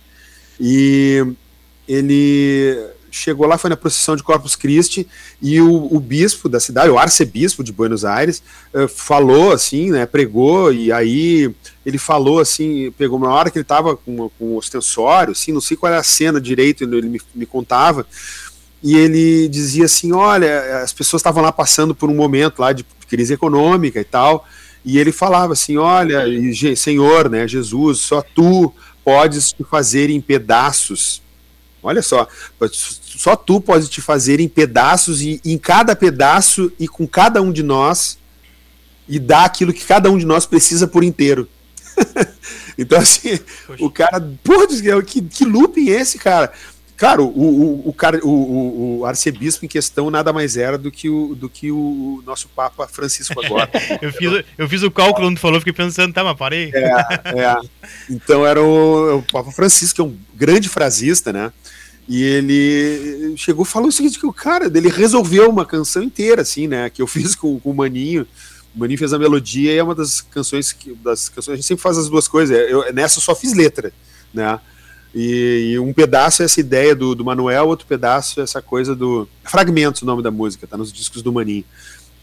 E 0.60 1.26
ele 1.88 2.78
chegou 3.16 3.48
lá, 3.48 3.58
foi 3.58 3.70
na 3.70 3.78
procissão 3.78 4.16
de 4.16 4.24
Corpus 4.24 4.56
Christi 4.56 5.08
e 5.42 5.62
o, 5.62 5.96
o 5.96 6.00
bispo 6.00 6.50
da 6.50 6.60
cidade, 6.60 6.90
o 6.90 6.98
arcebispo 6.98 7.64
de 7.64 7.72
Buenos 7.72 8.04
Aires, 8.04 8.42
uh, 8.74 8.88
falou 8.88 9.52
assim, 9.52 9.92
né, 9.92 10.06
pregou 10.06 10.74
e 10.74 10.92
aí 10.92 11.54
ele 11.86 11.98
falou 11.98 12.40
assim, 12.40 12.92
pegou 12.98 13.18
uma 13.18 13.30
hora 13.30 13.52
que 13.52 13.58
ele 13.58 13.64
estava 13.64 13.96
com, 13.96 14.30
com 14.38 14.56
ostensório, 14.56 15.32
assim, 15.32 15.52
não 15.52 15.62
sei 15.62 15.78
qual 15.78 15.92
era 15.92 16.02
a 16.02 16.04
cena 16.04 16.40
direito, 16.40 16.84
ele 16.84 17.10
me, 17.10 17.22
me 17.36 17.46
contava, 17.46 18.06
e 18.84 18.98
ele 18.98 19.48
dizia 19.48 19.86
assim: 19.86 20.12
olha, 20.12 20.82
as 20.84 20.92
pessoas 20.92 21.22
estavam 21.22 21.42
lá 21.42 21.54
passando 21.54 21.96
por 21.96 22.10
um 22.10 22.16
momento 22.16 22.60
lá 22.60 22.74
de 22.74 22.86
crise 23.08 23.34
econômica 23.34 24.00
e 24.00 24.04
tal, 24.04 24.46
e 24.84 25.00
ele 25.00 25.14
falava 25.14 25.54
assim: 25.54 25.78
olha, 25.78 26.26
Senhor, 26.76 27.30
né, 27.30 27.48
Jesus, 27.48 28.00
só 28.00 28.22
tu 28.22 28.74
podes 29.04 29.54
te 29.54 29.64
fazer 29.64 30.10
em 30.10 30.20
pedaços. 30.20 31.23
Olha 31.84 32.02
só, 32.02 32.28
só 32.72 33.36
tu 33.36 33.60
podes 33.60 33.90
te 33.90 34.02
fazer 34.02 34.40
em 34.40 34.48
pedaços 34.48 35.22
e 35.22 35.42
em 35.44 35.58
cada 35.58 35.96
pedaço 35.96 36.72
e 36.80 36.88
com 36.88 37.06
cada 37.06 37.42
um 37.42 37.52
de 37.52 37.62
nós 37.62 38.18
e 39.08 39.20
dar 39.20 39.46
aquilo 39.46 39.74
que 39.74 39.86
cada 39.86 40.10
um 40.10 40.18
de 40.18 40.26
nós 40.26 40.46
precisa 40.46 40.88
por 40.88 41.04
inteiro. 41.04 41.48
então, 42.78 43.00
assim, 43.00 43.38
Poxa. 43.68 43.84
o 43.84 43.92
cara, 43.92 44.32
porra, 44.44 44.68
que, 45.06 45.22
que 45.22 45.46
looping 45.46 45.90
é 45.90 46.02
esse, 46.02 46.18
cara? 46.18 46.52
Claro, 46.96 47.26
o, 47.26 47.90
o, 47.90 47.90
o, 47.90 48.30
o, 48.30 49.00
o, 49.00 49.06
arcebispo 49.06 49.66
em 49.66 49.68
questão 49.68 50.10
nada 50.10 50.32
mais 50.32 50.56
era 50.56 50.78
do 50.78 50.92
que 50.92 51.10
o, 51.10 51.36
do 51.36 51.50
que 51.50 51.72
o 51.72 52.24
nosso 52.26 52.48
Papa 52.50 52.88
Francisco 52.88 53.44
agora. 53.44 53.70
eu, 54.02 54.14
fiz, 54.14 54.46
eu 54.58 54.70
fiz 54.70 54.84
o 54.84 54.92
cálculo 54.92 55.28
quando 55.28 55.40
falou, 55.40 55.60
fiquei 55.60 55.74
pensando, 55.74 56.14
tá, 56.14 56.24
mas 56.24 56.38
parei. 56.38 56.72
É, 56.74 57.42
é. 57.42 57.58
Então 58.10 58.46
era 58.46 58.62
o, 58.62 59.18
o 59.18 59.24
Papa 59.24 59.52
Francisco, 59.52 59.96
que 59.96 60.02
é 60.02 60.04
um 60.04 60.18
grande 60.34 60.70
frasista, 60.70 61.34
né? 61.34 61.52
E 62.08 62.22
ele 62.22 63.34
chegou 63.38 63.64
falou 63.64 63.90
o 63.90 63.92
seguinte: 63.92 64.20
que 64.20 64.26
o 64.26 64.34
cara 64.34 64.66
ele 64.66 64.90
resolveu 64.90 65.50
uma 65.50 65.66
canção 65.66 66.04
inteira, 66.04 66.42
assim, 66.42 66.68
né? 66.68 66.90
Que 66.90 67.02
eu 67.02 67.08
fiz 67.08 67.36
com, 67.36 67.60
com 67.60 67.72
o 67.72 67.76
Maninho. 67.76 68.28
O 68.76 68.80
Maninho 68.80 68.98
fez 68.98 69.14
a 69.14 69.20
melodia 69.20 69.72
e 69.72 69.78
é 69.78 69.84
uma 69.84 69.96
das 69.96 70.22
canções 70.22 70.72
que. 70.72 70.94
Das 70.96 71.30
canções, 71.30 71.54
a 71.54 71.56
gente 71.56 71.68
sempre 71.68 71.84
faz 71.84 71.98
as 71.98 72.10
duas 72.10 72.28
coisas. 72.28 72.58
Eu, 72.70 72.92
nessa 72.94 73.20
eu 73.20 73.24
só 73.24 73.36
fiz 73.36 73.54
letra, 73.54 73.94
né? 74.34 74.60
E, 75.16 75.74
e, 75.74 75.80
um 75.80 75.94
pedaço 75.94 76.42
é 76.42 76.46
essa 76.46 76.60
ideia 76.60 76.96
do, 76.96 77.14
do 77.14 77.24
Manuel, 77.24 77.68
outro 77.68 77.86
pedaço 77.86 78.40
é 78.40 78.44
essa 78.44 78.62
coisa 78.62 78.96
do. 78.96 79.30
Fragmentos, 79.44 80.02
o 80.02 80.06
nome 80.06 80.24
da 80.24 80.32
música, 80.32 80.66
tá 80.66 80.76
nos 80.76 80.92
discos 80.92 81.22
do 81.22 81.32
Maninho. 81.32 81.64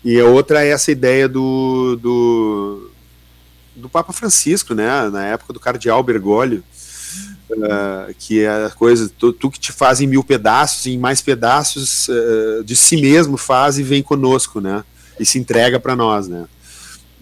E 0.05 0.19
a 0.19 0.27
outra 0.27 0.65
é 0.65 0.71
essa 0.71 0.91
ideia 0.91 1.29
do, 1.29 1.97
do, 1.97 2.91
do 3.77 3.89
Papa 3.89 4.13
Francisco, 4.13 4.75
né? 4.75 5.09
Na 5.09 5.25
época 5.25 5.53
do 5.53 5.61
Cardeal 5.61 6.03
Bergoglio, 6.03 6.65
uh, 7.53 8.15
que 8.19 8.41
é 8.41 8.67
a 8.67 8.71
coisa, 8.71 9.11
tu, 9.19 9.33
tu, 9.33 9.51
que 9.51 9.59
te 9.59 9.73
faz 9.73 10.01
em 10.01 10.07
mil 10.07 10.23
pedaços, 10.25 10.87
em 10.87 10.99
mais 10.99 11.21
pedaços 11.21 12.09
uh, 12.09 12.65
de 12.65 12.77
si 12.77 13.01
mesmo 13.01 13.37
faz 13.37 13.79
e 13.79 13.83
vem 13.83 14.03
conosco, 14.03 14.61
né? 14.61 14.85
E 15.19 15.27
se 15.27 15.39
entrega 15.39 15.79
para 15.79 15.95
nós, 15.97 16.29
né? 16.29 16.47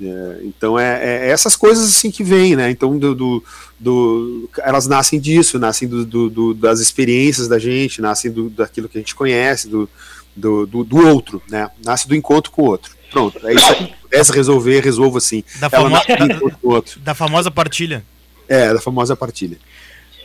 É, 0.01 0.41
então 0.45 0.79
é, 0.79 1.26
é, 1.26 1.31
essas 1.31 1.57
coisas 1.57 1.89
assim 1.89 2.11
que 2.11 2.22
vêm, 2.22 2.55
né? 2.55 2.70
Então 2.70 2.97
do, 2.97 3.14
do, 3.14 3.45
do, 3.79 4.51
elas 4.59 4.87
nascem 4.87 5.18
disso, 5.18 5.59
nascem 5.59 5.89
do, 5.89 6.55
das 6.55 6.79
experiências 6.79 7.49
da 7.49 7.59
gente, 7.59 8.01
nascem 8.01 8.31
do, 8.31 8.49
daquilo 8.49 8.89
que 8.89 8.97
a 8.97 9.01
gente 9.01 9.14
conhece, 9.14 9.68
do, 9.68 9.91
do, 10.37 10.66
do, 10.66 10.97
outro, 11.05 11.43
né? 11.51 11.68
Nasce 11.85 12.07
do 12.07 12.14
encontro 12.14 12.53
com 12.53 12.62
o 12.62 12.66
outro. 12.66 12.97
Pronto, 13.11 13.47
é 13.47 13.55
isso 13.55 13.72
aí. 13.72 13.93
Pudesse 14.03 14.33
resolver, 14.33 14.85
resolvo 14.85 15.18
assim. 15.18 15.43
Da, 15.59 15.68
famo 15.68 15.91
da, 15.91 16.83
da 16.99 17.14
famosa 17.14 17.51
partilha. 17.51 18.05
É, 18.47 18.72
da 18.72 18.81
famosa 18.81 19.16
partilha. 19.16 19.59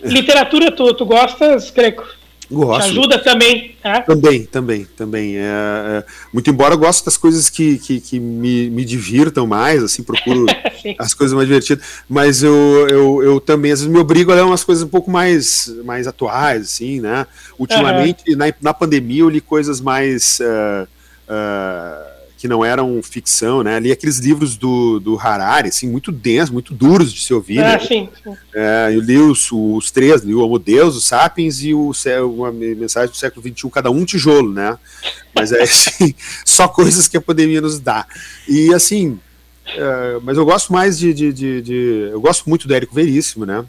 Literatura, 0.03 0.71
tu, 0.71 0.93
tu 0.93 1.05
gostas, 1.05 1.69
Greco? 1.71 2.05
Gosto. 2.51 2.83
Te 2.83 2.91
ajuda 2.91 3.19
também, 3.19 3.75
é? 3.83 4.01
Também, 4.01 4.45
também, 4.45 4.85
também. 4.97 5.37
É, 5.37 5.41
é, 5.41 6.03
muito 6.31 6.49
embora 6.49 6.73
eu 6.73 6.77
goste 6.77 7.03
das 7.05 7.17
coisas 7.17 7.49
que, 7.49 7.77
que, 7.79 7.99
que 7.99 8.19
me, 8.19 8.69
me 8.69 8.85
divirtam 8.85 9.47
mais, 9.47 9.81
assim, 9.81 10.03
procuro 10.03 10.45
as 10.99 11.13
coisas 11.13 11.33
mais 11.33 11.47
divertidas, 11.47 11.83
mas 12.07 12.43
eu, 12.43 12.53
eu, 12.89 13.23
eu 13.23 13.39
também, 13.39 13.71
às 13.71 13.79
vezes, 13.79 13.91
me 13.91 13.99
obrigo 13.99 14.31
a 14.31 14.35
ler 14.35 14.43
umas 14.43 14.63
coisas 14.63 14.83
um 14.83 14.89
pouco 14.89 15.09
mais, 15.09 15.73
mais 15.83 16.05
atuais, 16.05 16.63
assim, 16.63 16.99
né? 16.99 17.25
Ultimamente, 17.57 18.31
uhum. 18.31 18.37
na, 18.37 18.53
na 18.61 18.73
pandemia, 18.73 19.21
eu 19.21 19.29
li 19.29 19.41
coisas 19.41 19.81
mais. 19.81 20.39
Uh, 20.39 20.87
uh, 21.29 22.12
que 22.43 22.47
não 22.49 22.65
eram 22.65 23.01
ficção, 23.01 23.63
né? 23.63 23.79
Li 23.79 23.89
aqueles 23.89 24.17
livros 24.19 24.57
do, 24.57 24.99
do 24.99 25.17
Harari, 25.17 25.69
assim, 25.69 25.87
muito 25.87 26.11
densos, 26.11 26.49
muito 26.49 26.73
duros 26.73 27.13
de 27.13 27.23
se 27.23 27.33
ouvir. 27.33 27.59
Ah, 27.59 27.77
né? 27.77 27.79
sim. 27.79 28.09
É, 28.53 28.91
eu 28.93 28.99
li 28.99 29.17
os, 29.17 29.49
os 29.49 29.91
três, 29.91 30.23
li 30.23 30.33
o 30.35 30.41
Homo 30.41 30.59
Deus, 30.59 30.97
os 30.97 31.05
Sapiens 31.05 31.63
e 31.63 31.73
o, 31.73 31.93
uma 32.35 32.51
mensagem 32.51 33.09
do 33.09 33.15
século 33.15 33.41
XXI, 33.41 33.69
cada 33.69 33.89
um 33.89 34.03
tijolo, 34.03 34.51
né? 34.51 34.77
Mas 35.33 35.53
é 35.53 35.63
assim, 35.63 36.13
só 36.43 36.67
coisas 36.67 37.07
que 37.07 37.15
a 37.15 37.21
pandemia 37.21 37.61
nos 37.61 37.79
dá. 37.79 38.05
E 38.45 38.73
assim, 38.73 39.17
é, 39.65 40.19
mas 40.21 40.35
eu 40.37 40.43
gosto 40.43 40.73
mais 40.73 40.99
de, 40.99 41.13
de, 41.13 41.31
de, 41.31 41.61
de, 41.61 42.09
Eu 42.11 42.19
gosto 42.19 42.49
muito 42.49 42.67
do 42.67 42.73
Érico 42.73 42.93
Veríssimo, 42.93 43.45
né? 43.45 43.63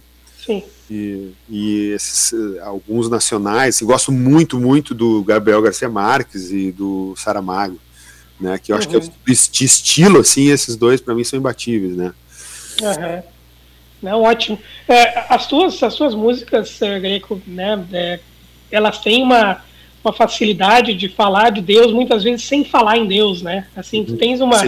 Sim. 0.44 0.64
E, 0.90 1.30
e 1.48 1.92
esses, 1.94 2.34
alguns 2.60 3.08
nacionais, 3.08 3.76
assim, 3.76 3.84
gosto 3.84 4.10
muito, 4.10 4.58
muito 4.58 4.92
do 4.96 5.22
Gabriel 5.22 5.62
Garcia 5.62 5.88
Marques 5.88 6.50
e 6.50 6.72
do 6.72 7.14
Saramago 7.16 7.78
né? 8.41 8.59
Que 8.59 8.72
eu 8.72 8.76
acho 8.76 8.89
que 8.89 8.97
é 8.97 8.99
uhum. 8.99 9.11
de 9.26 9.64
estilo, 9.64 10.20
assim, 10.20 10.49
esses 10.49 10.76
dois 10.76 11.01
para 11.01 11.14
mim 11.14 11.24
são 11.24 11.39
imbatíveis, 11.39 11.97
né? 11.97 12.12
Uhum. 12.82 13.22
Não, 14.03 14.22
ótimo. 14.22 14.59
É, 14.89 15.24
as 15.28 15.47
tuas 15.47 15.82
as 15.82 15.95
suas 15.95 16.14
músicas 16.14 16.80
é, 16.82 17.01
greco, 17.01 17.41
né? 17.47 17.85
É, 17.93 18.20
elas 18.70 18.99
têm 18.99 19.22
uma 19.22 19.62
uma 20.05 20.12
facilidade 20.12 20.93
de 20.93 21.09
falar 21.09 21.49
de 21.49 21.62
Deus 21.62 21.91
muitas 21.91 22.22
vezes 22.22 22.45
sem 22.45 22.62
falar 22.62 22.99
em 22.99 23.07
Deus, 23.07 23.41
né? 23.41 23.66
Assim, 23.74 24.05
tu 24.05 24.12
uhum. 24.12 24.18
tens 24.18 24.41
uma 24.41 24.59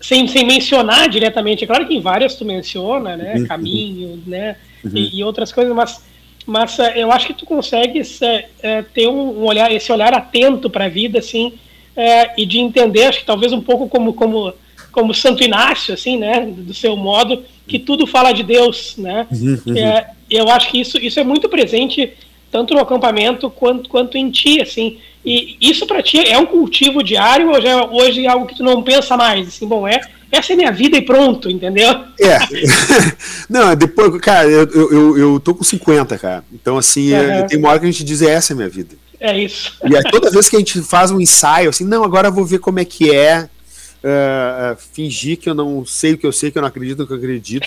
sem, 0.00 0.26
sem 0.26 0.44
mencionar 0.44 1.08
diretamente. 1.08 1.62
É 1.62 1.66
claro 1.68 1.86
que 1.86 1.94
em 1.94 2.00
várias 2.00 2.34
tu 2.34 2.44
menciona, 2.44 3.16
né? 3.16 3.34
Uhum. 3.36 3.46
Caminho, 3.46 4.22
né? 4.26 4.56
Uhum. 4.84 4.90
E, 4.92 5.18
e, 5.18 5.24
outras 5.24 5.52
coisas, 5.52 5.72
mas 5.74 6.02
mas 6.44 6.76
é, 6.80 7.00
eu 7.00 7.12
acho 7.12 7.28
que 7.28 7.34
tu 7.34 7.46
consegues 7.46 8.20
é, 8.20 8.82
ter 8.92 9.06
um, 9.06 9.42
um 9.42 9.44
olhar 9.44 9.70
esse 9.70 9.92
olhar 9.92 10.12
atento 10.12 10.68
para 10.68 10.86
a 10.86 10.88
vida, 10.88 11.20
assim 11.20 11.56
é, 11.96 12.40
e 12.40 12.46
de 12.46 12.58
entender, 12.58 13.04
acho 13.04 13.20
que 13.20 13.26
talvez 13.26 13.52
um 13.52 13.60
pouco 13.60 13.88
como, 13.88 14.12
como, 14.12 14.52
como 14.90 15.14
Santo 15.14 15.42
Inácio, 15.42 15.94
assim, 15.94 16.18
né, 16.18 16.46
do 16.46 16.74
seu 16.74 16.96
modo, 16.96 17.42
que 17.66 17.78
tudo 17.78 18.06
fala 18.06 18.32
de 18.32 18.42
Deus, 18.42 18.96
né? 18.96 19.26
É, 19.76 20.06
eu 20.30 20.48
acho 20.48 20.70
que 20.70 20.80
isso, 20.80 20.98
isso 20.98 21.20
é 21.20 21.24
muito 21.24 21.48
presente 21.48 22.12
tanto 22.50 22.74
no 22.74 22.80
acampamento 22.80 23.48
quanto, 23.48 23.88
quanto 23.88 24.18
em 24.18 24.30
ti, 24.30 24.60
assim. 24.60 24.98
E 25.24 25.56
isso 25.60 25.86
para 25.86 26.02
ti 26.02 26.18
é 26.18 26.36
um 26.36 26.44
cultivo 26.44 27.02
diário 27.02 27.48
ou 27.48 27.60
já 27.60 27.70
é 27.70 27.86
hoje 27.86 28.26
é 28.26 28.28
algo 28.28 28.46
que 28.46 28.56
tu 28.56 28.62
não 28.62 28.82
pensa 28.82 29.16
mais? 29.16 29.48
Assim, 29.48 29.66
bom, 29.66 29.88
é 29.88 30.00
essa 30.30 30.52
é 30.52 30.56
minha 30.56 30.72
vida 30.72 30.96
e 30.96 31.02
pronto, 31.02 31.50
entendeu? 31.50 31.88
É. 32.18 32.38
não, 33.48 33.70
é 33.70 33.76
depois, 33.76 34.18
cara, 34.20 34.48
eu, 34.48 34.66
eu, 34.72 35.18
eu 35.18 35.40
tô 35.40 35.54
com 35.54 35.62
50, 35.62 36.18
cara. 36.18 36.44
Então, 36.52 36.78
assim, 36.78 37.12
uhum. 37.12 37.46
tem 37.46 37.58
uma 37.58 37.68
hora 37.68 37.78
que 37.78 37.86
a 37.86 37.90
gente 37.90 38.02
diz, 38.02 38.22
é, 38.22 38.30
essa 38.30 38.52
é 38.52 38.54
a 38.54 38.56
minha 38.56 38.68
vida. 38.68 38.96
É 39.22 39.38
isso. 39.38 39.72
E 39.88 39.96
aí, 39.96 40.02
toda 40.10 40.32
vez 40.32 40.48
que 40.48 40.56
a 40.56 40.58
gente 40.58 40.82
faz 40.82 41.12
um 41.12 41.20
ensaio, 41.20 41.70
assim, 41.70 41.84
não, 41.84 42.02
agora 42.02 42.26
eu 42.26 42.32
vou 42.32 42.44
ver 42.44 42.58
como 42.58 42.80
é 42.80 42.84
que 42.84 43.14
é. 43.14 43.48
Uh, 44.02 44.74
uh, 44.74 44.76
fingir 44.92 45.38
que 45.38 45.48
eu 45.48 45.54
não 45.54 45.86
sei 45.86 46.14
o 46.14 46.18
que 46.18 46.26
eu 46.26 46.32
sei, 46.32 46.50
que 46.50 46.58
eu 46.58 46.62
não 46.62 46.68
acredito 46.68 46.98
no 46.98 47.06
que 47.06 47.12
eu 47.12 47.16
acredito. 47.16 47.64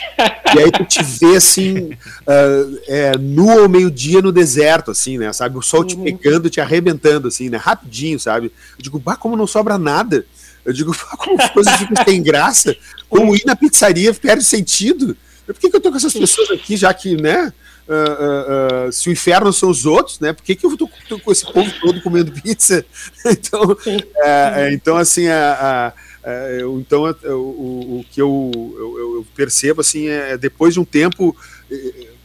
e 0.53 0.59
aí 0.59 0.69
tu 0.69 0.83
te 0.83 1.01
vê 1.01 1.37
assim, 1.37 1.91
uh, 1.93 2.79
é, 2.87 3.17
nu 3.17 3.49
ao 3.49 3.69
meio-dia 3.69 4.21
no 4.21 4.33
deserto, 4.33 4.91
assim, 4.91 5.17
né? 5.17 5.31
Sabe? 5.31 5.57
O 5.57 5.61
sol 5.61 5.85
te 5.85 5.95
uhum. 5.95 6.03
pegando, 6.03 6.49
te 6.49 6.59
arrebentando, 6.59 7.29
assim, 7.29 7.49
né? 7.49 7.55
Rapidinho, 7.55 8.19
sabe? 8.19 8.47
Eu 8.77 8.83
digo, 8.83 8.99
bah, 8.99 9.15
como 9.15 9.37
não 9.37 9.47
sobra 9.47 9.77
nada. 9.77 10.25
Eu 10.65 10.73
digo, 10.73 10.91
bah, 10.91 11.15
como 11.17 11.41
as 11.41 11.49
coisas 11.51 11.73
ficam 11.77 12.03
sem 12.03 12.21
graça. 12.21 12.75
Como 13.07 13.33
ir 13.33 13.43
na 13.45 13.55
pizzaria 13.55 14.13
perde 14.13 14.43
sentido. 14.43 15.15
Por 15.45 15.55
que, 15.55 15.69
que 15.69 15.77
eu 15.77 15.79
tô 15.79 15.89
com 15.89 15.95
essas 15.95 16.11
pessoas 16.11 16.51
aqui, 16.51 16.75
já 16.75 16.93
que, 16.93 17.15
né? 17.15 17.53
Uh, 17.87 17.93
uh, 17.93 18.87
uh, 18.87 18.91
se 18.91 19.09
o 19.09 19.11
inferno 19.11 19.53
são 19.53 19.69
os 19.69 19.85
outros, 19.85 20.19
né? 20.19 20.33
Por 20.33 20.43
que, 20.43 20.55
que 20.55 20.65
eu 20.65 20.75
tô, 20.75 20.89
tô 21.07 21.19
com 21.19 21.31
esse 21.31 21.45
povo 21.51 21.71
todo 21.79 22.01
comendo 22.01 22.31
pizza? 22.31 22.83
então, 23.25 23.77
é, 24.17 24.53
é, 24.55 24.73
então, 24.73 24.97
assim, 24.97 25.27
a, 25.27 25.93
a, 26.23 26.29
a 26.29 26.51
eu, 26.53 26.79
então 26.79 27.03
o, 27.03 27.99
o, 27.99 28.05
que 28.09 28.19
eu, 28.19 28.51
eu, 28.55 29.15
eu, 29.17 29.27
percebo 29.35 29.81
assim 29.81 30.07
é 30.07 30.35
depois 30.35 30.73
de 30.73 30.79
um 30.79 30.85
tempo. 30.85 31.35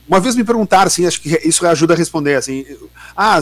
Uma 0.08 0.18
vez 0.18 0.34
me 0.34 0.44
perguntaram 0.44 0.86
assim, 0.86 1.06
acho 1.06 1.20
que 1.20 1.38
isso 1.44 1.66
ajuda 1.66 1.92
a 1.92 1.96
responder 1.96 2.36
assim, 2.36 2.64
ah, 3.14 3.38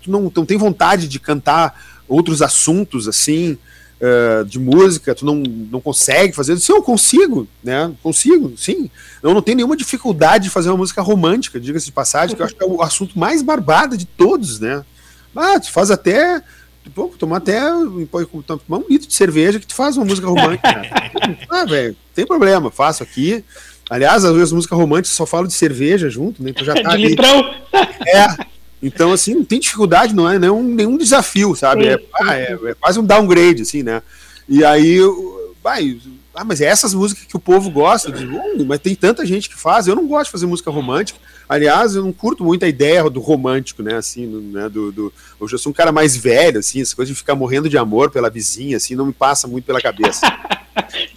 tu 0.00 0.10
não, 0.10 0.30
não 0.34 0.44
tem 0.44 0.58
vontade 0.58 1.08
de 1.08 1.18
cantar 1.18 1.74
outros 2.06 2.42
assuntos 2.42 3.08
assim? 3.08 3.58
Uh, 4.00 4.44
de 4.44 4.58
música, 4.58 5.14
tu 5.14 5.24
não, 5.24 5.36
não 5.36 5.80
consegue 5.80 6.32
fazer. 6.32 6.58
Sim, 6.58 6.72
eu 6.72 6.82
consigo, 6.82 7.46
né? 7.62 7.92
Consigo, 8.02 8.54
sim. 8.56 8.90
Eu 9.22 9.34
não 9.34 9.42
tenho 9.42 9.56
nenhuma 9.56 9.76
dificuldade 9.76 10.44
de 10.44 10.50
fazer 10.50 10.68
uma 10.70 10.78
música 10.78 11.02
romântica, 11.02 11.60
diga-se 11.60 11.86
de 11.86 11.92
passagem, 11.92 12.36
que 12.36 12.42
eu 12.42 12.46
acho 12.46 12.54
que 12.54 12.62
é 12.62 12.66
o 12.66 12.82
assunto 12.82 13.18
mais 13.18 13.42
barbado 13.42 13.96
de 13.96 14.04
todos, 14.04 14.60
né? 14.60 14.84
Ah, 15.34 15.60
tu 15.60 15.70
faz 15.70 15.90
até. 15.90 16.42
Pô, 16.94 17.08
tomar 17.18 17.38
até 17.38 17.60
tomar 18.46 18.78
um 18.78 18.84
litro 18.88 19.08
de 19.08 19.14
cerveja 19.14 19.58
que 19.58 19.66
tu 19.66 19.74
faz 19.74 19.96
uma 19.96 20.06
música 20.06 20.28
romântica. 20.28 20.82
ah, 21.50 21.64
velho, 21.64 21.96
tem 22.14 22.24
problema, 22.24 22.70
faço 22.70 23.02
aqui. 23.02 23.44
Aliás, 23.90 24.24
às 24.24 24.34
vezes 24.34 24.52
música 24.52 24.74
romântica 24.74 25.14
só 25.14 25.26
falo 25.26 25.46
de 25.46 25.52
cerveja 25.52 26.08
junto, 26.08 26.42
né? 26.42 26.50
Então 26.50 26.64
já 26.64 26.74
tá 26.80 26.80
de 26.80 26.94
ali. 26.94 27.08
litrão. 27.08 27.54
É, 28.06 28.26
então, 28.82 29.12
assim, 29.12 29.34
não 29.34 29.44
tem 29.44 29.58
dificuldade, 29.58 30.14
não 30.14 30.28
é 30.28 30.38
nenhum, 30.38 30.62
nenhum 30.62 30.98
desafio, 30.98 31.54
sabe? 31.54 31.88
É, 31.88 31.98
ah, 32.14 32.34
é, 32.34 32.52
é, 32.52 32.74
quase 32.74 32.98
um 32.98 33.04
downgrade, 33.04 33.62
assim, 33.62 33.82
né? 33.82 34.02
E 34.48 34.64
aí, 34.64 35.00
vai, 35.62 35.98
ah, 36.34 36.44
mas 36.44 36.60
é 36.60 36.66
essas 36.66 36.92
músicas 36.92 37.24
que 37.24 37.34
o 37.34 37.40
povo 37.40 37.70
gosta. 37.70 38.12
Digo, 38.12 38.38
mas 38.66 38.78
tem 38.78 38.94
tanta 38.94 39.24
gente 39.24 39.48
que 39.48 39.56
faz. 39.56 39.88
Eu 39.88 39.96
não 39.96 40.06
gosto 40.06 40.26
de 40.26 40.32
fazer 40.32 40.46
música 40.46 40.70
romântica. 40.70 41.18
Aliás, 41.48 41.94
eu 41.94 42.04
não 42.04 42.12
curto 42.12 42.44
muito 42.44 42.64
a 42.64 42.68
ideia 42.68 43.08
do 43.08 43.20
romântico, 43.20 43.82
né? 43.82 43.94
Assim, 43.94 44.26
né? 44.26 44.68
Do, 44.68 44.92
do, 44.92 45.12
eu 45.40 45.48
já 45.48 45.56
sou 45.56 45.70
um 45.70 45.74
cara 45.74 45.90
mais 45.90 46.14
velho, 46.14 46.58
assim, 46.58 46.82
essa 46.82 46.94
coisa 46.94 47.10
de 47.10 47.16
ficar 47.16 47.34
morrendo 47.34 47.70
de 47.70 47.78
amor 47.78 48.10
pela 48.10 48.28
vizinha, 48.28 48.76
assim, 48.76 48.94
não 48.94 49.06
me 49.06 49.12
passa 49.14 49.48
muito 49.48 49.64
pela 49.64 49.80
cabeça. 49.80 50.26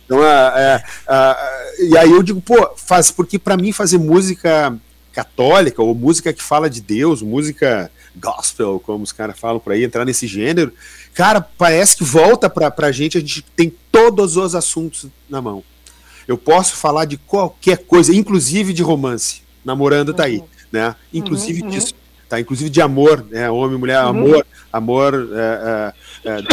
Então, 0.05 0.23
é, 0.23 0.81
é, 1.07 1.85
e 1.85 1.97
aí 1.97 2.09
eu 2.09 2.23
digo, 2.23 2.41
pô, 2.41 2.71
faz, 2.75 3.11
porque 3.11 3.37
para 3.37 3.55
mim 3.55 3.71
fazer 3.71 3.99
música 3.99 4.75
católica 5.19 5.81
ou 5.81 5.93
música 5.93 6.31
que 6.31 6.41
fala 6.41 6.69
de 6.69 6.79
Deus, 6.79 7.21
música 7.21 7.91
gospel, 8.15 8.81
como 8.85 9.03
os 9.03 9.11
caras 9.11 9.37
falam 9.37 9.59
por 9.59 9.73
aí, 9.73 9.83
entrar 9.83 10.05
nesse 10.05 10.25
gênero, 10.25 10.71
cara, 11.13 11.41
parece 11.41 11.97
que 11.97 12.05
volta 12.05 12.49
pra, 12.49 12.71
pra 12.71 12.89
gente, 12.91 13.17
a 13.17 13.21
gente 13.21 13.41
tem 13.55 13.73
todos 13.91 14.37
os 14.37 14.55
assuntos 14.55 15.07
na 15.29 15.41
mão. 15.41 15.61
Eu 16.25 16.37
posso 16.37 16.77
falar 16.77 17.03
de 17.03 17.17
qualquer 17.17 17.79
coisa, 17.79 18.15
inclusive 18.15 18.71
de 18.71 18.81
romance. 18.81 19.41
Namorando 19.65 20.13
tá 20.13 20.23
aí, 20.23 20.37
uhum. 20.37 20.47
né? 20.71 20.95
Inclusive 21.13 21.63
uhum, 21.63 21.69
disso, 21.69 21.93
tá? 22.29 22.39
Inclusive 22.39 22.69
de 22.69 22.81
amor, 22.81 23.25
né? 23.29 23.49
Homem, 23.49 23.77
mulher, 23.77 24.01
uhum. 24.03 24.09
amor, 24.09 24.47
amor, 24.71 25.29
é, 25.33 25.93
é, 26.23 26.29
é, 26.29 26.43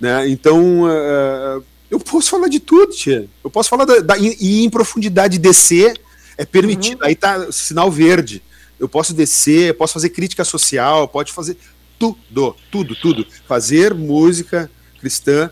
né? 0.00 0.28
Então, 0.28 0.90
é, 0.90 0.94
é, 0.94 1.62
eu 1.90 2.00
posso 2.00 2.30
falar 2.30 2.48
de 2.48 2.60
tudo, 2.60 2.94
tia. 2.94 3.28
Eu 3.42 3.50
posso 3.50 3.68
falar 3.68 3.84
da, 3.84 3.98
da, 4.00 4.16
e 4.18 4.64
em 4.64 4.70
profundidade 4.70 5.38
descer 5.38 5.94
é 6.36 6.44
permitido. 6.44 7.00
Uhum. 7.00 7.06
Aí 7.06 7.14
tá 7.14 7.50
sinal 7.52 7.90
verde. 7.90 8.42
Eu 8.78 8.88
posso 8.88 9.14
descer, 9.14 9.68
eu 9.68 9.74
posso 9.74 9.92
fazer 9.92 10.10
crítica 10.10 10.44
social, 10.44 11.06
pode 11.08 11.32
fazer 11.32 11.56
tudo, 11.98 12.56
tudo, 12.70 12.94
tudo. 12.96 13.26
Fazer 13.46 13.94
música 13.94 14.70
cristã, 15.00 15.50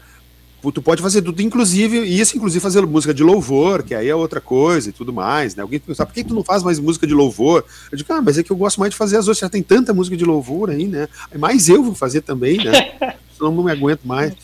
tu 0.71 0.83
pode 0.83 1.03
fazer 1.03 1.23
tudo, 1.23 1.41
inclusive, 1.43 1.99
isso, 2.01 2.37
inclusive 2.37 2.61
fazer 2.61 2.85
música 2.87 3.13
de 3.13 3.25
louvor, 3.25 3.83
que 3.83 3.95
aí 3.95 4.09
é 4.09 4.15
outra 4.15 4.41
coisa 4.41 4.91
e 4.91 4.93
tudo 4.93 5.13
mais, 5.13 5.57
né? 5.57 5.63
Alguém 5.63 5.81
pensa, 5.81 6.07
por 6.07 6.13
que 6.13 6.23
tu 6.23 6.35
não 6.35 6.45
faz 6.45 6.63
mais 6.63 6.79
música 6.79 7.07
de 7.07 7.15
louvor? 7.15 7.65
Eu 7.91 7.99
digo, 7.99 8.13
ah, 8.13 8.23
mas 8.23 8.39
é 8.39 8.43
que 8.43 8.53
eu 8.53 8.57
gosto 8.57 8.79
mais 8.79 8.91
de 8.91 8.97
fazer 8.97 9.17
as 9.17 9.27
outras, 9.27 9.39
já 9.39 9.49
tem 9.49 9.63
tanta 9.63 9.93
música 9.93 10.17
de 10.17 10.25
louvor 10.25 10.71
aí, 10.71 10.87
né? 10.87 11.09
Mas 11.37 11.69
eu 11.69 11.83
vou 11.83 11.95
fazer 11.95 12.21
também, 12.21 12.59
né? 12.59 12.73
Senão 13.37 13.51
não 13.51 13.65
me 13.65 13.73
aguento 13.73 14.03
mais. 14.05 14.35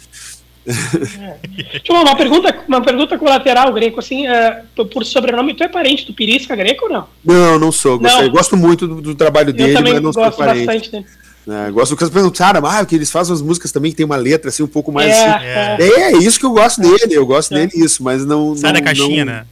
É. 0.68 1.80
uma 1.90 2.16
pergunta, 2.16 2.54
uma 2.68 2.82
pergunta 2.82 3.18
colateral, 3.18 3.72
Greco, 3.72 4.00
assim, 4.00 4.26
é, 4.26 4.62
por 4.92 5.04
sobrenome, 5.04 5.54
tu 5.54 5.64
é 5.64 5.68
parente 5.68 6.04
do 6.04 6.12
Pirisca 6.12 6.54
Greco 6.54 6.84
ou 6.86 6.92
não? 6.92 7.06
Não, 7.24 7.58
não 7.58 7.72
sou. 7.72 7.98
Não. 7.98 8.22
Eu 8.22 8.30
gosto 8.30 8.56
muito 8.56 8.86
do, 8.86 9.00
do 9.00 9.14
trabalho 9.14 9.52
dele, 9.52 9.80
mas 9.80 10.02
não 10.02 10.12
sou 10.12 10.30
parente. 10.32 10.66
Bastante 10.66 10.92
dele. 10.92 11.06
Né? 11.46 11.70
Gosto 11.70 11.96
do 11.96 11.96
que 11.96 12.12
perguntaram, 12.12 12.66
ah, 12.66 12.84
que 12.84 12.94
eles 12.94 13.10
fazem 13.10 13.32
as 13.32 13.40
músicas 13.40 13.72
também 13.72 13.90
que 13.90 13.96
tem 13.96 14.04
uma 14.04 14.16
letra 14.16 14.50
assim 14.50 14.62
um 14.62 14.68
pouco 14.68 14.92
mais. 14.92 15.10
É, 15.10 15.30
assim. 15.30 15.82
é. 15.82 16.12
é 16.12 16.16
isso 16.18 16.38
que 16.38 16.44
eu 16.44 16.50
gosto 16.50 16.78
dele, 16.78 17.14
eu 17.14 17.24
gosto 17.24 17.54
É. 17.54 17.66
dele 17.66 17.72
isso, 17.74 18.02
mas 18.02 18.26
não. 18.26 18.54
Sai 18.54 18.72
não, 18.72 18.80
da 18.80 18.84
caixinha, 18.84 19.24
não- 19.24 19.32
né? 19.32 19.46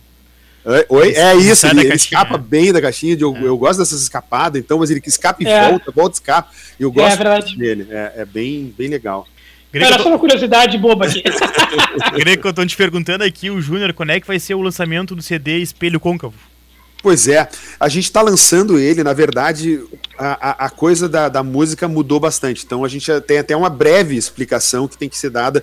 Oi, 0.88 1.12
é 1.12 1.36
isso, 1.36 1.64
ele, 1.64 1.82
ele 1.82 1.94
escapa 1.94 2.34
é. 2.34 2.38
bem 2.38 2.72
da 2.72 2.82
caixinha, 2.82 3.16
de, 3.16 3.22
eu, 3.22 3.36
eu 3.36 3.56
gosto 3.56 3.78
dessas 3.78 4.02
escapadas, 4.02 4.60
então, 4.60 4.80
mas 4.80 4.90
ele 4.90 5.00
escapa 5.06 5.40
e 5.40 5.46
É. 5.46 5.70
volta, 5.70 5.92
volta 5.92 6.16
e 6.16 6.18
escapa. 6.18 6.50
Eu 6.78 6.90
gosto 6.90 7.16
verdade. 7.16 7.56
dele, 7.56 7.86
é, 7.88 8.14
é 8.16 8.24
bem, 8.24 8.74
bem 8.76 8.88
legal. 8.88 9.28
Greco, 9.76 9.92
Era 9.92 10.02
só 10.02 10.08
uma 10.08 10.18
curiosidade 10.18 10.78
boba 10.78 11.06
aqui. 11.06 11.22
Greco, 12.16 12.48
eu 12.48 12.52
tô 12.54 12.64
te 12.64 12.76
perguntando 12.76 13.24
aqui, 13.24 13.50
o 13.50 13.60
Júnior, 13.60 13.92
quando 13.92 14.10
é 14.10 14.20
que 14.20 14.26
vai 14.26 14.40
ser 14.40 14.54
o 14.54 14.62
lançamento 14.62 15.14
do 15.14 15.22
CD 15.22 15.58
Espelho 15.58 16.00
Côncavo? 16.00 16.34
Pois 17.02 17.28
é, 17.28 17.48
a 17.78 17.88
gente 17.88 18.04
está 18.04 18.22
lançando 18.22 18.78
ele, 18.78 19.04
na 19.04 19.12
verdade, 19.12 19.80
a, 20.18 20.64
a, 20.64 20.66
a 20.66 20.70
coisa 20.70 21.08
da, 21.08 21.28
da 21.28 21.42
música 21.42 21.86
mudou 21.86 22.18
bastante. 22.18 22.64
Então 22.64 22.84
a 22.84 22.88
gente 22.88 23.08
tem 23.20 23.38
até 23.38 23.54
uma 23.54 23.68
breve 23.68 24.16
explicação 24.16 24.88
que 24.88 24.96
tem 24.96 25.08
que 25.08 25.16
ser 25.16 25.30
dada 25.30 25.62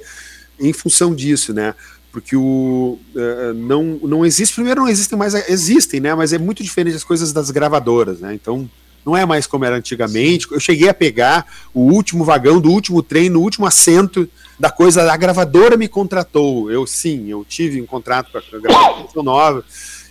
em 0.59 0.71
função 0.71 1.13
disso, 1.13 1.53
né? 1.53 1.73
Porque 2.11 2.35
o 2.35 2.99
eh, 3.15 3.53
não, 3.55 3.99
não 4.03 4.23
existe, 4.23 4.53
primeiro 4.53 4.81
não 4.81 4.87
existem 4.87 5.17
mais, 5.17 5.33
existem, 5.49 5.99
né? 5.99 6.13
Mas 6.13 6.31
é 6.31 6.37
muito 6.37 6.63
diferente 6.63 6.95
as 6.95 7.03
coisas 7.03 7.33
das 7.33 7.49
gravadoras, 7.49 8.19
né? 8.19 8.33
Então 8.35 8.69
não 9.05 9.15
é 9.15 9.25
mais 9.25 9.45
como 9.45 9.65
era 9.65 9.75
antigamente. 9.77 10.47
Eu 10.51 10.59
cheguei 10.59 10.89
a 10.89 10.93
pegar 10.93 11.45
o 11.73 11.81
último 11.81 12.23
vagão 12.23 12.59
do 12.59 12.71
último 12.71 13.03
trem, 13.03 13.29
no 13.29 13.41
último 13.41 13.65
assento 13.65 14.29
da 14.59 14.69
coisa, 14.69 15.11
a 15.11 15.17
gravadora 15.17 15.75
me 15.75 15.87
contratou. 15.87 16.71
Eu 16.71 16.87
sim, 16.87 17.29
eu 17.29 17.45
tive 17.47 17.81
um 17.81 17.85
contrato 17.85 18.31
com 18.31 18.37
a 18.37 18.59
gravação 18.59 19.23
nova. 19.23 19.65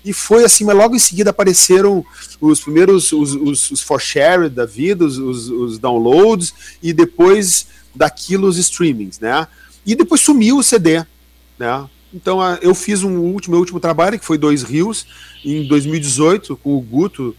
E 0.05 0.12
foi 0.12 0.45
assim, 0.45 0.64
mas 0.64 0.76
logo 0.76 0.97
em 0.97 0.99
seguida 0.99 1.30
apareceram 1.30 2.05
os 2.40 2.61
primeiros, 2.61 3.12
os, 3.12 3.34
os, 3.34 3.70
os 3.70 3.80
for 3.80 4.01
share 4.01 4.49
da 4.49 4.66
vida, 4.66 5.05
os, 5.05 5.16
os, 5.16 5.49
os 5.49 5.78
downloads, 5.78 6.53
e 6.82 6.93
depois 6.93 7.66
daquilo 7.95 8.49
os 8.49 8.59
streamings, 8.59 9.20
né? 9.20 9.47
E 9.86 9.95
depois 9.95 10.20
sumiu 10.20 10.59
o 10.59 10.62
CD, 10.62 11.05
né? 11.59 11.88
Então 12.12 12.40
eu 12.61 12.74
fiz 12.74 13.03
um 13.03 13.16
último, 13.18 13.53
meu 13.53 13.61
último 13.61 13.80
trabalho, 13.80 14.18
que 14.18 14.24
foi 14.24 14.36
Dois 14.36 14.62
Rios, 14.62 15.07
em 15.45 15.66
2018, 15.66 16.57
com 16.57 16.76
o 16.76 16.80
Guto, 16.80 17.34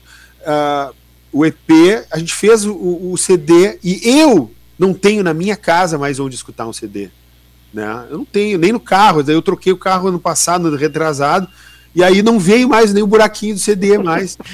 ah, 0.46 0.92
o 1.34 1.46
EP, 1.46 2.06
a 2.12 2.20
gente 2.20 2.34
fez 2.34 2.66
o, 2.66 3.12
o 3.12 3.18
CD, 3.18 3.80
e 3.84 4.00
eu 4.20 4.52
não 4.78 4.94
tenho 4.94 5.24
na 5.24 5.34
minha 5.34 5.56
casa 5.56 5.98
mais 5.98 6.20
onde 6.20 6.36
escutar 6.36 6.68
um 6.68 6.74
CD, 6.74 7.10
né? 7.74 8.06
Eu 8.10 8.20
não 8.20 8.26
tenho, 8.26 8.58
nem 8.60 8.72
no 8.72 8.80
carro, 8.80 9.24
daí 9.24 9.36
eu 9.36 9.42
troquei 9.42 9.74
o 9.74 9.78
carro 9.78 10.08
ano 10.08 10.20
passado, 10.20 10.76
retrasado, 10.76 11.48
e 11.96 12.04
aí 12.04 12.22
não 12.22 12.40
veio 12.40 12.70
mais 12.70 12.94
nem 12.94 13.04
o 13.04 13.08
buraquinho 13.08 13.56
do 13.56 13.60
CD 13.60 13.98
mais. 13.98 14.38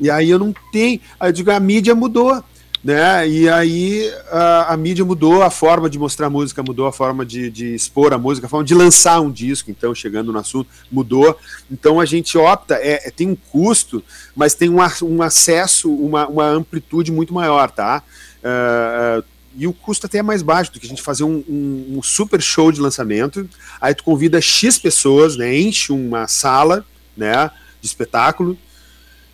E 0.00 0.10
aí 0.10 0.30
eu 0.30 0.38
não 0.38 0.52
tenho. 0.72 1.00
Aí 1.20 1.28
eu 1.28 1.32
digo, 1.32 1.52
a 1.52 1.60
mídia 1.60 1.94
mudou. 1.94 2.42
Né? 2.82 3.28
E 3.28 3.48
aí 3.48 4.12
a, 4.28 4.72
a 4.72 4.76
mídia 4.76 5.04
mudou, 5.04 5.40
a 5.42 5.50
forma 5.50 5.88
de 5.88 5.98
mostrar 6.00 6.28
música 6.28 6.64
mudou, 6.64 6.86
a 6.88 6.92
forma 6.92 7.24
de, 7.24 7.48
de 7.48 7.74
expor 7.76 8.12
a 8.12 8.18
música, 8.18 8.46
a 8.48 8.50
forma 8.50 8.64
de 8.64 8.74
lançar 8.74 9.20
um 9.20 9.30
disco, 9.30 9.70
então, 9.70 9.94
chegando 9.94 10.32
no 10.32 10.38
assunto, 10.38 10.68
mudou. 10.90 11.38
Então 11.70 12.00
a 12.00 12.04
gente 12.04 12.36
opta, 12.36 12.74
é, 12.74 13.06
é- 13.06 13.10
tem 13.10 13.28
um 13.28 13.36
custo, 13.36 14.02
mas 14.34 14.54
tem 14.54 14.68
um, 14.68 14.78
um 15.02 15.22
acesso, 15.22 15.92
uma, 15.94 16.26
uma 16.26 16.46
amplitude 16.46 17.12
muito 17.12 17.32
maior, 17.32 17.70
tá? 17.70 18.02
Ah, 18.42 19.22
e 19.56 19.66
o 19.66 19.72
custo 19.72 20.06
até 20.06 20.18
é 20.18 20.22
mais 20.22 20.42
baixo 20.42 20.72
do 20.72 20.80
que 20.80 20.86
a 20.86 20.88
gente 20.88 21.02
fazer 21.02 21.24
um, 21.24 21.44
um- 21.48 21.98
um 21.98 22.02
super 22.02 22.40
show 22.42 22.72
de 22.72 22.80
lançamento. 22.80 23.48
Aí 23.80 23.94
tu 23.94 24.02
convida 24.02 24.40
X 24.40 24.78
pessoas, 24.78 25.36
né? 25.36 25.56
Enche 25.56 25.92
uma 25.92 26.26
sala, 26.26 26.84
né? 27.16 27.48
De 27.80 27.86
espetáculo. 27.86 28.58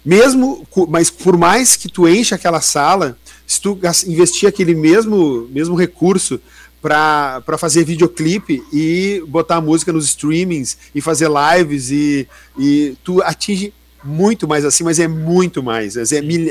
Mesmo, 0.05 0.67
mas 0.89 1.11
por 1.11 1.37
mais 1.37 1.77
que 1.77 1.89
tu 1.89 2.09
enche 2.09 2.35
aquela 2.35 2.61
sala, 2.61 3.17
se 3.49 3.63
tu 3.63 3.79
investir 4.07 4.47
aquele 4.47 4.75
mesmo, 4.75 5.49
mesmo 5.51 5.75
recurso 5.75 6.39
para 6.83 7.43
fazer 7.59 7.83
videoclipe 7.83 8.63
e 8.71 9.25
botar 9.27 9.61
música 9.63 9.91
nos 9.91 10.05
streamings 10.05 10.77
e 10.95 11.01
fazer 11.01 11.29
lives 11.29 11.91
e, 11.91 12.29
e 12.59 12.95
tu 13.03 13.23
atinge 13.23 13.73
muito 14.05 14.47
mais 14.47 14.65
assim, 14.67 14.85
mas 14.85 15.01
é 15.01 15.09
muito 15.09 15.63
mais, 15.63 15.97
é, 15.97 16.03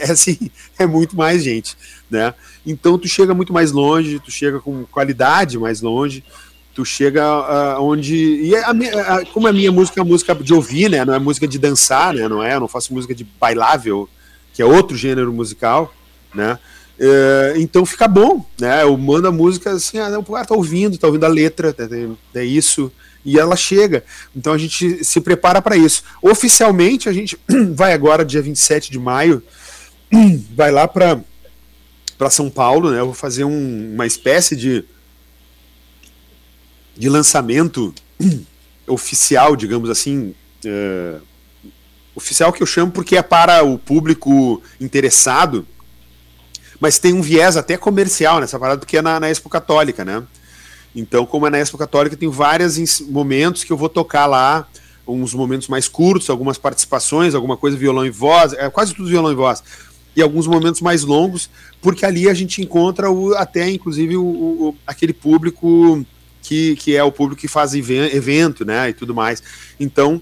é 0.01 0.11
assim, 0.11 0.37
é 0.77 0.87
muito 0.87 1.15
mais 1.15 1.43
gente, 1.43 1.77
né? 2.09 2.33
Então 2.65 2.97
tu 2.97 3.07
chega 3.07 3.33
muito 3.33 3.53
mais 3.53 3.71
longe, 3.71 4.19
tu 4.19 4.31
chega 4.31 4.59
com 4.59 4.83
qualidade 4.85 5.57
mais 5.57 5.81
longe, 5.81 6.23
tu 6.73 6.83
chega 6.83 7.23
ah, 7.23 7.77
onde 7.79 8.15
e 8.15 8.55
a, 8.55 8.71
a- 8.71 9.25
como 9.27 9.47
a 9.47 9.53
minha 9.53 9.71
música 9.71 10.01
é 10.01 10.03
música 10.03 10.35
de 10.35 10.53
ouvir, 10.53 10.89
né? 10.89 11.05
Não 11.05 11.13
é 11.13 11.19
música 11.19 11.47
de 11.47 11.57
dançar, 11.57 12.13
né? 12.13 12.27
Não 12.27 12.43
é, 12.43 12.55
eu 12.55 12.59
não 12.59 12.67
faço 12.67 12.93
música 12.93 13.15
de 13.15 13.23
bailável, 13.23 14.09
que 14.51 14.61
é 14.61 14.65
outro 14.65 14.97
gênero 14.97 15.31
musical, 15.31 15.93
né? 16.33 16.59
É, 16.99 17.53
então 17.57 17.85
fica 17.85 18.07
bom, 18.07 18.43
né? 18.59 18.81
Eu 18.83 18.97
mando 18.97 19.27
a 19.27 19.31
música 19.31 19.71
assim, 19.71 19.99
ah, 19.99 20.09
não, 20.09 20.21
o 20.21 20.23
cara 20.25 20.45
tá 20.45 20.55
ouvindo, 20.55 20.97
tá 20.97 21.07
ouvindo 21.07 21.25
a 21.25 21.29
letra, 21.29 21.71
tá- 21.71 21.87
é 22.35 22.43
isso, 22.43 22.91
e 23.23 23.37
ela 23.39 23.55
chega. 23.55 24.03
Então 24.35 24.51
a 24.53 24.57
gente 24.57 25.03
se 25.03 25.21
prepara 25.21 25.61
para 25.61 25.77
isso. 25.77 26.03
Oficialmente 26.21 27.07
a 27.07 27.13
gente 27.13 27.37
vai 27.75 27.93
agora, 27.93 28.25
dia 28.25 28.41
27 28.41 28.89
de 28.91 28.97
maio, 28.99 29.43
vai 30.55 30.71
lá 30.71 30.87
para 30.87 31.19
para 32.17 32.31
São 32.31 32.49
Paulo, 32.49 32.89
né? 32.89 32.99
Eu 32.99 33.05
vou 33.05 33.13
fazer 33.13 33.43
um- 33.43 33.93
uma 33.93 34.07
espécie 34.07 34.55
de 34.55 34.83
de 36.95 37.09
lançamento 37.09 37.93
oficial, 38.87 39.55
digamos 39.55 39.89
assim, 39.89 40.33
é, 40.65 41.17
oficial 42.15 42.51
que 42.51 42.63
eu 42.63 42.67
chamo 42.67 42.91
porque 42.91 43.15
é 43.17 43.21
para 43.21 43.63
o 43.63 43.77
público 43.77 44.61
interessado, 44.81 45.67
mas 46.79 46.99
tem 46.99 47.13
um 47.13 47.21
viés 47.21 47.57
até 47.57 47.77
comercial 47.77 48.39
nessa 48.39 48.59
parada, 48.59 48.79
porque 48.79 48.97
é 48.97 49.01
na, 49.01 49.19
na 49.19 49.29
Expo 49.29 49.49
Católica, 49.49 50.05
né? 50.05 50.23
Então, 50.95 51.25
como 51.25 51.45
é 51.47 51.49
na 51.49 51.59
Expo 51.59 51.77
Católica, 51.77 52.15
tem 52.15 52.29
vários 52.29 52.99
momentos 53.01 53.63
que 53.63 53.71
eu 53.71 53.77
vou 53.77 53.89
tocar 53.89 54.25
lá, 54.25 54.67
uns 55.07 55.33
momentos 55.33 55.67
mais 55.67 55.87
curtos, 55.87 56.29
algumas 56.29 56.57
participações, 56.57 57.33
alguma 57.33 57.55
coisa 57.55 57.77
violão 57.77 58.05
e 58.05 58.09
voz, 58.09 58.53
é 58.53 58.69
quase 58.69 58.93
tudo 58.93 59.07
violão 59.09 59.31
e 59.31 59.35
voz, 59.35 59.63
e 60.15 60.21
alguns 60.21 60.47
momentos 60.47 60.81
mais 60.81 61.03
longos, 61.03 61.49
porque 61.81 62.05
ali 62.05 62.27
a 62.27 62.33
gente 62.33 62.61
encontra 62.61 63.09
o, 63.09 63.33
até, 63.35 63.69
inclusive, 63.69 64.17
o, 64.17 64.23
o- 64.25 64.75
aquele 64.85 65.13
público 65.13 66.03
que, 66.41 66.75
que 66.77 66.95
é 66.95 67.03
o 67.03 67.11
público 67.11 67.39
que 67.41 67.47
faz 67.47 67.73
even- 67.73 68.09
evento, 68.13 68.65
né, 68.65 68.89
e 68.89 68.93
tudo 68.93 69.13
mais. 69.13 69.41
Então, 69.79 70.21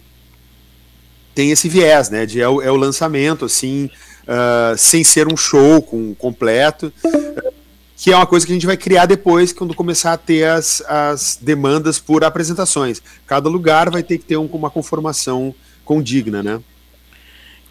tem 1.33 1.51
esse 1.51 1.67
viés, 1.67 2.09
né, 2.09 2.25
de 2.25 2.39
é 2.41 2.47
o, 2.47 2.61
é 2.61 2.71
o 2.71 2.75
lançamento, 2.75 3.45
assim, 3.45 3.89
ah, 4.27 4.73
sem 4.77 5.03
ser 5.03 5.27
um 5.31 5.37
show 5.37 5.81
com 5.81 6.13
completo, 6.15 6.91
que 7.97 8.11
é 8.11 8.15
uma 8.15 8.25
coisa 8.25 8.45
que 8.45 8.51
a 8.51 8.55
gente 8.55 8.65
vai 8.65 8.77
criar 8.77 9.05
depois, 9.05 9.53
quando 9.53 9.73
começar 9.73 10.13
a 10.13 10.17
ter 10.17 10.43
as, 10.47 10.81
as 10.87 11.37
demandas 11.41 11.97
por 11.99 12.23
apresentações. 12.23 13.01
Cada 13.25 13.47
lugar 13.49 13.89
vai 13.89 14.03
ter 14.03 14.17
que 14.17 14.25
ter 14.25 14.37
um- 14.37 14.45
uma 14.47 14.69
conformação 14.69 15.53
condigna, 15.83 16.43
né? 16.43 16.59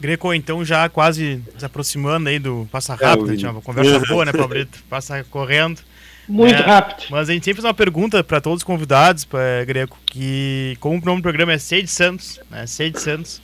Greco, 0.01 0.33
então 0.35 0.65
já 0.65 0.89
quase 0.89 1.41
se 1.57 1.65
aproximando 1.65 2.29
aí 2.29 2.39
do 2.39 2.69
Passa 2.71 2.95
É, 3.01 3.05
Rápido, 3.07 3.27
né? 3.29 3.37
Tinha 3.37 3.51
uma 3.51 3.63
conversa 3.63 3.99
boa, 4.09 4.25
né, 4.25 4.33
Pablito? 4.33 4.83
Passa 4.91 5.25
correndo. 5.31 5.81
Muito 6.29 6.55
É. 6.55 6.59
rápido. 6.67 7.07
Mas 7.11 7.29
a 7.29 7.33
gente 7.33 7.45
sempre 7.45 7.61
faz 7.61 7.67
uma 7.69 7.75
pergunta 7.75 8.25
para 8.25 8.41
todos 8.41 8.59
os 8.61 8.65
convidados, 8.65 9.25
pra, 9.25 9.65
Greco, 9.67 9.97
que 10.07 10.77
como 10.81 10.99
o 10.99 11.05
nome 11.05 11.21
do 11.21 11.23
programa 11.23 11.53
é 11.53 11.59
Sede 11.59 11.87
Santos, 11.89 12.41
né? 12.51 12.67
Sede 12.67 12.99
Santos. 13.01 13.41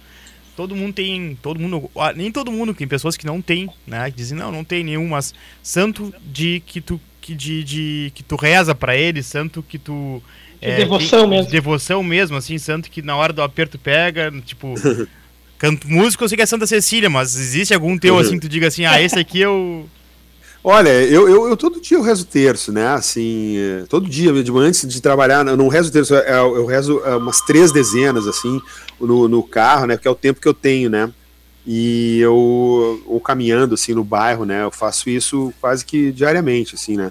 Todo 0.61 0.76
mundo 0.76 0.92
tem, 0.92 1.38
todo 1.40 1.58
mundo, 1.58 1.90
ah, 1.96 2.12
nem 2.12 2.30
todo 2.30 2.52
mundo, 2.52 2.74
tem 2.74 2.86
pessoas 2.86 3.16
que 3.16 3.24
não 3.24 3.40
tem, 3.40 3.66
né? 3.86 4.11
Que 4.11 4.16
dizem 4.18 4.36
não, 4.36 4.52
não 4.52 4.62
tem 4.62 4.84
nenhum, 4.84 5.08
mas 5.08 5.32
santo 5.62 6.12
de 6.22 6.62
que 6.66 6.82
tu 6.82 7.00
que 7.18 7.34
de, 7.34 7.64
de 7.64 8.12
que 8.14 8.22
tu 8.22 8.36
reza 8.36 8.74
para 8.74 8.94
ele, 8.94 9.22
santo 9.22 9.62
que 9.66 9.78
tu 9.78 10.22
De 10.61 10.76
devoção 10.76 11.20
tem- 11.20 11.30
mesmo. 11.30 11.46
de 11.46 11.52
devoção 11.52 12.02
mesmo, 12.02 12.36
assim, 12.36 12.58
santo 12.58 12.90
que 12.90 13.00
na 13.00 13.16
hora 13.16 13.32
do 13.32 13.40
aperto 13.42 13.78
pega, 13.78 14.30
tipo, 14.44 14.74
canto 15.58 15.88
músico, 15.88 16.24
eu 16.24 16.28
sei 16.28 16.36
que 16.36 16.42
é 16.42 16.46
Santa 16.46 16.66
Cecília, 16.66 17.08
mas 17.08 17.34
existe 17.34 17.72
algum 17.72 17.96
teu 17.96 18.18
assim 18.18 18.34
que 18.34 18.40
tu 18.46 18.48
diga 18.50 18.66
assim, 18.68 18.84
ah, 18.84 19.00
esse 19.00 19.18
aqui 19.18 19.40
eu 19.40 19.88
Olha, 20.62 20.90
eu, 20.90 21.28
eu, 21.28 21.48
eu 21.48 21.56
todo 21.56 21.80
dia 21.80 21.96
eu 21.96 22.02
rezo 22.02 22.26
terço, 22.26 22.70
né? 22.70 22.88
Assim, 22.88 23.56
eh, 23.56 23.84
todo 23.88 24.08
dia, 24.08 24.30
antes 24.30 24.86
de 24.86 25.00
trabalhar, 25.00 25.46
eu 25.46 25.56
não 25.56 25.68
rezo 25.68 25.90
terço, 25.90 26.14
eu, 26.14 26.56
eu 26.56 26.66
rezo 26.66 26.98
umas 26.98 27.40
três 27.40 27.72
dezenas, 27.72 28.26
assim, 28.26 28.61
no, 29.00 29.26
no 29.26 29.42
carro, 29.42 29.86
né? 29.86 29.96
Que 29.96 30.06
é 30.06 30.11
o 30.11 30.14
tempo 30.14 30.40
que 30.40 30.48
eu 30.48 30.52
tenho, 30.52 30.90
né? 30.90 31.11
E 31.66 32.20
eu, 32.20 33.02
ou 33.06 33.20
caminhando, 33.20 33.74
assim, 33.74 33.94
no 33.94 34.04
bairro, 34.04 34.44
né? 34.44 34.62
Eu 34.62 34.70
faço 34.70 35.08
isso 35.08 35.52
quase 35.61 35.84
que 35.84 36.12
diariamente, 36.12 36.74
assim, 36.74 36.96
né? 36.96 37.11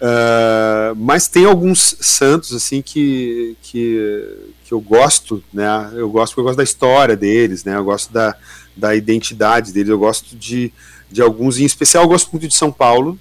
Ah, 0.00 0.94
mas 0.96 1.28
tem 1.28 1.44
alguns 1.44 1.94
santos, 2.00 2.54
assim, 2.54 2.80
que, 2.80 3.56
que, 3.60 4.36
que 4.64 4.72
eu 4.72 4.80
gosto, 4.80 5.44
né? 5.52 5.90
Eu 5.94 6.08
gosto 6.08 6.32
porque 6.32 6.40
eu 6.40 6.44
gosto 6.44 6.56
da 6.56 6.64
história 6.64 7.16
deles, 7.16 7.64
né? 7.64 7.76
Eu 7.76 7.84
gosto 7.84 8.12
da, 8.12 8.34
da 8.74 8.94
identidade 8.94 9.72
deles, 9.72 9.90
eu 9.90 9.98
gosto 9.98 10.34
de 10.36 10.72
de 11.10 11.20
alguns, 11.22 11.58
em 11.58 11.64
especial 11.64 12.04
eu 12.04 12.08
gosto 12.08 12.30
muito 12.30 12.46
de 12.46 12.54
São 12.54 12.70
Paulo, 12.70 13.18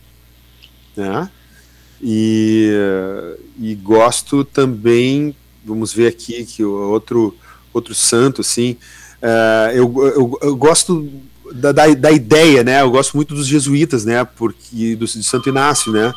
né? 0.95 1.29
E, 2.01 2.71
e 3.59 3.75
gosto 3.75 4.43
também, 4.43 5.35
vamos 5.65 5.93
ver 5.93 6.07
aqui 6.07 6.45
que 6.45 6.63
outro 6.63 7.35
outro 7.73 7.93
santo, 7.93 8.41
assim, 8.41 8.77
eh, 9.21 9.71
eu, 9.75 9.93
eu, 10.15 10.39
eu 10.41 10.55
gosto 10.55 11.07
da, 11.53 11.71
da, 11.71 11.87
da, 11.93 12.11
ideia, 12.11 12.63
né? 12.63 12.81
Eu 12.81 12.91
gosto 12.91 13.15
muito 13.15 13.33
dos 13.33 13.47
jesuítas, 13.47 14.05
né? 14.05 14.23
Porque 14.23 14.95
do 14.95 15.05
de 15.05 15.23
Santo 15.23 15.49
Inácio, 15.49 15.91
né? 15.91 16.13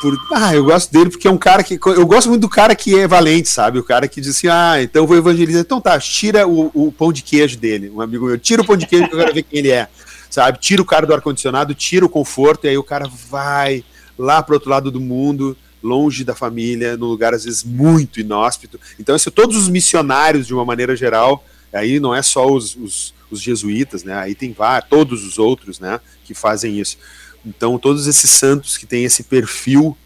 Por, 0.00 0.18
ah, 0.32 0.54
eu 0.54 0.64
gosto 0.64 0.92
dele 0.92 1.10
porque 1.10 1.28
é 1.28 1.30
um 1.30 1.38
cara 1.38 1.62
que 1.62 1.78
eu 1.82 2.06
gosto 2.06 2.28
muito 2.28 2.42
do 2.42 2.48
cara 2.48 2.74
que 2.74 2.98
é 2.98 3.06
valente, 3.06 3.48
sabe? 3.48 3.78
O 3.78 3.84
cara 3.84 4.08
que 4.08 4.20
diz 4.20 4.36
assim: 4.36 4.48
"Ah, 4.48 4.82
então 4.82 5.06
vou 5.06 5.16
evangelizar". 5.16 5.62
Então 5.62 5.80
tá, 5.80 5.98
tira 5.98 6.46
o, 6.46 6.70
o 6.74 6.92
pão 6.92 7.12
de 7.12 7.22
queijo 7.22 7.56
dele, 7.56 7.90
um 7.90 8.00
amigo 8.00 8.26
meu, 8.26 8.38
tira 8.38 8.62
o 8.62 8.66
pão 8.66 8.76
de 8.76 8.86
queijo 8.86 9.08
que 9.08 9.14
eu 9.14 9.18
quero 9.18 9.34
ver 9.34 9.42
quem 9.42 9.58
ele 9.60 9.70
é. 9.70 9.88
Sabe? 10.34 10.58
Tira 10.58 10.82
o 10.82 10.84
cara 10.84 11.06
do 11.06 11.14
ar 11.14 11.20
condicionado, 11.20 11.74
tira 11.74 12.04
o 12.04 12.08
conforto 12.08 12.64
e 12.64 12.70
aí 12.70 12.78
o 12.78 12.82
cara 12.82 13.08
vai 13.30 13.84
lá 14.18 14.42
pro 14.42 14.54
outro 14.54 14.70
lado 14.70 14.90
do 14.90 15.00
mundo, 15.00 15.56
longe 15.82 16.24
da 16.24 16.34
família, 16.34 16.96
num 16.96 17.06
lugar 17.06 17.34
às 17.34 17.44
vezes 17.44 17.62
muito 17.62 18.18
inóspito. 18.18 18.80
Então, 18.98 19.14
assim, 19.14 19.30
todos 19.30 19.56
os 19.56 19.68
missionários 19.68 20.46
de 20.46 20.54
uma 20.54 20.64
maneira 20.64 20.96
geral, 20.96 21.44
aí 21.72 22.00
não 22.00 22.14
é 22.14 22.22
só 22.22 22.50
os, 22.50 22.74
os 22.76 23.14
os 23.34 23.42
jesuítas, 23.42 24.04
né? 24.04 24.14
Aí 24.14 24.34
tem 24.34 24.52
vários, 24.52 24.88
todos 24.88 25.26
os 25.26 25.38
outros, 25.38 25.78
né, 25.80 26.00
que 26.24 26.32
fazem 26.32 26.78
isso. 26.78 26.96
Então, 27.44 27.78
todos 27.78 28.06
esses 28.06 28.30
santos 28.30 28.78
que 28.78 28.86
têm 28.86 29.04
esse 29.04 29.24
perfil 29.24 29.96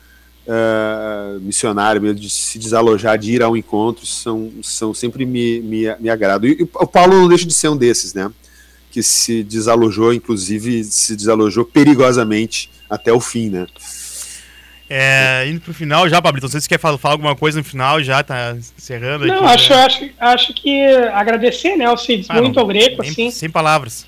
uh, 0.47 1.39
missionário, 1.41 2.13
de 2.15 2.29
se 2.29 2.59
desalojar, 2.59 3.17
de 3.17 3.33
ir 3.33 3.43
ao 3.43 3.57
encontro, 3.57 4.05
são, 4.05 4.51
são 4.63 4.93
sempre 4.93 5.25
me, 5.25 5.61
me, 5.61 5.95
me 6.01 6.11
agradam. 6.11 6.51
E, 6.51 6.63
o 6.63 6.87
Paulo 6.87 7.15
não 7.15 7.29
deixa 7.29 7.47
de 7.47 7.55
ser 7.55 7.69
um 7.69 7.77
desses, 7.77 8.13
né? 8.13 8.29
Que 8.99 9.03
se 9.05 9.45
desalojou, 9.45 10.13
inclusive 10.13 10.83
se 10.83 11.15
desalojou 11.15 11.65
perigosamente 11.65 12.69
até 12.91 13.13
o 13.13 13.21
fim, 13.21 13.49
né? 13.49 13.65
É, 14.91 15.47
indo 15.49 15.61
pro 15.61 15.73
final 15.73 16.09
já, 16.09 16.21
Pablito, 16.21 16.47
não 16.47 16.51
sei 16.51 16.61
se 16.61 16.65
você 16.65 16.71
quer 16.71 16.81
falar, 16.81 16.99
falar, 16.99 17.15
alguma 17.15 17.37
coisa 17.37 17.59
no 17.59 17.65
final 17.65 18.03
já, 18.03 18.25
tá 18.25 18.57
encerrando 18.77 19.25
Não, 19.25 19.37
aqui, 19.37 19.45
acho, 19.45 19.73
né? 19.73 19.85
acho, 19.85 20.11
acho 20.19 20.55
que 20.55 20.85
agradecer, 21.13 21.77
né, 21.77 21.85
ao 21.85 21.97
Cid, 21.97 22.27
ah, 22.29 22.43
muito 22.43 22.57
não, 22.57 22.63
ao 22.63 22.67
Greco, 22.67 23.03
assim. 23.03 23.31
Sem 23.31 23.49
palavras. 23.49 24.05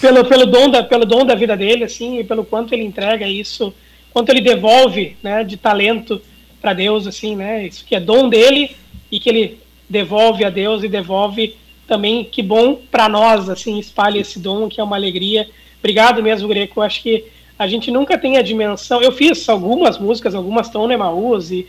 Pelo, 0.00 0.24
pelo, 0.24 0.46
dom 0.46 0.70
da, 0.70 0.84
pelo 0.84 1.04
dom 1.04 1.26
da 1.26 1.34
vida 1.34 1.56
dele, 1.56 1.82
assim, 1.82 2.20
e 2.20 2.24
pelo 2.24 2.44
quanto 2.44 2.72
ele 2.72 2.84
entrega 2.84 3.26
isso, 3.26 3.74
quanto 4.12 4.28
ele 4.28 4.42
devolve, 4.42 5.16
né, 5.24 5.42
de 5.42 5.56
talento 5.56 6.22
para 6.62 6.72
Deus, 6.72 7.04
assim, 7.08 7.34
né, 7.34 7.66
isso 7.66 7.84
que 7.84 7.96
é 7.96 8.00
dom 8.00 8.28
dele 8.28 8.76
e 9.10 9.18
que 9.18 9.28
ele 9.28 9.58
devolve 9.88 10.44
a 10.44 10.50
Deus 10.50 10.84
e 10.84 10.88
devolve 10.88 11.56
também, 11.90 12.22
que 12.22 12.40
bom 12.40 12.76
para 12.88 13.08
nós, 13.08 13.50
assim, 13.50 13.76
espalhe 13.76 14.20
esse 14.20 14.38
dom, 14.38 14.68
que 14.68 14.80
é 14.80 14.84
uma 14.84 14.94
alegria. 14.94 15.50
Obrigado 15.80 16.22
mesmo, 16.22 16.46
Greco, 16.46 16.80
acho 16.80 17.02
que 17.02 17.24
a 17.58 17.66
gente 17.66 17.90
nunca 17.90 18.16
tem 18.16 18.36
a 18.36 18.42
dimensão. 18.42 19.02
Eu 19.02 19.10
fiz 19.10 19.48
algumas 19.48 19.98
músicas, 19.98 20.32
algumas 20.32 20.68
estão 20.68 20.86
no 20.86 20.92
Emaús, 20.92 21.50
e, 21.50 21.66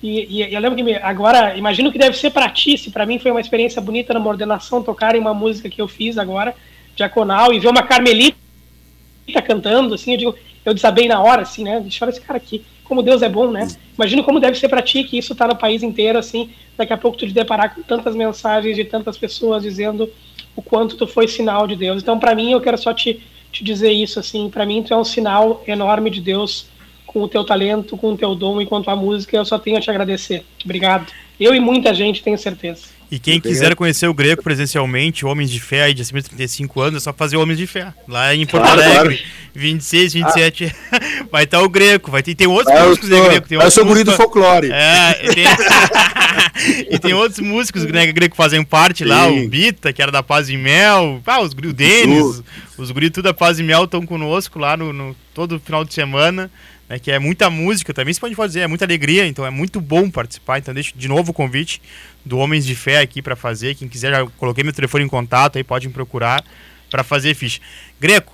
e, 0.00 0.42
e, 0.42 0.54
eu 0.54 0.60
lembro 0.60 0.76
que 0.76 0.84
me, 0.84 0.94
agora, 0.94 1.56
imagino 1.56 1.90
que 1.90 1.98
deve 1.98 2.16
ser 2.16 2.30
para 2.30 2.48
ti, 2.48 2.78
se 2.78 2.92
para 2.92 3.04
mim 3.04 3.18
foi 3.18 3.32
uma 3.32 3.40
experiência 3.40 3.82
bonita 3.82 4.14
numa 4.14 4.30
ordenação 4.30 4.80
tocar 4.80 5.16
em 5.16 5.18
uma 5.18 5.34
música 5.34 5.68
que 5.68 5.82
eu 5.82 5.88
fiz 5.88 6.18
agora, 6.18 6.54
diaconal, 6.94 7.52
e 7.52 7.58
ver 7.58 7.68
uma 7.68 7.82
Carmelita 7.82 8.36
cantando, 9.44 9.94
assim, 9.94 10.12
eu 10.12 10.18
digo, 10.18 10.34
eu 10.64 10.72
desabei 10.72 11.08
na 11.08 11.20
hora, 11.20 11.42
assim, 11.42 11.64
né? 11.64 11.80
Deixa 11.80 12.04
eu 12.04 12.08
esse 12.08 12.20
cara 12.20 12.36
aqui, 12.36 12.64
como 12.84 13.02
Deus 13.02 13.22
é 13.22 13.28
bom, 13.28 13.50
né? 13.50 13.66
Imagino 13.96 14.22
como 14.22 14.38
deve 14.38 14.58
ser 14.58 14.68
para 14.68 14.82
ti, 14.82 15.04
que 15.04 15.18
isso 15.18 15.34
tá 15.34 15.48
no 15.48 15.56
país 15.56 15.82
inteiro, 15.82 16.18
assim, 16.18 16.50
daqui 16.76 16.92
a 16.92 16.96
pouco 16.96 17.16
tu 17.16 17.26
te 17.26 17.32
deparar 17.32 17.74
com 17.74 17.82
tantas 17.82 18.14
mensagens 18.14 18.76
de 18.76 18.84
tantas 18.84 19.18
pessoas 19.18 19.62
dizendo 19.62 20.10
o 20.54 20.62
quanto 20.62 20.96
tu 20.96 21.06
foi 21.06 21.26
sinal 21.26 21.66
de 21.66 21.76
Deus. 21.76 22.02
Então, 22.02 22.18
para 22.18 22.34
mim, 22.34 22.52
eu 22.52 22.60
quero 22.60 22.78
só 22.78 22.92
te 22.92 23.20
te 23.54 23.62
dizer 23.62 23.92
isso, 23.92 24.18
assim, 24.18 24.50
para 24.50 24.66
mim 24.66 24.82
tu 24.82 24.92
é 24.92 24.96
um 24.96 25.04
sinal 25.04 25.62
enorme 25.66 26.10
de 26.10 26.20
Deus 26.20 26.66
com 27.06 27.22
o 27.22 27.28
teu 27.28 27.44
talento, 27.44 27.96
com 27.96 28.12
o 28.12 28.16
teu 28.16 28.34
dom 28.34 28.60
e 28.60 28.66
com 28.66 28.76
a 28.76 28.82
tua 28.82 28.96
música, 28.96 29.36
eu 29.36 29.44
só 29.44 29.56
tenho 29.56 29.76
a 29.76 29.80
te 29.80 29.88
agradecer. 29.88 30.44
Obrigado. 30.64 31.06
Eu 31.38 31.54
e 31.54 31.60
muita 31.60 31.94
gente, 31.94 32.20
tenho 32.20 32.36
certeza. 32.36 32.86
E 33.14 33.18
quem 33.20 33.40
quiser 33.40 33.76
conhecer 33.76 34.08
o 34.08 34.12
Greco 34.12 34.42
presencialmente, 34.42 35.24
Homens 35.24 35.48
de 35.48 35.60
Fé, 35.60 35.84
aí 35.84 35.94
de 35.94 36.02
acima 36.02 36.20
de 36.20 36.26
35 36.26 36.80
anos, 36.80 36.96
é 36.96 37.04
só 37.04 37.12
fazer 37.12 37.36
Homens 37.36 37.58
de 37.60 37.64
Fé. 37.64 37.94
Lá 38.08 38.34
em 38.34 38.44
Porto 38.44 38.64
claro, 38.64 38.82
Alegre, 38.82 39.18
claro. 39.18 39.30
26, 39.54 40.14
27. 40.14 40.76
Ah. 40.90 41.00
Vai 41.30 41.44
estar 41.44 41.62
o 41.62 41.68
Greco. 41.68 42.10
Vai 42.10 42.24
ter, 42.24 42.34
tem 42.34 42.48
outros 42.48 42.76
ah, 42.76 42.86
músicos, 42.86 43.08
né, 43.08 43.20
Greco? 43.20 43.48
Tem 43.48 43.56
eu 43.56 43.70
sou 43.70 43.84
bonito 43.84 44.10
do 44.10 44.16
folclore. 44.16 44.68
É, 44.72 45.12
tem... 45.32 45.44
e 46.90 46.98
tem 46.98 47.14
outros 47.14 47.38
músicos, 47.38 47.84
né, 47.84 48.04
Greco, 48.10 48.34
fazem 48.34 48.64
parte 48.64 49.04
Sim. 49.04 49.10
lá. 49.10 49.28
O 49.28 49.48
Bita, 49.48 49.92
que 49.92 50.02
era 50.02 50.10
da 50.10 50.20
Paz 50.20 50.48
e 50.48 50.56
Mel. 50.56 51.22
Ah, 51.24 51.40
os, 51.40 51.52
o 51.52 51.72
Denis, 51.72 52.42
os 52.76 52.90
guris 52.90 53.10
tudo 53.10 53.26
da 53.26 53.34
Paz 53.34 53.60
e 53.60 53.62
Mel 53.62 53.84
estão 53.84 54.04
conosco 54.04 54.58
lá 54.58 54.76
no, 54.76 54.92
no 54.92 55.14
todo 55.32 55.60
final 55.60 55.84
de 55.84 55.94
semana 55.94 56.50
né, 56.88 56.98
que 56.98 57.10
é 57.10 57.18
muita 57.18 57.48
música, 57.50 57.92
também 57.94 58.12
se 58.12 58.20
pode 58.20 58.34
fazer, 58.34 58.60
é 58.60 58.66
muita 58.66 58.84
alegria, 58.84 59.26
então 59.26 59.44
é 59.44 59.50
muito 59.50 59.80
bom 59.80 60.10
participar. 60.10 60.58
Então 60.58 60.74
deixo 60.74 60.92
de 60.96 61.08
novo 61.08 61.30
o 61.30 61.34
convite 61.34 61.80
do 62.24 62.38
Homens 62.38 62.64
de 62.64 62.74
Fé 62.74 63.00
aqui 63.00 63.22
para 63.22 63.36
fazer. 63.36 63.74
Quem 63.74 63.88
quiser, 63.88 64.10
já 64.10 64.26
coloquei 64.38 64.62
meu 64.64 64.72
telefone 64.72 65.04
em 65.04 65.08
contato 65.08 65.56
aí, 65.56 65.64
pode 65.64 65.86
me 65.86 65.94
procurar 65.94 66.44
para 66.90 67.02
fazer 67.02 67.34
ficha. 67.34 67.60
Greco, 68.00 68.32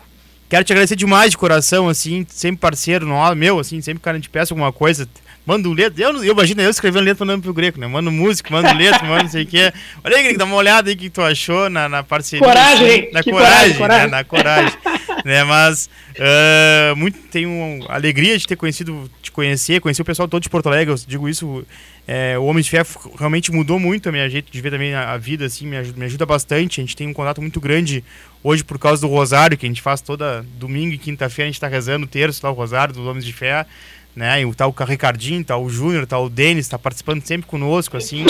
quero 0.49 0.65
te 0.65 0.73
agradecer 0.73 0.97
demais 0.97 1.31
de 1.31 1.39
coração, 1.39 1.89
assim, 1.89 2.27
sempre 2.29 2.61
parceiro, 2.61 3.07
meu, 3.37 3.59
assim, 3.59 3.81
sempre 3.81 4.03
cara 4.03 4.19
de 4.19 4.29
peça 4.29 4.53
alguma 4.53 4.73
coisa. 4.73 5.09
Manda 5.51 5.69
um 5.69 5.73
letra, 5.73 6.01
eu, 6.05 6.23
eu 6.23 6.33
imagino 6.33 6.63
eu 6.63 6.71
escrevendo 6.71 7.03
letra 7.03 7.27
mandando 7.27 7.43
pro 7.43 7.53
Greco, 7.53 7.81
né? 7.81 7.89
Manda 7.89 8.09
música, 8.09 8.49
manda 8.53 8.73
letra, 8.73 9.03
manda 9.03 9.25
não 9.25 9.31
sei 9.31 9.43
o 9.43 9.47
que. 9.47 9.73
Olha 10.05 10.17
aí, 10.17 10.23
Greco, 10.23 10.39
dá 10.39 10.45
uma 10.45 10.55
olhada 10.55 10.89
aí 10.89 10.95
o 10.95 10.97
que 10.97 11.11
tu 11.11 11.21
achou 11.21 11.69
na, 11.69 11.89
na 11.89 12.05
parceria. 12.05 12.47
Coragem, 12.47 12.87
assim, 12.87 13.11
na 13.11 13.25
coragem, 13.25 13.77
coragem, 13.77 14.05
Né? 14.05 14.11
na 14.13 14.23
coragem. 14.23 14.79
né? 15.25 15.43
Mas 15.43 15.91
uh, 16.11 16.95
muito, 16.95 17.19
tenho 17.33 17.85
alegria 17.89 18.39
de 18.39 18.47
ter 18.47 18.55
conhecido, 18.55 19.11
te 19.21 19.33
conhecer, 19.33 19.81
conhecer 19.81 20.03
o 20.03 20.05
pessoal 20.05 20.29
todo 20.29 20.41
de 20.41 20.49
Porto 20.49 20.69
Alegre. 20.69 20.95
Eu 20.95 20.99
digo 21.05 21.29
isso, 21.29 21.67
é, 22.07 22.39
o 22.39 22.45
Homem 22.45 22.63
de 22.63 22.71
Fé 22.71 22.87
realmente 23.19 23.51
mudou 23.51 23.81
muito 23.81 24.09
a 24.09 24.13
minha 24.13 24.31
jeito 24.31 24.53
de 24.53 24.61
ver 24.61 24.71
também 24.71 24.95
a, 24.95 25.15
a, 25.15 25.19
vida, 25.19 25.47
assim, 25.47 25.67
me 25.67 25.79
ajuda, 25.79 25.99
me 25.99 26.05
ajuda 26.05 26.25
bastante. 26.25 26.81
A 26.81 26.85
gente 26.85 26.95
tem 26.95 27.09
um 27.09 27.13
contato 27.13 27.41
muito 27.41 27.61
grande 27.61 28.05
hoje 28.41 28.63
por 28.63 28.79
causa 28.79 29.01
do 29.03 29.09
Rosário, 29.09 29.59
que 29.59 29.67
a 29.67 29.69
gente 29.69 29.83
faz 29.83 30.01
toda 30.01 30.47
domingo 30.61 30.95
e 30.95 30.99
quinta-feira, 30.99 31.49
a 31.49 31.51
gente 31.51 31.57
está 31.57 31.67
rezando 31.67 32.07
o 32.07 32.09
terço 32.09 32.41
lá, 32.47 32.53
o 32.53 32.55
Rosário 32.55 32.95
dos 32.95 33.05
Homens 33.05 33.25
de 33.25 33.33
Fé 33.33 33.67
né? 34.15 34.43
E 34.43 34.55
tá 34.55 34.67
o 34.67 34.71
Ricardinho, 34.71 35.45
tá 35.45 35.57
o 35.57 35.69
Júnior, 35.69 36.07
tá 36.07 36.19
o 36.19 36.29
Denis, 36.29 36.69
tá 36.69 36.79
participando 36.79 37.25
sempre 37.25 37.47
conosco, 37.47 37.97
assim. 37.97 38.25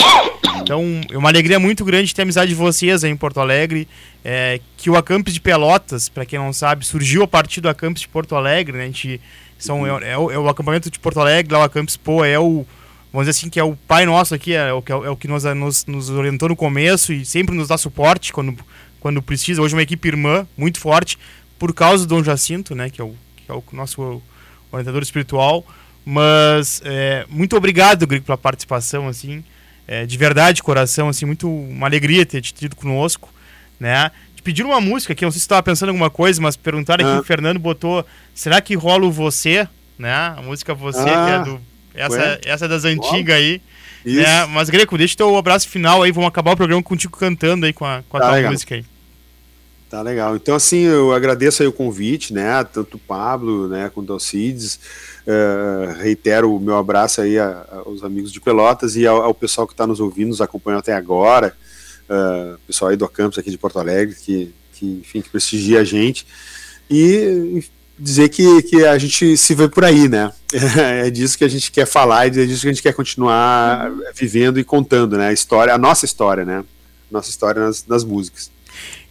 Então, 0.61 1.01
é 1.09 1.17
uma 1.17 1.29
alegria 1.29 1.59
muito 1.59 1.83
grande 1.83 2.13
ter 2.13 2.21
a 2.21 2.23
amizade 2.23 2.49
de 2.49 2.55
vocês 2.55 3.03
aí 3.03 3.11
em 3.11 3.15
Porto 3.15 3.39
Alegre. 3.39 3.87
É, 4.23 4.59
que 4.77 4.89
o 4.89 4.95
Acampes 4.95 5.33
de 5.33 5.41
Pelotas, 5.41 6.07
para 6.07 6.25
quem 6.25 6.37
não 6.37 6.53
sabe, 6.53 6.85
surgiu 6.85 7.23
a 7.23 7.27
partir 7.27 7.61
do 7.61 7.69
Acampes 7.69 8.01
de 8.01 8.07
Porto 8.07 8.35
Alegre, 8.35 8.77
né? 8.77 8.83
A 8.83 8.87
gente, 8.87 9.19
são, 9.57 9.85
é, 9.85 10.11
é, 10.11 10.17
o, 10.17 10.31
é 10.31 10.37
o 10.37 10.47
acampamento 10.47 10.89
de 10.89 10.99
Porto 10.99 11.19
Alegre, 11.19 11.51
lá 11.51 11.59
o 11.59 11.63
Acampes 11.63 11.97
Poa 11.97 12.27
é 12.27 12.37
o, 12.37 12.65
vamos 13.11 13.27
dizer 13.27 13.31
assim, 13.31 13.49
que 13.49 13.59
é 13.59 13.63
o 13.63 13.75
pai 13.75 14.05
nosso 14.05 14.35
aqui, 14.35 14.53
é 14.53 14.71
o 14.71 14.81
que, 14.81 14.91
é 14.91 14.95
o 14.95 15.17
que 15.17 15.27
nos, 15.27 15.43
nos, 15.43 15.85
nos 15.85 16.09
orientou 16.09 16.49
no 16.49 16.55
começo 16.55 17.11
e 17.11 17.25
sempre 17.25 17.55
nos 17.55 17.67
dá 17.67 17.77
suporte 17.77 18.31
quando, 18.31 18.55
quando 18.99 19.21
precisa. 19.21 19.61
Hoje 19.61 19.73
é 19.73 19.77
uma 19.77 19.83
equipe 19.83 20.07
irmã, 20.07 20.47
muito 20.55 20.79
forte, 20.79 21.17
por 21.57 21.73
causa 21.73 22.05
do 22.05 22.15
Dom 22.15 22.23
Jacinto, 22.23 22.75
né? 22.75 22.89
Que 22.89 23.01
é 23.01 23.03
o, 23.03 23.15
que 23.35 23.51
é 23.51 23.53
o 23.53 23.63
nosso 23.73 24.21
orientador 24.71 25.01
espiritual. 25.01 25.65
Mas 26.05 26.81
é, 26.83 27.25
muito 27.29 27.55
obrigado, 27.55 28.07
Grigo, 28.07 28.25
pela 28.25 28.37
participação, 28.37 29.07
assim, 29.07 29.43
é, 29.87 30.05
de 30.05 30.17
verdade, 30.17 30.63
coração, 30.63 31.09
assim, 31.09 31.25
muito 31.25 31.49
uma 31.49 31.87
alegria 31.87 32.25
ter 32.25 32.41
te 32.41 32.53
tido 32.53 32.75
conosco, 32.75 33.29
né? 33.79 34.11
Te 34.35 34.41
pediram 34.41 34.69
uma 34.69 34.81
música 34.81 35.13
aqui, 35.13 35.23
não 35.23 35.31
sei 35.31 35.39
se 35.39 35.45
estava 35.45 35.61
pensando 35.61 35.89
em 35.89 35.91
alguma 35.91 36.09
coisa, 36.09 36.41
mas 36.41 36.55
perguntaram 36.55 37.05
aqui, 37.05 37.17
ah. 37.17 37.19
o 37.19 37.23
Fernando 37.23 37.59
botou, 37.59 38.05
será 38.33 38.59
que 38.61 38.73
rola 38.73 39.05
o 39.05 39.11
Você, 39.11 39.67
né? 39.97 40.33
A 40.37 40.41
música 40.41 40.73
Você, 40.73 41.01
ah, 41.01 41.03
que 41.25 41.31
é 41.31 41.43
do, 41.43 41.61
essa, 41.93 42.39
essa 42.45 42.65
é 42.65 42.67
das 42.67 42.85
antigas 42.85 43.35
aí. 43.35 43.61
Né? 44.03 44.45
Mas, 44.47 44.69
Greco, 44.69 44.97
deixa 44.97 45.13
o 45.13 45.17
teu 45.17 45.37
abraço 45.37 45.69
final 45.69 46.01
aí, 46.01 46.11
vamos 46.11 46.27
acabar 46.27 46.53
o 46.53 46.57
programa 46.57 46.81
contigo 46.81 47.15
cantando 47.17 47.65
aí 47.65 47.73
com 47.73 47.85
a, 47.85 48.01
com 48.09 48.17
a 48.17 48.19
tá 48.19 48.27
tua 48.27 48.35
legal. 48.35 48.51
música 48.51 48.75
aí. 48.75 48.85
Tá 49.91 50.01
legal. 50.01 50.37
Então, 50.37 50.55
assim, 50.55 50.83
eu 50.83 51.11
agradeço 51.11 51.61
aí 51.61 51.67
o 51.67 51.73
convite, 51.73 52.33
né? 52.33 52.63
Tanto 52.63 52.95
o 52.95 52.99
Pablo, 52.99 53.67
né, 53.67 53.91
quanto 53.93 54.11
o 54.11 54.13
Alcides. 54.13 54.79
Uh, 55.27 55.99
reitero 55.99 56.55
o 56.55 56.61
meu 56.61 56.77
abraço 56.77 57.19
aí 57.19 57.37
a, 57.37 57.65
aos 57.85 58.01
amigos 58.01 58.31
de 58.31 58.39
Pelotas 58.39 58.95
e 58.95 59.05
ao, 59.05 59.21
ao 59.21 59.33
pessoal 59.33 59.67
que 59.67 59.73
está 59.73 59.85
nos 59.85 59.99
ouvindo, 59.99 60.29
nos 60.29 60.39
acompanhou 60.39 60.79
até 60.79 60.93
agora. 60.93 61.53
Uh, 62.09 62.57
pessoal 62.65 62.91
aí 62.91 62.95
do 62.95 63.05
Campus 63.09 63.37
aqui 63.37 63.51
de 63.51 63.57
Porto 63.57 63.79
Alegre, 63.79 64.15
que, 64.15 64.55
que, 64.71 64.85
enfim, 65.01 65.19
que 65.19 65.29
prestigia 65.29 65.81
a 65.81 65.83
gente. 65.83 66.25
E 66.89 67.61
dizer 67.99 68.29
que, 68.29 68.61
que 68.63 68.85
a 68.85 68.97
gente 68.97 69.35
se 69.35 69.53
vê 69.53 69.67
por 69.67 69.83
aí, 69.83 70.07
né? 70.07 70.31
É 71.03 71.09
disso 71.09 71.37
que 71.37 71.43
a 71.43 71.49
gente 71.49 71.69
quer 71.69 71.85
falar 71.85 72.27
é 72.27 72.29
disso 72.29 72.61
que 72.61 72.69
a 72.69 72.71
gente 72.71 72.81
quer 72.81 72.93
continuar 72.93 73.91
vivendo 74.15 74.57
e 74.57 74.63
contando, 74.63 75.17
né? 75.17 75.27
A 75.27 75.33
história, 75.33 75.73
a 75.73 75.77
nossa 75.77 76.05
história, 76.05 76.45
né? 76.45 76.63
Nossa 77.11 77.29
história 77.29 77.61
nas, 77.61 77.85
nas 77.85 78.05
músicas. 78.05 78.49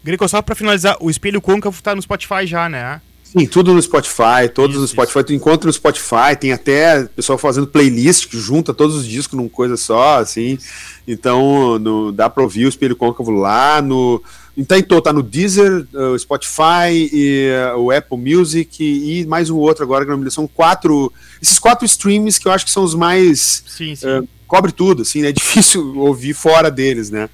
Greco, 0.03 0.26
só 0.28 0.40
para 0.40 0.55
finalizar, 0.55 0.96
o 1.01 1.11
Espelho 1.11 1.40
Côncavo 1.40 1.82
tá 1.82 1.94
no 1.94 2.03
Spotify 2.03 2.46
já, 2.46 2.68
né? 2.68 3.01
Sim, 3.32 3.46
tudo 3.46 3.72
no 3.72 3.80
Spotify, 3.80 4.48
todos 4.53 4.74
isso, 4.74 4.80
no 4.80 4.88
Spotify. 4.88 5.18
Isso. 5.20 5.26
Tu 5.26 5.34
encontra 5.34 5.66
no 5.66 5.72
Spotify, 5.72 6.34
tem 6.38 6.53
até 6.53 7.05
pessoal 7.05 7.38
fazendo 7.38 7.66
playlist 7.66 8.26
que 8.26 8.36
junta 8.36 8.74
todos 8.74 8.96
os 8.96 9.07
discos 9.07 9.36
numa 9.36 9.48
coisa 9.48 9.76
só, 9.76 10.18
assim. 10.18 10.59
Então, 11.07 11.78
no, 11.78 12.11
dá 12.11 12.28
pra 12.28 12.42
ouvir 12.42 12.66
o 12.66 12.68
Espelho 12.68 12.96
Côncavo 12.96 13.30
lá 13.30 13.80
no. 13.80 14.20
Então, 14.57 14.76
então 14.76 15.01
tá 15.01 15.12
no 15.12 15.22
Deezer, 15.22 15.86
o 15.92 16.18
Spotify, 16.18 16.90
e, 16.90 17.51
uh, 17.72 17.78
o 17.78 17.92
Apple 17.92 18.18
Music 18.18 18.82
e, 18.82 19.20
e, 19.20 19.26
mais 19.26 19.48
um 19.48 19.57
outro 19.59 19.84
agora, 19.84 20.05
que 20.05 20.11
não 20.11 20.18
me 20.18 20.28
São 20.28 20.48
quatro. 20.48 21.12
Esses 21.40 21.59
quatro 21.59 21.86
streams 21.86 22.40
que 22.40 22.48
eu 22.48 22.53
acho 22.53 22.64
que 22.64 22.70
são 22.72 22.82
os 22.82 22.96
mais. 22.96 23.62
Sim, 23.68 23.94
sim. 23.94 24.09
Uh, 24.09 24.28
cobre 24.44 24.72
tudo, 24.72 25.03
assim, 25.03 25.22
né? 25.22 25.28
É 25.28 25.32
difícil 25.32 25.94
ouvir 26.01 26.34
fora 26.34 26.68
deles, 26.68 27.11
né? 27.11 27.30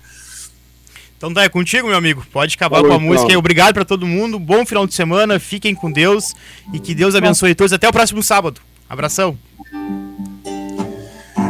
Então 1.16 1.32
tá, 1.32 1.42
é 1.44 1.48
contigo, 1.48 1.88
meu 1.88 1.96
amigo. 1.96 2.24
Pode 2.30 2.54
acabar 2.54 2.76
Falou, 2.76 2.90
com 2.90 2.94
a 2.94 2.98
então. 2.98 3.08
música 3.08 3.30
aí. 3.30 3.36
Obrigado 3.36 3.72
para 3.74 3.84
todo 3.84 4.06
mundo. 4.06 4.38
Bom 4.38 4.66
final 4.66 4.86
de 4.86 4.94
semana. 4.94 5.40
Fiquem 5.40 5.74
com 5.74 5.90
Deus. 5.90 6.34
E 6.72 6.78
que 6.78 6.94
Deus 6.94 7.14
abençoe 7.14 7.54
todos. 7.54 7.72
Até 7.72 7.88
o 7.88 7.92
próximo 7.92 8.22
sábado. 8.22 8.60
Abração. 8.88 9.38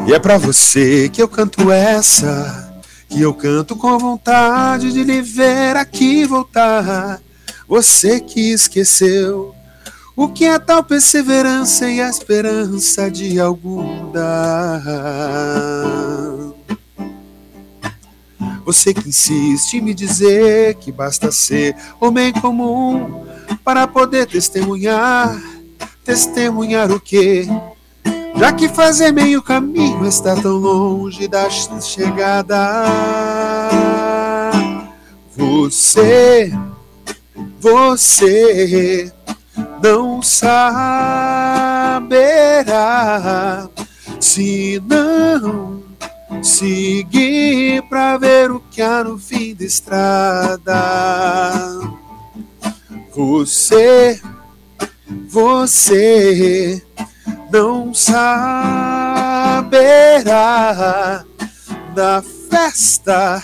E 0.07 0.15
é 0.15 0.19
para 0.19 0.39
você 0.39 1.09
que 1.09 1.21
eu 1.21 1.29
canto 1.29 1.73
essa. 1.73 2.81
Que 3.09 3.21
eu 3.21 3.35
canto 3.35 3.75
com 3.75 3.99
vontade 3.99 4.93
de 4.93 5.03
lhe 5.03 5.21
ver 5.21 5.77
aqui 5.77 6.25
voltar. 6.25 7.21
Você 7.69 8.21
que 8.21 8.53
esqueceu 8.53 9.53
o 10.17 10.29
que 10.29 10.45
é 10.47 10.59
tal 10.59 10.83
perseverança 10.83 11.91
e 11.91 12.01
a 12.01 12.09
esperança 12.09 13.11
de 13.11 13.39
algum 13.39 14.11
dar? 14.13 14.83
Você 18.67 18.93
que 18.93 19.09
insiste 19.09 19.75
em 19.75 19.81
me 19.81 19.95
dizer 19.95 20.75
que 20.75 20.91
basta 20.91 21.31
ser 21.31 21.77
homem 22.01 22.33
comum 22.33 23.25
para 23.63 23.87
poder 23.87 24.27
testemunhar, 24.27 25.41
testemunhar 26.05 26.91
o 26.91 26.99
quê? 26.99 27.47
Já 28.35 28.53
que 28.53 28.69
fazer 28.69 29.13
meio 29.13 29.41
caminho 29.41 30.05
está 30.05 30.35
tão 30.35 30.57
longe 30.57 31.29
da 31.29 31.49
chegada. 31.49 32.83
Você, 35.37 36.53
você 37.61 39.13
não 39.81 40.21
saberá 40.21 40.51
se 44.19 44.83
não 44.85 45.76
seguir 46.47 47.83
para 47.89 48.17
ver 48.17 48.51
o 48.51 48.61
que 48.61 48.81
há 48.81 49.05
no 49.05 49.19
fim 49.19 49.55
da 49.55 49.65
estrada. 49.65 50.73
Você, 53.15 54.21
você 55.29 56.83
não 57.51 57.93
saberá 57.93 58.25
da 61.95 62.23
festa 62.49 63.43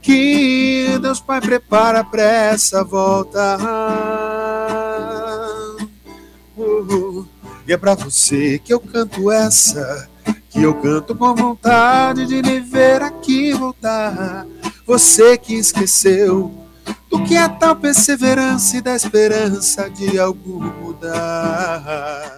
que 0.00 0.98
Deus 1.02 1.20
Pai 1.20 1.40
prepara 1.40 2.04
para 2.04 2.22
essa 2.22 2.84
volta. 2.84 3.58
Uh, 6.56 7.26
e 7.66 7.72
é 7.72 7.76
para 7.76 7.94
você 7.94 8.60
que 8.60 8.72
eu 8.72 8.78
canto 8.78 9.32
essa, 9.32 10.08
que 10.56 10.62
eu 10.62 10.72
canto 10.72 11.14
com 11.14 11.34
vontade 11.34 12.24
de 12.24 12.40
lhe 12.40 12.60
ver 12.60 13.02
aqui 13.02 13.52
voltar. 13.52 14.46
Você 14.86 15.36
que 15.36 15.52
esqueceu 15.54 16.50
do 17.10 17.22
que 17.24 17.36
é 17.36 17.46
tal 17.46 17.76
perseverança 17.76 18.78
e 18.78 18.80
da 18.80 18.96
esperança 18.96 19.90
de 19.90 20.18
algo 20.18 20.62
mudar. 20.80 22.32